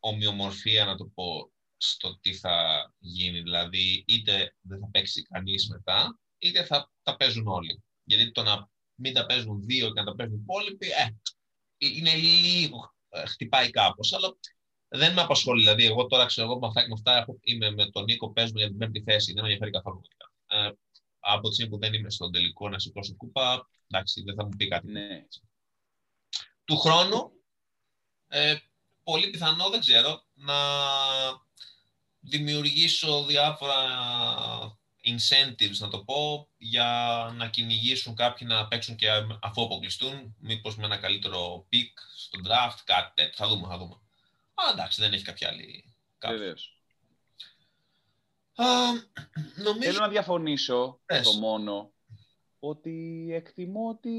ομοιομορφία, 0.00 0.84
να 0.84 0.96
το 0.96 1.04
πω, 1.14 1.52
στο 1.84 2.18
τι 2.20 2.34
θα 2.34 2.86
γίνει. 2.98 3.40
Δηλαδή, 3.40 4.04
είτε 4.06 4.54
δεν 4.60 4.78
θα 4.78 4.88
παίξει 4.90 5.22
κανείς 5.22 5.68
μετά, 5.68 6.18
είτε 6.38 6.64
θα 6.64 6.90
τα 7.02 7.16
παίζουν 7.16 7.46
όλοι. 7.46 7.82
Γιατί 8.04 8.32
το 8.32 8.42
να 8.42 8.70
μην 8.94 9.14
τα 9.14 9.26
παίζουν 9.26 9.64
δύο 9.64 9.86
και 9.92 10.00
να 10.00 10.06
τα 10.06 10.14
παίζουν 10.14 10.36
οι 10.36 10.40
υπόλοιποι, 10.42 10.86
ε, 10.86 11.08
είναι 11.78 12.14
λίγο, 12.14 12.94
ε, 13.08 13.26
χτυπάει 13.26 13.70
κάπως. 13.70 14.12
Αλλά 14.12 14.36
δεν 14.88 15.12
με 15.12 15.20
απασχολεί. 15.20 15.60
Δηλαδή, 15.60 15.84
εγώ 15.84 16.06
τώρα 16.06 16.26
ξέρω 16.26 16.46
εγώ 16.46 16.58
με 16.58 16.66
αυτά 16.66 16.82
και 16.82 16.88
με 16.88 16.94
αυτά 16.94 17.26
είμαι 17.40 17.70
με 17.70 17.90
τον 17.90 18.04
Νίκο, 18.04 18.32
παίζουμε 18.32 18.60
για 18.60 18.68
την 18.68 18.78
πέμπτη 18.78 19.02
θέση. 19.02 19.32
Δεν 19.32 19.42
με 19.42 19.48
ενδιαφέρει 19.48 19.70
καθόλου. 19.70 20.00
Ε, 20.46 20.70
από 21.18 21.48
τη 21.48 21.54
στιγμή 21.54 21.70
που 21.72 21.78
δεν 21.78 21.92
είμαι 21.92 22.10
στον 22.10 22.32
τελικό 22.32 22.68
να 22.68 22.78
σηκώσω 22.78 23.16
κούπα, 23.16 23.68
εντάξει, 23.88 24.22
δεν 24.22 24.34
θα 24.34 24.44
μου 24.44 24.56
πει 24.56 24.68
κάτι. 24.68 24.90
Ναι. 24.90 25.26
Του 26.64 26.78
χρόνου, 26.78 27.32
ε, 28.28 28.56
πολύ 29.02 29.30
πιθανό, 29.30 29.70
δεν 29.70 29.80
ξέρω, 29.80 30.24
να 30.34 30.54
δημιουργήσω 32.22 33.24
διάφορα 33.24 33.76
incentives, 35.04 35.76
να 35.78 35.88
το 35.88 35.98
πω, 35.98 36.48
για 36.58 36.86
να 37.36 37.48
κυνηγήσουν 37.48 38.14
κάποιοι 38.14 38.46
να 38.50 38.68
παίξουν 38.68 38.96
και 38.96 39.08
αφού 39.40 39.62
αποκλειστούν, 39.62 40.34
μήπως 40.38 40.76
με 40.76 40.84
ένα 40.84 40.96
καλύτερο 40.96 41.66
pick 41.72 41.92
στο 42.16 42.40
draft, 42.44 42.78
κάτι 42.84 43.12
τέτοιο. 43.14 43.34
Θα 43.34 43.48
δούμε, 43.48 43.66
θα 43.68 43.78
δούμε. 43.78 43.94
Α, 44.54 44.70
εντάξει, 44.72 45.00
δεν 45.00 45.12
έχει 45.12 45.24
κάποια 45.24 45.48
άλλη. 45.48 45.94
Βεβαίως. 46.26 46.76
νομίζω... 49.56 49.80
Θέλω 49.80 49.98
να 49.98 50.08
διαφωνήσω 50.08 51.00
Πες. 51.06 51.22
το 51.22 51.32
μόνο 51.32 51.92
ότι 52.58 53.28
εκτιμώ 53.32 53.88
ότι 53.88 54.12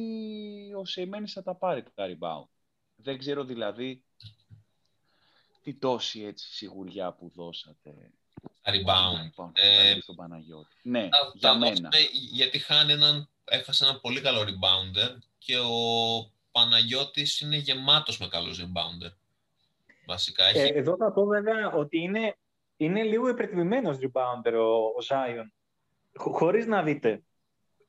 ο 0.77 0.85
Σεϊμένης 0.85 1.33
θα 1.33 1.43
τα 1.43 1.55
πάρει 1.55 1.83
τα 1.93 2.05
rebound. 2.07 2.47
Δεν 2.95 3.17
ξέρω 3.17 3.43
δηλαδή 3.43 4.03
τι 5.64 5.74
τόση 5.74 6.24
έτσι 6.24 6.53
σιγουριά 6.53 7.11
που 7.14 7.32
δώσατε. 7.36 7.93
Τα 8.61 8.72
rebound. 8.72 9.24
Λοιπόν, 9.24 9.51
Ε, 9.55 9.97
στον 10.01 10.16
Παναγιώτη. 10.16 10.76
Ναι, 10.84 11.09
Τα- 11.09 11.32
για 11.34 11.49
τα 11.49 11.57
μένα. 11.57 11.70
δώσουμε 11.74 11.89
γιατί 12.32 12.59
χάνει 12.59 12.91
έναν, 12.91 13.30
έχασε 13.45 13.84
έναν 13.86 14.01
πολύ 14.01 14.22
καλό 14.22 14.41
rebounder 14.41 15.18
και 15.38 15.57
ο 15.59 15.72
Παναγιώτης 16.51 17.39
είναι 17.39 17.55
γεμάτος 17.55 18.18
με 18.20 18.28
καλούς 18.28 18.61
rebounder. 18.61 19.11
Βασικά 20.05 20.45
έχει... 20.45 20.57
Ε, 20.59 20.68
εδώ 20.68 20.95
θα 20.95 21.11
πω 21.11 21.26
βέβαια 21.26 21.72
ότι 21.72 21.97
είναι, 21.99 22.38
είναι 22.78 23.03
λίγο 23.03 23.28
υπερτιμημένος 23.30 23.97
rebounder 23.97 24.53
ο, 24.53 24.74
ο 24.86 25.05
Zion. 25.09 25.45
Χω- 26.16 26.36
χωρίς 26.36 26.66
να 26.66 26.84
δείτε. 26.84 27.24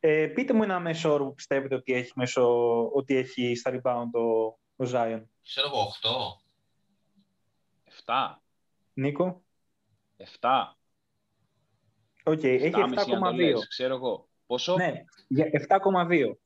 Ε, 0.00 0.26
πείτε 0.26 0.52
μου 0.52 0.62
ένα 0.62 0.80
μέσο 0.80 1.12
όρο 1.12 1.24
που 1.24 1.34
πιστεύετε 1.34 1.74
ότι 1.74 1.92
έχει, 1.92 2.12
μέσω, 2.14 2.44
ότι 2.92 3.16
έχει 3.16 3.54
στα 3.54 3.70
rebound 3.74 4.10
ο, 4.20 4.44
ο 4.76 4.90
Zion. 4.92 5.22
Ξέρω 5.42 5.66
εγώ, 5.66 5.92
8. 6.02 6.43
7. 8.06 8.12
Νίκο. 8.94 9.42
7. 10.40 10.76
Οκ, 12.24 12.42
έχει 12.42 12.70
7,5 12.72 12.72
για 12.72 12.86
να 12.86 13.04
το 13.04 13.28
7,2. 13.28 13.34
λες, 13.36 13.68
ξέρω 13.68 13.94
εγώ. 13.94 14.28
Πόσο; 14.46 14.76
Ναι, 14.76 14.92
για 15.28 15.50
7,2. 16.08 16.36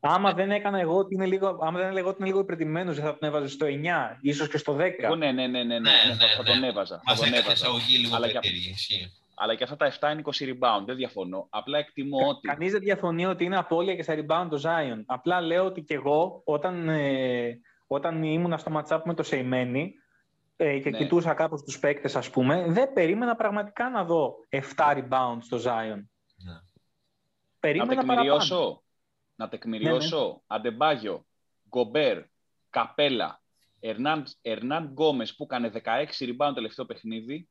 Άμα 0.00 0.32
δεν 0.32 0.50
έκανα 0.50 0.78
εγώ 0.80 0.96
ότι 0.96 1.14
είναι 1.14 1.26
λίγο, 1.26 1.58
άμα 1.60 1.78
δεν 1.78 1.88
έλεγα 1.88 2.06
ότι 2.08 2.16
είναι 2.18 2.28
λίγο 2.28 2.40
υπερτιμημένος, 2.40 2.94
δεν 2.94 3.04
θα 3.04 3.18
τον 3.18 3.28
έβαζε 3.28 3.48
στο 3.48 3.66
9, 3.66 4.18
ίσως 4.20 4.48
και 4.48 4.58
στο 4.58 4.76
10. 4.76 4.78
Εγώ 4.98 5.16
ναι, 5.16 5.32
ναι, 5.32 5.46
ναι, 5.46 5.62
ναι, 5.62 5.64
ναι, 5.64 5.78
Ναι, 5.78 5.90
ναι, 5.90 6.14
θα, 6.14 6.26
ναι, 6.26 6.32
θα 6.36 6.42
ναι. 6.42 6.48
τον 6.48 6.62
έβαζα. 6.64 6.96
Θα 6.96 7.02
Μας 7.06 7.18
τον 7.18 7.26
έκανε 7.26 7.38
έβαζα. 7.42 7.52
εισαγωγή 7.52 7.96
λίγο 7.96 8.16
Αλλά 8.16 8.26
και- 8.30 8.38
περίεργη. 8.38 8.70
Ισχύει. 8.70 9.12
Αλλά 9.34 9.54
και 9.54 9.62
αυτά 9.64 9.76
τα 9.76 9.86
7 10.00 10.10
είναι 10.12 10.22
20 10.24 10.44
rebound, 10.58 10.82
δεν 10.86 10.96
διαφωνώ. 10.96 11.46
Απλά 11.50 11.78
εκτιμώ 11.78 12.28
ότι. 12.28 12.48
Κανείς 12.48 12.72
δεν 12.72 12.80
διαφωνεί 12.80 13.26
ότι 13.26 13.44
είναι 13.44 13.56
απώλεια 13.58 13.94
και 13.96 14.02
στα 14.02 14.14
rebound 14.14 14.46
το 14.50 14.60
Zion. 14.64 15.02
Απλά 15.06 15.40
λέω 15.40 15.64
ότι 15.64 15.82
και 15.82 15.94
εγώ 15.94 16.42
όταν, 16.44 16.88
ε, 16.88 17.60
όταν 17.86 18.22
ήμουνα 18.22 18.58
στο 18.58 18.70
match-up 18.80 19.00
με 19.04 19.14
το 19.14 19.22
Σεϊμένη 19.22 19.94
ε, 20.60 20.78
και 20.78 20.90
Ναι. 20.90 20.98
κοιτούσα 20.98 21.34
κάπως 21.34 21.62
τους 21.62 21.78
παίκτες 21.78 22.16
ας 22.16 22.30
πούμε, 22.30 22.64
δεν 22.68 22.92
περίμενα 22.92 23.36
πραγματικά 23.36 23.90
να 23.90 24.04
δω 24.04 24.46
7 24.48 24.62
rebound 24.76 25.38
στο 25.40 25.56
Zion. 25.56 26.02
Ναι. 26.36 26.52
Να 26.52 26.62
Περίμενα 27.60 27.90
παραπάνω. 27.94 28.12
τεκμηριώσω. 28.16 28.82
Να 29.34 29.44
Ναι, 29.44 29.50
τεκμηριώσω. 29.50 30.42
Αντεμπάγιο, 30.46 31.26
Γκομπέρ, 31.68 32.22
Καπέλα, 32.70 33.42
Ερνάν, 33.80 34.26
Ερνάν 34.42 34.84
Γκόμες 34.84 35.34
που 35.36 35.42
έκανε 35.44 35.68
16 35.68 36.26
rebound 36.36 36.52
τελευταίο 36.54 36.84
παιχνίδι. 36.84 37.48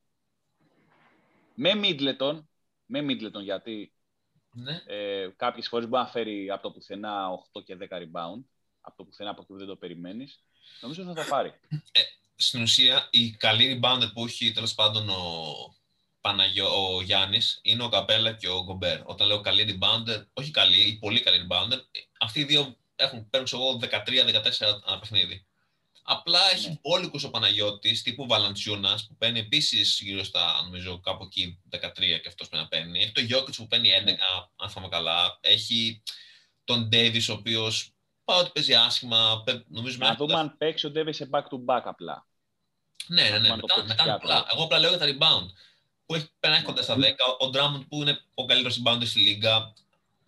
Με 1.54 1.76
Μίτλετον, 1.76 2.50
με 2.86 3.02
Μίτλετον 3.02 3.44
γιατί 3.44 3.94
Ναι. 4.52 4.82
ε, 4.86 5.30
κάποιες 5.36 5.68
φορές 5.68 5.88
μπορεί 5.90 6.04
να 6.04 6.10
φέρει 6.10 6.50
από 6.50 6.62
το 6.62 6.72
πουθενά 6.72 7.30
8 7.30 7.62
και 7.64 7.76
10 7.76 7.98
rebound. 7.98 8.44
Από 8.82 8.98
το 8.98 9.04
πουθενά 9.04 9.30
από 9.30 9.42
εκεί 9.42 9.52
που 9.52 9.58
δεν 9.58 9.68
το 9.68 9.76
περιμένεις. 9.76 10.44
Νομίζω 10.82 11.04
θα 11.04 11.14
τα 11.14 11.26
πάρει. 11.30 11.54
Στην 12.40 12.62
ουσία, 12.62 13.08
η 13.12 13.32
καλή 13.32 13.80
rebounder 13.82 14.14
που 14.14 14.26
έχει 14.26 14.52
τέλος 14.52 14.74
πάντων 14.74 15.10
ο, 15.10 15.44
Παναγιώ, 16.22 16.96
ο 16.96 17.02
Γιάννης 17.02 17.60
είναι 17.62 17.84
ο 17.84 17.90
Καπέλα 17.90 18.32
και 18.34 18.48
ο 18.48 18.64
Γκομπέρ. 18.64 19.02
Όταν 19.06 19.28
λέω 19.28 19.42
καλή 19.42 19.78
rebounder, 19.80 20.26
όχι 20.34 20.52
καλή, 20.52 20.80
η 20.82 20.96
πολύ 20.98 21.20
καλή 21.20 21.48
rebounder, 21.48 21.78
αυτοί 22.20 22.40
οι 22.40 22.44
δύο 22.44 22.78
έχουν, 22.96 23.30
παίρνουν 23.30 23.50
ξέρω 23.50 23.64
εγώ 23.64 23.80
13-14 23.82 24.82
ένα 24.88 25.00
παιχνίδι. 25.00 25.46
Απλά 26.10 26.40
έχει 26.54 26.68
Ναι. 26.68 26.78
μπόλικους 26.82 27.24
ο 27.24 27.30
Παναγιώτης, 27.30 28.02
τύπου 28.02 28.28
Βαλαντσιούνας, 28.28 29.08
που 29.08 29.16
παίρνει 29.16 29.40
επίσης 29.40 30.00
γύρω 30.04 30.24
στα, 30.24 30.62
νομίζω, 30.64 31.00
κάπου 31.00 31.24
εκεί 31.24 31.60
13 31.70 32.20
και 32.20 32.28
αυτός 32.28 32.48
πρέπει 32.48 32.64
να 32.64 32.70
παίρνει. 32.70 33.00
Έχει 33.00 33.12
τον 33.12 33.24
Γιώκητς 33.24 33.58
που 33.58 33.68
παίρνει 33.68 33.90
11, 33.90 34.50
αν 34.56 34.70
θυμάμαι 34.70 34.90
καλά. 34.90 35.38
Έχει 35.42 36.02
τον 36.64 36.88
Ντέιβις, 36.88 37.30
ο 37.30 37.34
οποίος 37.34 37.92
παρότι 38.28 38.50
παίζει 38.54 38.74
άσχημα, 38.74 39.42
παι- 39.46 39.64
νομίζω 39.68 39.98
Να 40.00 40.08
μέχρι 40.08 40.26
δούμε 40.26 40.40
αν 40.40 40.56
παίξει 40.58 40.86
ο 40.86 40.90
Ντέβις 40.92 41.16
σε 41.16 41.30
back-to-back 41.32 41.82
απλά. 41.84 42.26
ναι, 43.08 43.22
ναι, 43.22 43.30
ναι. 43.30 43.50
Αν 43.50 43.60
το 43.60 43.66
Μετά, 43.68 43.74
παίξει 43.76 43.88
μετά 43.88 44.04
είναι 44.04 44.12
πιάτο. 44.12 44.20
πολλά. 44.20 44.46
Εγώ 44.54 44.64
απλά 44.64 44.80
λέω 44.80 44.90
για 44.90 45.00
τα 45.00 45.06
rebound. 45.06 45.48
Που 46.06 46.16
έχει 46.16 46.30
περνάει 46.40 46.62
κοντά 46.62 46.82
στα 46.82 46.96
10. 46.96 47.00
Ο 47.40 47.46
Drummond 47.54 47.86
που 47.90 47.96
είναι 48.02 48.20
ο 48.34 48.46
καλύτερος 48.46 48.82
rebounder 48.84 49.06
στη 49.06 49.20
λίγα. 49.20 49.74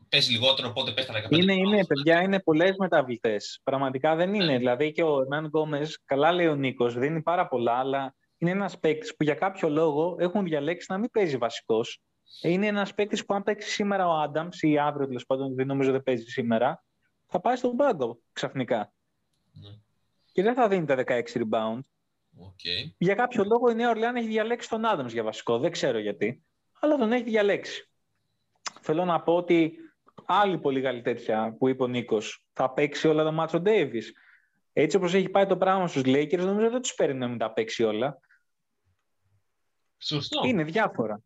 Παίζει 0.09 0.31
λιγότερο, 0.31 0.67
οπότε 0.67 0.91
παίζει 0.91 1.11
τα 1.11 1.19
15. 1.29 1.37
Είναι, 1.41 1.53
είναι, 1.53 1.79
rebounds. 1.81 1.87
παιδιά, 1.87 2.21
είναι 2.21 2.39
πολλές 2.39 2.75
μεταβλητές. 2.77 3.59
Πραγματικά 3.63 4.15
δεν 4.15 4.33
είναι. 4.33 4.57
Δηλαδή 4.57 4.91
και 4.91 5.03
ο 5.03 5.19
Ερνάν 5.21 5.45
Γκόμε, 5.45 5.89
καλά 6.05 6.31
λέει 6.31 6.47
ο 6.47 6.55
Νίκος, 6.55 6.93
δίνει 6.93 7.21
πάρα 7.21 7.47
πολλά, 7.47 7.73
αλλά 7.73 8.15
είναι 8.37 8.51
ένας 8.51 8.79
παίκτης 8.79 9.15
που 9.15 9.23
για 9.23 9.33
κάποιο 9.33 9.69
λόγο 9.69 10.15
έχουν 10.19 10.43
διαλέξει 10.43 10.85
να 10.89 10.97
μην 10.97 11.11
παίζει 11.11 11.37
βασικός. 11.37 11.99
Είναι 12.41 12.67
ένας 12.67 12.93
παίκτης 12.93 13.25
που 13.25 13.33
αν 13.33 13.43
παίξει 13.43 13.69
σήμερα 13.69 14.07
ο 14.07 14.19
Άνταμς 14.19 14.47
ή 14.61 14.77
αύριο 14.79 15.07
τέλος 15.07 15.25
πάντων, 15.25 15.55
δεν 15.55 15.67
νομίζω 15.67 15.91
δεν 15.91 16.03
παίζει 16.03 16.23
σήμερα, 16.25 16.83
θα 17.29 17.39
πάει 17.39 17.55
στον 17.55 17.75
πάγκο 17.75 18.19
ξαφνικά. 18.33 18.93
Ναι. 19.51 19.69
Και 20.31 20.41
δεν 20.41 20.53
θα 20.53 20.67
δίνει 20.67 20.85
τα 20.85 20.95
16 21.07 21.21
rebound. 21.33 21.79
OK. 22.37 22.59
Για 22.97 23.15
κάποιο 23.15 23.43
λόγο 23.43 23.69
η 23.69 23.75
Νέα 23.75 23.89
Ορλεάν 23.89 24.15
έχει 24.15 24.27
διαλέξει 24.27 24.69
τον 24.69 24.85
Άνταμς 24.85 25.07
για 25.07 25.23
βασικό. 25.23 25.59
Δεν 25.59 25.71
ξέρω 25.71 25.99
γιατί. 25.99 26.43
Αλλά 26.79 26.97
τον 26.97 27.11
έχει 27.11 27.23
διαλέξει. 27.23 27.89
Θέλω 28.81 29.05
να 29.05 29.21
πω 29.21 29.35
ότι 29.35 29.73
άλλη 30.25 30.57
πολύ 30.57 30.81
καλή 30.81 31.01
τέτοια 31.01 31.55
που 31.57 31.67
είπε 31.67 31.83
ο 31.83 31.87
Νίκος 31.87 32.43
θα 32.53 32.69
παίξει 32.73 33.07
όλα 33.07 33.23
τα 33.23 33.31
ματς 33.31 33.54
ο 33.54 33.59
Ντέιβις. 33.59 34.13
Έτσι 34.73 34.97
όπως 34.97 35.13
έχει 35.13 35.29
πάει 35.29 35.45
το 35.45 35.57
πράγμα 35.57 35.87
στους 35.87 36.01
Lakers, 36.05 36.37
νομίζω 36.39 36.69
δεν 36.69 36.81
τους 36.81 36.93
παίρνει 36.93 37.17
να 37.19 37.27
μην 37.27 37.37
τα 37.37 37.51
παίξει 37.53 37.83
όλα. 37.83 38.19
Σωστό. 39.97 40.41
Είναι 40.45 40.63
διάφορα. 40.63 41.21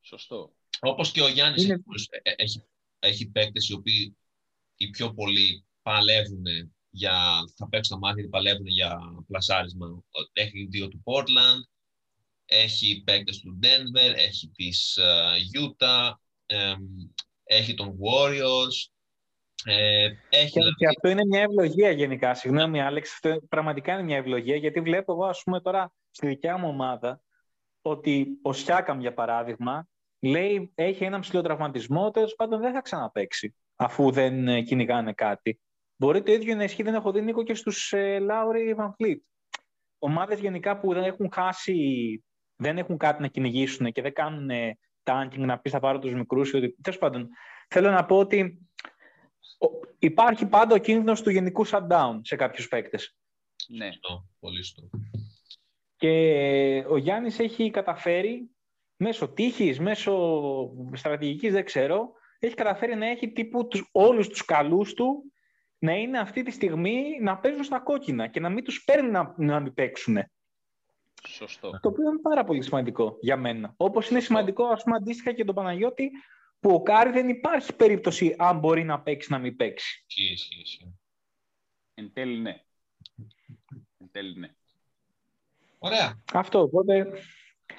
Σωστό. 0.00 0.52
Όπως 0.80 1.12
και 1.12 1.22
ο 1.22 1.28
Γιάννης 1.28 1.64
Είναι- 1.64 1.82
έχει, 2.22 2.64
έχει 2.98 3.30
παίκτες 3.30 3.68
οι 3.68 3.74
οποίοι 3.74 4.16
οι 4.76 4.90
πιο 4.90 5.14
πολλοί 5.14 5.64
παλεύουν 5.82 6.44
για. 6.90 7.14
θα 7.56 7.68
παίξουν 7.68 8.00
τα 8.00 8.06
μάτια, 8.06 8.28
παλεύουν 8.28 8.66
για 8.66 8.98
πλασάρισμα. 9.26 10.02
Έχει 10.32 10.66
δύο 10.70 10.88
του 10.88 11.02
Portland, 11.04 11.62
έχει 12.44 13.02
παίκτες 13.06 13.38
του 13.38 13.58
Denver, 13.62 14.14
έχει 14.16 14.50
της 14.54 14.98
Utah, 15.60 16.10
εμ, 16.46 16.78
έχει 17.44 17.74
τον 17.74 17.88
Warriors. 17.88 18.90
Ε, 19.64 20.04
έχει 20.28 20.50
Και, 20.52 20.58
δηλαδή- 20.58 20.74
και 20.76 20.86
αυτό 20.86 21.08
είναι 21.08 21.24
μια 21.24 21.40
ευλογία 21.40 21.90
γενικά. 21.90 22.34
Συγγνώμη, 22.34 22.82
Άλεξ, 22.82 23.12
αυτό 23.12 23.40
πραγματικά 23.48 23.92
είναι 23.92 24.02
μια 24.02 24.16
ευλογία 24.16 24.56
γιατί 24.56 24.80
βλέπω 24.80 25.12
εγώ, 25.12 25.24
ας 25.24 25.42
πούμε, 25.42 25.60
τώρα 25.60 25.92
στη 26.10 26.26
δικιά 26.26 26.58
μου 26.58 26.68
ομάδα 26.68 27.20
ότι 27.82 28.26
ο 28.42 28.52
Σιάκαμ, 28.52 29.00
για 29.00 29.14
παράδειγμα, 29.14 29.88
λέει 30.20 30.72
έχει 30.74 31.04
έναν 31.04 31.20
ψηλό 31.20 31.42
τραυματισμό, 31.42 32.10
τέλος 32.10 32.34
πάντων 32.34 32.60
δεν 32.60 32.72
θα 32.72 32.80
ξαναπαίξει 32.80 33.54
αφού 33.76 34.10
δεν 34.10 34.48
ε, 34.48 34.62
κυνηγάνε 34.62 35.12
κάτι. 35.12 35.60
Μπορεί 35.96 36.22
το 36.22 36.32
ίδιο 36.32 36.54
να 36.54 36.64
ισχύει, 36.64 36.82
δεν 36.82 36.94
έχω 36.94 37.12
δει 37.12 37.20
Νίκο 37.20 37.42
και 37.42 37.54
στους 37.54 37.92
ε, 37.92 38.18
Λάουρι 38.18 38.74
Βαν 38.74 38.94
Φλίτ. 38.94 39.22
Ομάδες 39.98 40.38
γενικά 40.40 40.78
που 40.78 40.92
δεν 40.94 41.02
έχουν 41.02 41.28
χάσει, 41.32 41.76
δεν 42.56 42.78
έχουν 42.78 42.96
κάτι 42.96 43.22
να 43.22 43.28
κυνηγήσουν 43.28 43.92
και 43.92 44.02
δεν 44.02 44.12
κάνουν 44.12 44.50
ε, 44.50 44.78
tanking 45.02 45.38
να 45.38 45.58
πεις 45.58 45.72
θα 45.72 45.80
πάρω 45.80 45.98
τους 45.98 46.14
μικρούς. 46.14 46.50
Τέλος 46.50 46.98
πάντων, 46.98 47.28
θέλω 47.68 47.90
να 47.90 48.04
πω 48.04 48.18
ότι 48.18 48.68
ο- 49.58 49.86
υπάρχει 49.98 50.46
πάντα 50.46 50.74
ο 50.74 50.78
κίνδυνος 50.78 51.22
του 51.22 51.30
γενικού 51.30 51.66
shutdown 51.66 52.20
σε 52.22 52.36
κάποιους 52.36 52.68
παίκτες. 52.68 53.16
Ναι. 53.68 53.86
Σωστό, 53.86 54.26
πολύ 54.40 54.64
σωστό. 54.64 54.90
Και 55.96 56.84
ο 56.88 56.96
Γιάννης 56.96 57.38
έχει 57.38 57.70
καταφέρει 57.70 58.50
μέσω 58.96 59.28
τύχης, 59.28 59.80
μέσω 59.80 60.14
στρατηγικής, 60.92 61.52
δεν 61.52 61.64
ξέρω, 61.64 62.12
έχει 62.38 62.54
καταφέρει 62.54 62.94
να 62.94 63.06
έχει 63.06 63.32
τύπου 63.32 63.66
τους, 63.68 63.88
όλους 63.92 64.28
τους 64.28 64.44
καλούς 64.44 64.94
του 64.94 65.32
να 65.78 65.92
είναι 65.92 66.18
αυτή 66.18 66.42
τη 66.42 66.50
στιγμή 66.50 67.18
να 67.20 67.38
παίζουν 67.38 67.64
στα 67.64 67.80
κόκκινα 67.80 68.26
και 68.26 68.40
να 68.40 68.48
μην 68.48 68.64
τους 68.64 68.84
παίρνει 68.84 69.10
να, 69.10 69.34
να 69.36 69.60
μην 69.60 69.74
παίξουν. 69.74 70.18
Σωστό. 71.28 71.70
Το 71.70 71.88
οποίο 71.88 72.08
είναι 72.08 72.20
πάρα 72.20 72.44
πολύ 72.44 72.62
σημαντικό 72.62 73.18
για 73.20 73.36
μένα. 73.36 73.74
Όπως 73.76 74.10
είναι 74.10 74.20
σημαντικό, 74.20 74.64
ας 74.64 74.82
πούμε, 74.82 74.96
αντίστοιχα 74.96 75.32
και 75.32 75.44
τον 75.44 75.54
Παναγιώτη, 75.54 76.10
που 76.60 76.74
ο 76.74 76.82
Κάρι 76.82 77.10
δεν 77.10 77.28
υπάρχει 77.28 77.76
περίπτωση 77.76 78.34
αν 78.38 78.58
μπορεί 78.58 78.84
να 78.84 79.00
παίξει 79.00 79.32
να 79.32 79.38
μην 79.38 79.56
παίξει. 79.56 80.04
Ισχύει, 80.06 80.32
ισχύει, 80.32 80.60
ισχύει. 80.60 80.98
Εν 81.94 82.12
τέλει 82.12 82.38
ναι. 82.38 82.60
Εν 83.98 84.08
τέλει 84.10 84.38
ναι. 84.38 84.50
Ωραία. 85.78 86.22
Αυτό, 86.32 86.60
οπότε 86.60 87.06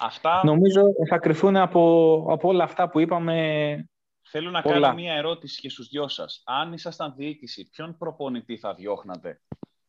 Αυτά 0.00 0.40
Νομίζω 0.44 0.82
θα 1.08 1.18
κρυφούν 1.18 1.56
από, 1.56 2.24
από 2.30 2.48
όλα 2.48 2.64
αυτά 2.64 2.88
που 2.88 2.98
είπαμε. 2.98 3.88
Θέλω 4.30 4.50
να 4.50 4.62
πολλά. 4.62 4.80
κάνω 4.80 4.94
μία 4.94 5.14
ερώτηση 5.14 5.60
και 5.60 5.68
στους 5.68 5.88
δυο 5.88 6.08
σας. 6.08 6.42
Αν 6.44 6.72
ήσασταν 6.72 7.14
διοίκηση, 7.16 7.68
ποιον 7.68 7.96
προπονητή 7.98 8.56
θα 8.58 8.74
διώχνατε 8.74 9.40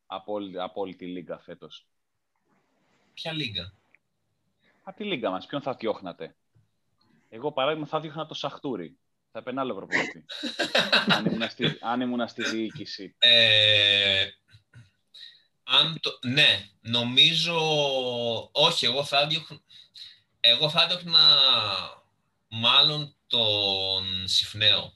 από 0.05 0.33
όλη, 0.33 0.61
από 0.61 0.81
όλη 0.81 0.95
τη 0.95 1.05
λίγα 1.05 1.37
φέτος; 1.37 1.87
Ποια 3.13 3.31
λίγα. 3.33 3.73
Από 4.83 4.97
τη 4.97 5.03
λίγα 5.03 5.29
μας, 5.29 5.45
ποιον 5.45 5.61
θα 5.61 5.73
διώχνατε; 5.73 6.35
Εγώ 7.29 7.51
παράδειγμα 7.51 7.85
θα 7.85 7.99
διώχνα 7.99 8.25
το 8.25 8.33
Σαχτούρι. 8.33 8.97
Θα 9.31 9.39
έπαιρνα 9.39 9.61
άλλο 9.61 9.75
προπονητή. 9.75 10.25
αν, 11.15 11.25
ήμουν 11.25 11.49
στη, 11.49 11.77
αν 11.81 12.01
ήμουν 12.01 12.27
στη 12.27 12.43
διοίκηση. 12.43 13.15
Ε, 13.17 14.25
αν 15.63 15.99
το, 15.99 16.19
ναι, 16.27 16.69
νομίζω. 16.81 17.59
Όχι, 18.51 18.85
εγώ 18.85 19.03
θα 19.03 19.27
διώχνω. 19.27 19.61
Εγώ 20.39 20.69
θα 20.69 20.81
έδειχνα 20.81 21.19
μάλλον 22.47 23.15
τον 23.30 24.03
Συφνέο. 24.27 24.91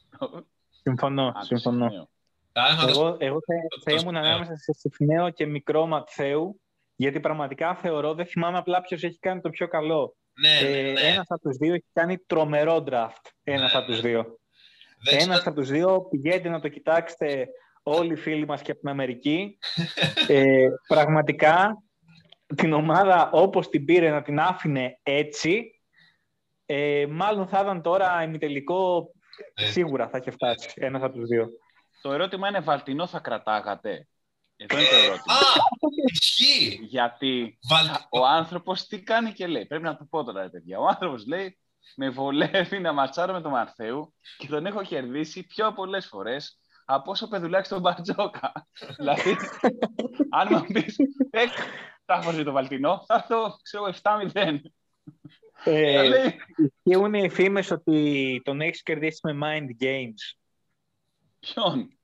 Συμφωνώ, 0.81 1.27
Α, 1.27 1.31
το 1.33 1.45
συμφωνώ. 1.45 1.87
σημείο. 1.89 2.09
Θα 2.51 2.65
έδειχνα 2.67 2.91
τον- 2.91 2.95
Εγώ, 3.05 3.15
εγώ 3.19 3.39
θα, 3.45 3.53
το- 3.69 3.81
θα 3.83 3.91
το 3.91 3.91
ήμουν 3.91 3.99
Συφνέο. 4.13 4.21
ανάμεσα 4.31 4.55
σε 4.55 4.73
Συφνέο 4.73 5.29
και 5.29 5.45
μικρό 5.45 5.85
Ματθαίου, 5.85 6.61
γιατί 6.95 7.19
πραγματικά 7.19 7.75
θεωρώ, 7.75 8.13
δεν 8.13 8.25
θυμάμαι 8.25 8.57
απλά 8.57 8.81
ποιος 8.81 9.03
έχει 9.03 9.19
κάνει 9.19 9.41
το 9.41 9.49
πιο 9.49 9.67
καλό. 9.67 10.15
Ναι, 10.41 10.69
ναι, 10.69 10.77
ε, 10.77 10.91
ναι. 10.91 10.99
Ένας 11.01 11.25
από 11.29 11.41
τους 11.41 11.57
δύο 11.57 11.73
έχει 11.73 11.85
κάνει 11.93 12.17
τρομερό 12.17 12.83
draft. 12.87 13.29
Ένας 13.43 13.73
Ναι, 13.73 13.77
από 13.79 13.87
τους 13.87 14.01
ναι. 14.01 14.09
δύο. 14.09 14.21
Δεν 15.03 15.17
ξέρω- 15.17 15.31
Ένας 15.31 15.45
από 15.47 15.55
τους 15.59 15.69
δύο, 15.69 16.07
πηγαίνετε 16.09 16.49
να 16.49 16.59
το 16.59 16.67
κοιτάξετε 16.67 17.47
όλοι 17.83 18.13
οι 18.13 18.15
φίλοι 18.15 18.45
μας 18.45 18.61
και 18.61 18.71
από 18.71 18.79
την 18.79 18.89
Αμερική. 18.89 19.57
ε, 20.27 20.67
πραγματικά, 20.87 21.83
την 22.55 22.73
ομάδα 22.73 23.29
όπως 23.31 23.69
την 23.69 23.85
πήρε 23.85 24.09
να 24.09 24.21
την 24.21 24.39
άφηνε 24.39 24.99
έτσι, 25.03 25.81
ε, 26.75 27.07
μάλλον 27.07 27.47
θα 27.47 27.59
ήταν 27.61 27.81
τώρα 27.81 28.23
ημιτελικό, 28.23 29.11
Ε. 29.55 29.65
σίγουρα 29.65 30.09
θα 30.09 30.17
είχε 30.17 30.31
φτάσει 30.31 30.73
ένας 30.75 31.01
από 31.01 31.13
τους 31.17 31.27
δύο. 31.27 31.49
Το 32.01 32.11
ερώτημα 32.11 32.47
είναι, 32.47 32.59
Βαλτινό 32.59 33.07
θα 33.07 33.19
κρατάγατε; 33.19 34.07
Εδώ 34.55 34.77
είναι 34.77 34.87
το 34.89 34.95
ερώτημα. 34.95 35.33
Α, 35.33 35.37
ισχύει. 36.11 36.79
Γιατί 36.81 37.59
Βάλτε... 37.69 38.07
ο 38.09 38.25
άνθρωπος 38.25 38.87
τι 38.87 39.03
κάνει 39.03 39.31
και 39.31 39.47
λέει. 39.47 39.65
Πρέπει 39.65 39.83
να 39.83 39.97
το 39.97 40.07
πω 40.09 40.23
τώρα, 40.23 40.41
ρε 40.41 40.49
παιδιά. 40.49 40.79
Ο 40.79 40.87
άνθρωπος 40.87 41.27
λέει, 41.27 41.57
με 41.95 42.09
βολεύει 42.09 42.79
να 42.79 42.93
ματσάρω 42.93 43.33
με 43.33 43.41
τον 43.41 43.51
Μαρθέου 43.51 44.13
και 44.37 44.47
τον 44.47 44.65
έχω 44.65 44.83
κερδίσει 44.83 45.45
πιο 45.45 45.73
πολλές 45.73 46.05
φορές 46.05 46.59
από 46.85 47.11
όσο 47.11 47.27
παιδουλάκι 47.27 47.65
στον 47.65 47.79
Μπαρτζόκα. 47.79 48.51
δηλαδή, 48.97 49.35
αν 50.29 50.47
μου 50.51 50.61
πεις, 50.73 50.95
«Ε, 51.29 51.45
θα 52.05 52.13
έχω 52.13 52.43
το 52.43 52.51
Βαλτινό, 52.51 53.03
θα 53.07 53.13
έρθω, 53.13 53.57
ξέρω, 53.63 53.93
7-0. 54.33 54.59
Ε, 55.63 55.95
Θα 55.95 56.03
λέει, 56.03 56.35
Ισχύουν 56.83 57.13
οι 57.13 57.29
φήμες 57.29 57.71
ότι 57.71 58.41
τον 58.43 58.61
έχεις 58.61 58.83
κερδίσει 58.83 59.19
με 59.23 59.37
mind 59.43 59.83
games. 59.83 60.37
Ποιον; 61.39 61.97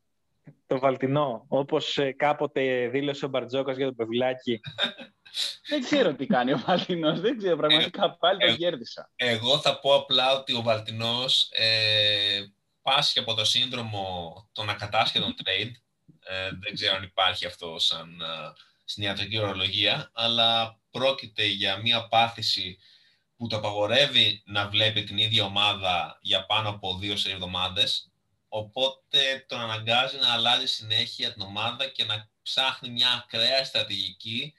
Το 0.68 0.80
Βαλτινό, 0.80 1.45
όπως 1.47 1.97
ε, 1.97 2.12
κάποτε 2.12 2.88
δήλωσε 2.88 3.26
ο 3.26 3.28
Μπαρτζόκας 3.28 3.78
για 3.78 3.86
το 3.86 3.93
πευλάκι. 3.93 4.60
Δεν 5.70 5.82
ξέρω 5.82 6.14
τι 6.14 6.26
κάνει 6.26 6.53
ο 6.53 6.64
Βαλτινός. 6.66 7.20
Δεν 7.20 7.38
ξέρω, 7.38 7.57
πραγματικά 7.57 8.18
πάλι 8.18 8.43
ε, 8.43 8.47
τον 8.47 8.57
κέρδισα. 8.57 9.12
Εγώ 9.16 9.60
θα 9.60 9.80
πω 9.80 9.95
απλά 9.95 10.32
ότι 10.32 10.53
ο 10.55 10.62
Βαλτινός 10.62 11.49
ε, 11.51 12.45
πάσχει 12.82 13.20
από 13.20 13.34
το 13.34 13.45
σύνδρομο 13.45 14.49
των 14.51 14.70
ακατάσχετων 14.70 15.36
trade. 15.43 15.72
Ε, 16.20 16.49
δεν 16.60 16.74
ξέρω 16.74 16.95
αν 16.95 17.03
υπάρχει 17.03 17.45
αυτό 17.45 17.80
σαν 17.80 18.22
ε, 18.22 18.51
στην 18.84 19.03
ιατρική 19.03 19.39
ορολογία, 19.39 20.12
αλλά 20.14 20.80
πρόκειται 20.91 21.45
για 21.45 21.78
μία 21.78 22.07
πάθηση 22.07 22.78
που 23.39 23.47
το 23.47 23.57
απαγορεύει 23.57 24.41
να 24.45 24.67
βλέπει 24.67 25.03
την 25.03 25.17
ίδια 25.17 25.43
ομάδα 25.43 26.17
για 26.21 26.45
πάνω 26.45 26.69
από 26.69 26.97
δύο 26.97 27.17
σε 27.17 27.31
εβδομάδες, 27.31 28.11
οπότε 28.47 29.45
τον 29.47 29.59
αναγκάζει 29.59 30.17
να 30.17 30.33
αλλάζει 30.33 30.65
συνέχεια 30.65 31.33
την 31.33 31.41
ομάδα 31.41 31.87
και 31.87 32.03
να 32.03 32.29
ψάχνει 32.41 32.89
μια 32.89 33.11
ακραία 33.11 33.63
στρατηγική 33.63 34.53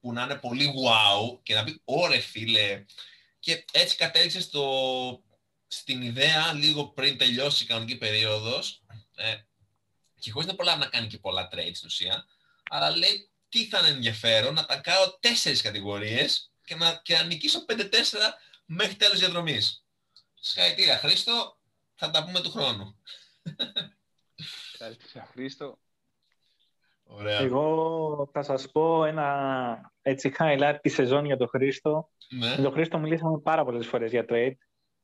που 0.00 0.12
να 0.12 0.22
είναι 0.22 0.34
πολύ 0.34 0.74
wow 0.84 1.38
και 1.42 1.54
να 1.54 1.64
πει 1.64 1.80
«Ωρε 1.84 2.18
φίλε, 2.18 2.84
και 3.38 3.64
έτσι 3.72 3.96
κατέληξε 3.96 4.40
στο, 4.40 5.22
στην 5.66 6.02
ιδέα 6.02 6.52
λίγο 6.52 6.88
πριν 6.88 7.18
τελειώσει 7.18 7.64
η 7.64 7.66
κανονική 7.66 7.96
περίοδος 7.96 8.82
ε, 9.14 9.36
και 10.20 10.30
χωρίς 10.30 10.48
να 10.48 10.54
προλάβει 10.54 10.80
να 10.80 10.86
κάνει 10.86 11.06
και 11.06 11.18
πολλά 11.18 11.48
trades 11.52 11.74
στην 11.74 11.86
ουσία, 11.86 12.24
αλλά 12.70 12.96
λέει 12.96 13.30
τι 13.48 13.66
θα 13.66 13.78
είναι 13.78 13.88
ενδιαφέρον 13.88 14.54
να 14.54 14.66
τα 14.66 14.76
κάνω 14.76 15.16
τέσσερις 15.20 15.62
κατηγορίες 15.62 16.48
και 16.64 16.74
να, 16.74 17.00
και 17.02 17.14
να 17.14 17.22
νικήσω 17.24 17.64
5-4 17.68 17.82
μέχρι 18.66 18.94
τέλος 18.94 19.18
διαδρομής. 19.18 19.86
Συγχαρητήρια 20.34 20.98
Χρήστο, 20.98 21.58
θα 21.94 22.10
τα 22.10 22.24
πούμε 22.24 22.40
του 22.40 22.50
χρόνου. 22.50 22.96
Ευχαριστήσα, 24.72 25.28
Χρήστο. 25.32 25.78
Ωραία. 27.04 27.40
Εγώ 27.40 28.28
θα 28.32 28.42
σας 28.42 28.70
πω 28.70 29.04
ένα 29.04 29.92
έτσι 30.02 30.32
highlight 30.38 30.76
τη 30.80 30.88
σεζόν 30.88 31.24
για 31.24 31.36
τον 31.36 31.48
Χρήστο. 31.48 32.10
Ναι. 32.28 32.54
Με 32.56 32.62
τον 32.62 32.72
Χρήστο 32.72 32.98
μιλήσαμε 32.98 33.38
πάρα 33.38 33.64
πολλές 33.64 33.86
φορές 33.86 34.10
για 34.10 34.24
trade 34.28 34.54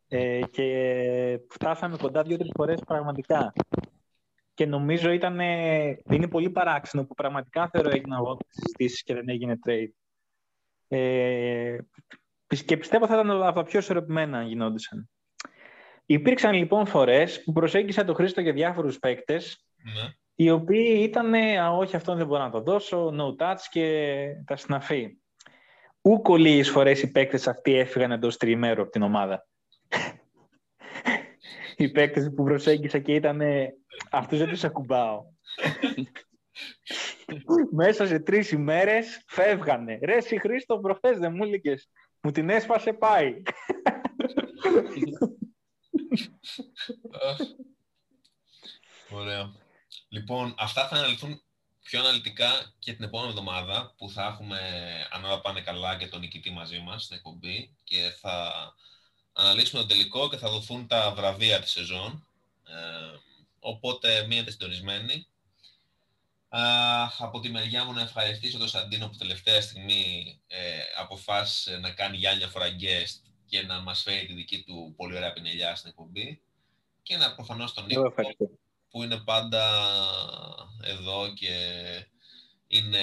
ε, 0.09 0.41
και 0.51 1.41
φτάσαμε 1.49 1.97
κοντά 1.97 2.23
δύο-τρεις 2.23 2.51
φορές 2.55 2.81
πραγματικά. 2.87 3.53
Και 4.55 4.67
νομίζω 4.67 5.11
ήταν, 5.11 5.41
είναι 6.11 6.29
πολύ 6.29 6.51
παράξενο 6.51 7.05
που 7.05 7.15
πραγματικά 7.15 7.69
θεωρώ 7.73 7.91
έγιναν 7.91 8.19
εγώ 8.19 8.39
συζητήσεις 8.49 9.03
και 9.03 9.15
δεν 9.15 9.29
έγινε 9.29 9.59
trade. 9.67 9.91
Ε, 10.93 11.77
και 12.65 12.77
πιστεύω 12.77 13.07
θα 13.07 13.15
ήταν 13.15 13.31
από 13.31 13.55
τα 13.55 13.63
πιο 13.63 13.79
ισορροπημένα 13.79 14.39
αν 14.39 14.47
γινόντουσαν. 14.47 15.11
Υπήρξαν 16.07 16.55
λοιπόν 16.55 16.87
φορές 16.87 17.43
που 17.43 17.53
προσέγγισα 17.53 18.05
τον 18.05 18.15
Χρήστο 18.15 18.41
για 18.41 18.53
διάφορους 18.53 18.99
παίκτες 18.99 19.65
ναι. 19.77 20.11
οι 20.35 20.51
οποίοι 20.51 21.01
ήταν, 21.03 21.35
α, 21.35 21.71
όχι 21.71 21.97
αυτόν 21.97 22.17
δεν 22.17 22.27
μπορώ 22.27 22.43
να 22.43 22.51
το 22.51 22.61
δώσω, 22.61 23.15
no 23.19 23.43
touch 23.43 23.61
και 23.71 24.27
τα 24.47 24.57
συναφή. 24.57 25.19
Ούκο 26.01 26.37
λίγες 26.37 26.71
φορές 26.71 27.03
οι 27.03 27.11
παίκτες 27.11 27.49
αυτοί 27.49 27.75
έφυγαν 27.75 28.13
εντός 28.13 28.37
τριημέρου 28.37 28.83
από 28.83 28.91
την 28.91 29.03
ομάδα. 29.03 29.47
οι 31.77 31.91
παίκτες 31.91 32.33
που 32.37 32.45
προσέγγισα 32.45 32.99
και 32.99 33.15
ήταν 33.15 33.41
αυτούς 34.11 34.39
δεν 34.39 34.49
τους 34.49 34.65
ακουμπάω. 34.65 35.23
Μέσα 37.71 38.07
σε 38.07 38.19
τρεις 38.19 38.51
ημέρες 38.51 39.23
φεύγανε. 39.27 39.99
Ρε 40.03 40.17
εσύ 40.17 40.39
Χρήστο 40.41 40.79
προχθές 40.79 41.19
δεν 41.19 41.33
μου 41.35 41.45
έλεγες. 41.45 41.89
Μου 42.21 42.31
την 42.31 42.51
έσπασε 42.51 42.93
πάει. 42.93 43.43
Αχ. 47.29 47.39
Ωραία. 49.11 49.53
Λοιπόν, 50.09 50.55
αυτά 50.59 50.89
θα 50.89 50.97
αναλυθούν 50.97 51.43
πιο 51.83 52.01
αναλυτικά 52.01 52.73
και 52.79 52.93
την 52.93 53.05
επόμενη 53.05 53.31
εβδομάδα 53.31 53.95
που 53.97 54.11
θα 54.11 54.25
έχουμε, 54.25 54.59
αν 55.11 55.25
όλα 55.25 55.41
πάνε 55.41 55.61
καλά, 55.61 55.97
και 55.97 56.07
τον 56.07 56.21
νικητή 56.21 56.51
μαζί 56.51 56.79
μας 56.79 57.05
στην 57.05 57.17
εκπομπή 57.17 57.77
και 57.85 58.13
θα 58.21 58.53
αναλύσουμε 59.33 59.83
το 59.83 59.89
τελικό 59.89 60.29
και 60.29 60.37
θα 60.37 60.51
δοθούν 60.51 60.87
τα 60.87 61.13
βραβεία 61.17 61.61
της 61.61 61.71
σεζόν. 61.71 62.27
Ε, 62.67 63.19
οπότε 63.61 64.27
μείνετε 64.27 64.51
συντονισμένοι. 64.51 65.27
Α, 66.53 66.63
από 67.19 67.41
τη 67.41 67.49
μεριά 67.51 67.85
μου 67.85 67.93
να 67.93 68.01
ευχαριστήσω 68.01 68.59
τον 68.59 68.69
Σαντίνο 68.69 69.09
που 69.09 69.17
τελευταία 69.17 69.61
στιγμή 69.61 70.41
ε, 70.47 70.59
αποφάσισε 71.01 71.79
να 71.79 71.91
κάνει 71.91 72.17
για 72.17 72.31
άλλη 72.31 72.39
μια 72.39 72.49
φορά 72.49 72.67
guest 72.67 73.31
και 73.47 73.63
να 73.63 73.81
μας 73.81 74.03
φέρει 74.03 74.27
τη 74.27 74.33
δική 74.33 74.63
του 74.63 74.95
πολύ 74.97 75.17
ωραία 75.17 75.33
πινελιά 75.33 75.75
στην 75.75 75.91
εκπομπή. 75.91 76.43
Και 77.03 77.17
να 77.17 77.35
προφανώς 77.35 77.75
τον 77.75 77.85
Εγώ 77.89 78.03
Νίκο 78.03 78.07
ευχαριστώ. 78.07 78.51
που 78.91 79.03
είναι 79.03 79.19
πάντα 79.19 79.65
εδώ 80.83 81.33
και 81.33 81.55
είναι 82.67 82.99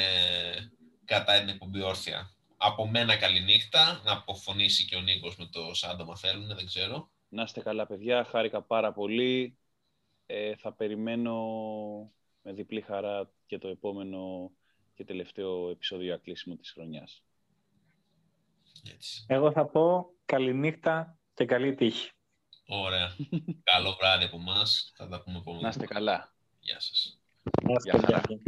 κατά 1.06 1.40
την 1.40 1.50
εκπομπή 1.50 1.82
όρθια. 1.82 2.32
Από 2.58 2.88
μένα 2.88 3.18
καληνύχτα, 3.18 4.02
να 4.06 4.12
αποφωνήσει 4.12 4.86
και 4.86 4.96
ο 4.96 5.02
Νίκος 5.02 5.38
με 5.38 5.46
το 5.46 5.74
Σάντομα 5.74 6.16
θέλουν, 6.18 6.48
δεν 6.48 6.66
ξέρω. 6.66 7.10
Να 7.30 7.44
είστε 7.44 7.62
καλά, 7.62 7.88
παιδιά. 7.88 8.24
Χάρηκα 8.24 8.62
πάρα 8.62 8.94
πολύ. 8.94 9.58
Ε, 10.26 10.56
θα 10.56 10.74
περιμένω 10.74 11.36
με 12.48 12.54
διπλή 12.54 12.82
χαρά 12.82 13.30
και 13.46 13.58
το 13.58 13.68
επόμενο 13.68 14.52
και 14.94 15.06
τελευταίο 15.06 15.70
επεισόδιο 15.70 16.06
για 16.06 16.18
κλείσιμο 16.18 16.56
της 16.56 16.72
χρονιάς. 16.72 17.24
Έτσι. 18.94 19.26
Εγώ 19.28 19.52
θα 19.52 19.66
πω 19.66 20.10
καληνύχτα 20.26 21.18
και 21.34 21.46
καλή 21.46 21.76
τύχη. 21.76 22.12
Ωραία. 22.68 23.16
Καλό 23.64 23.96
βράδυ 24.00 24.24
από 24.24 24.38
εμάς. 24.38 24.92
Θα 24.96 25.08
τα 25.08 25.22
πούμε 25.22 25.38
επόμενη. 25.38 25.64
Να 25.64 25.70
είστε 25.70 25.86
καλά. 25.86 26.34
Γεια 26.60 26.80
σας. 26.80 27.20
Να 27.62 27.72
είστε 27.72 27.90
Γεια 27.90 28.00
χαρά. 28.00 28.22
καλά. 28.22 28.40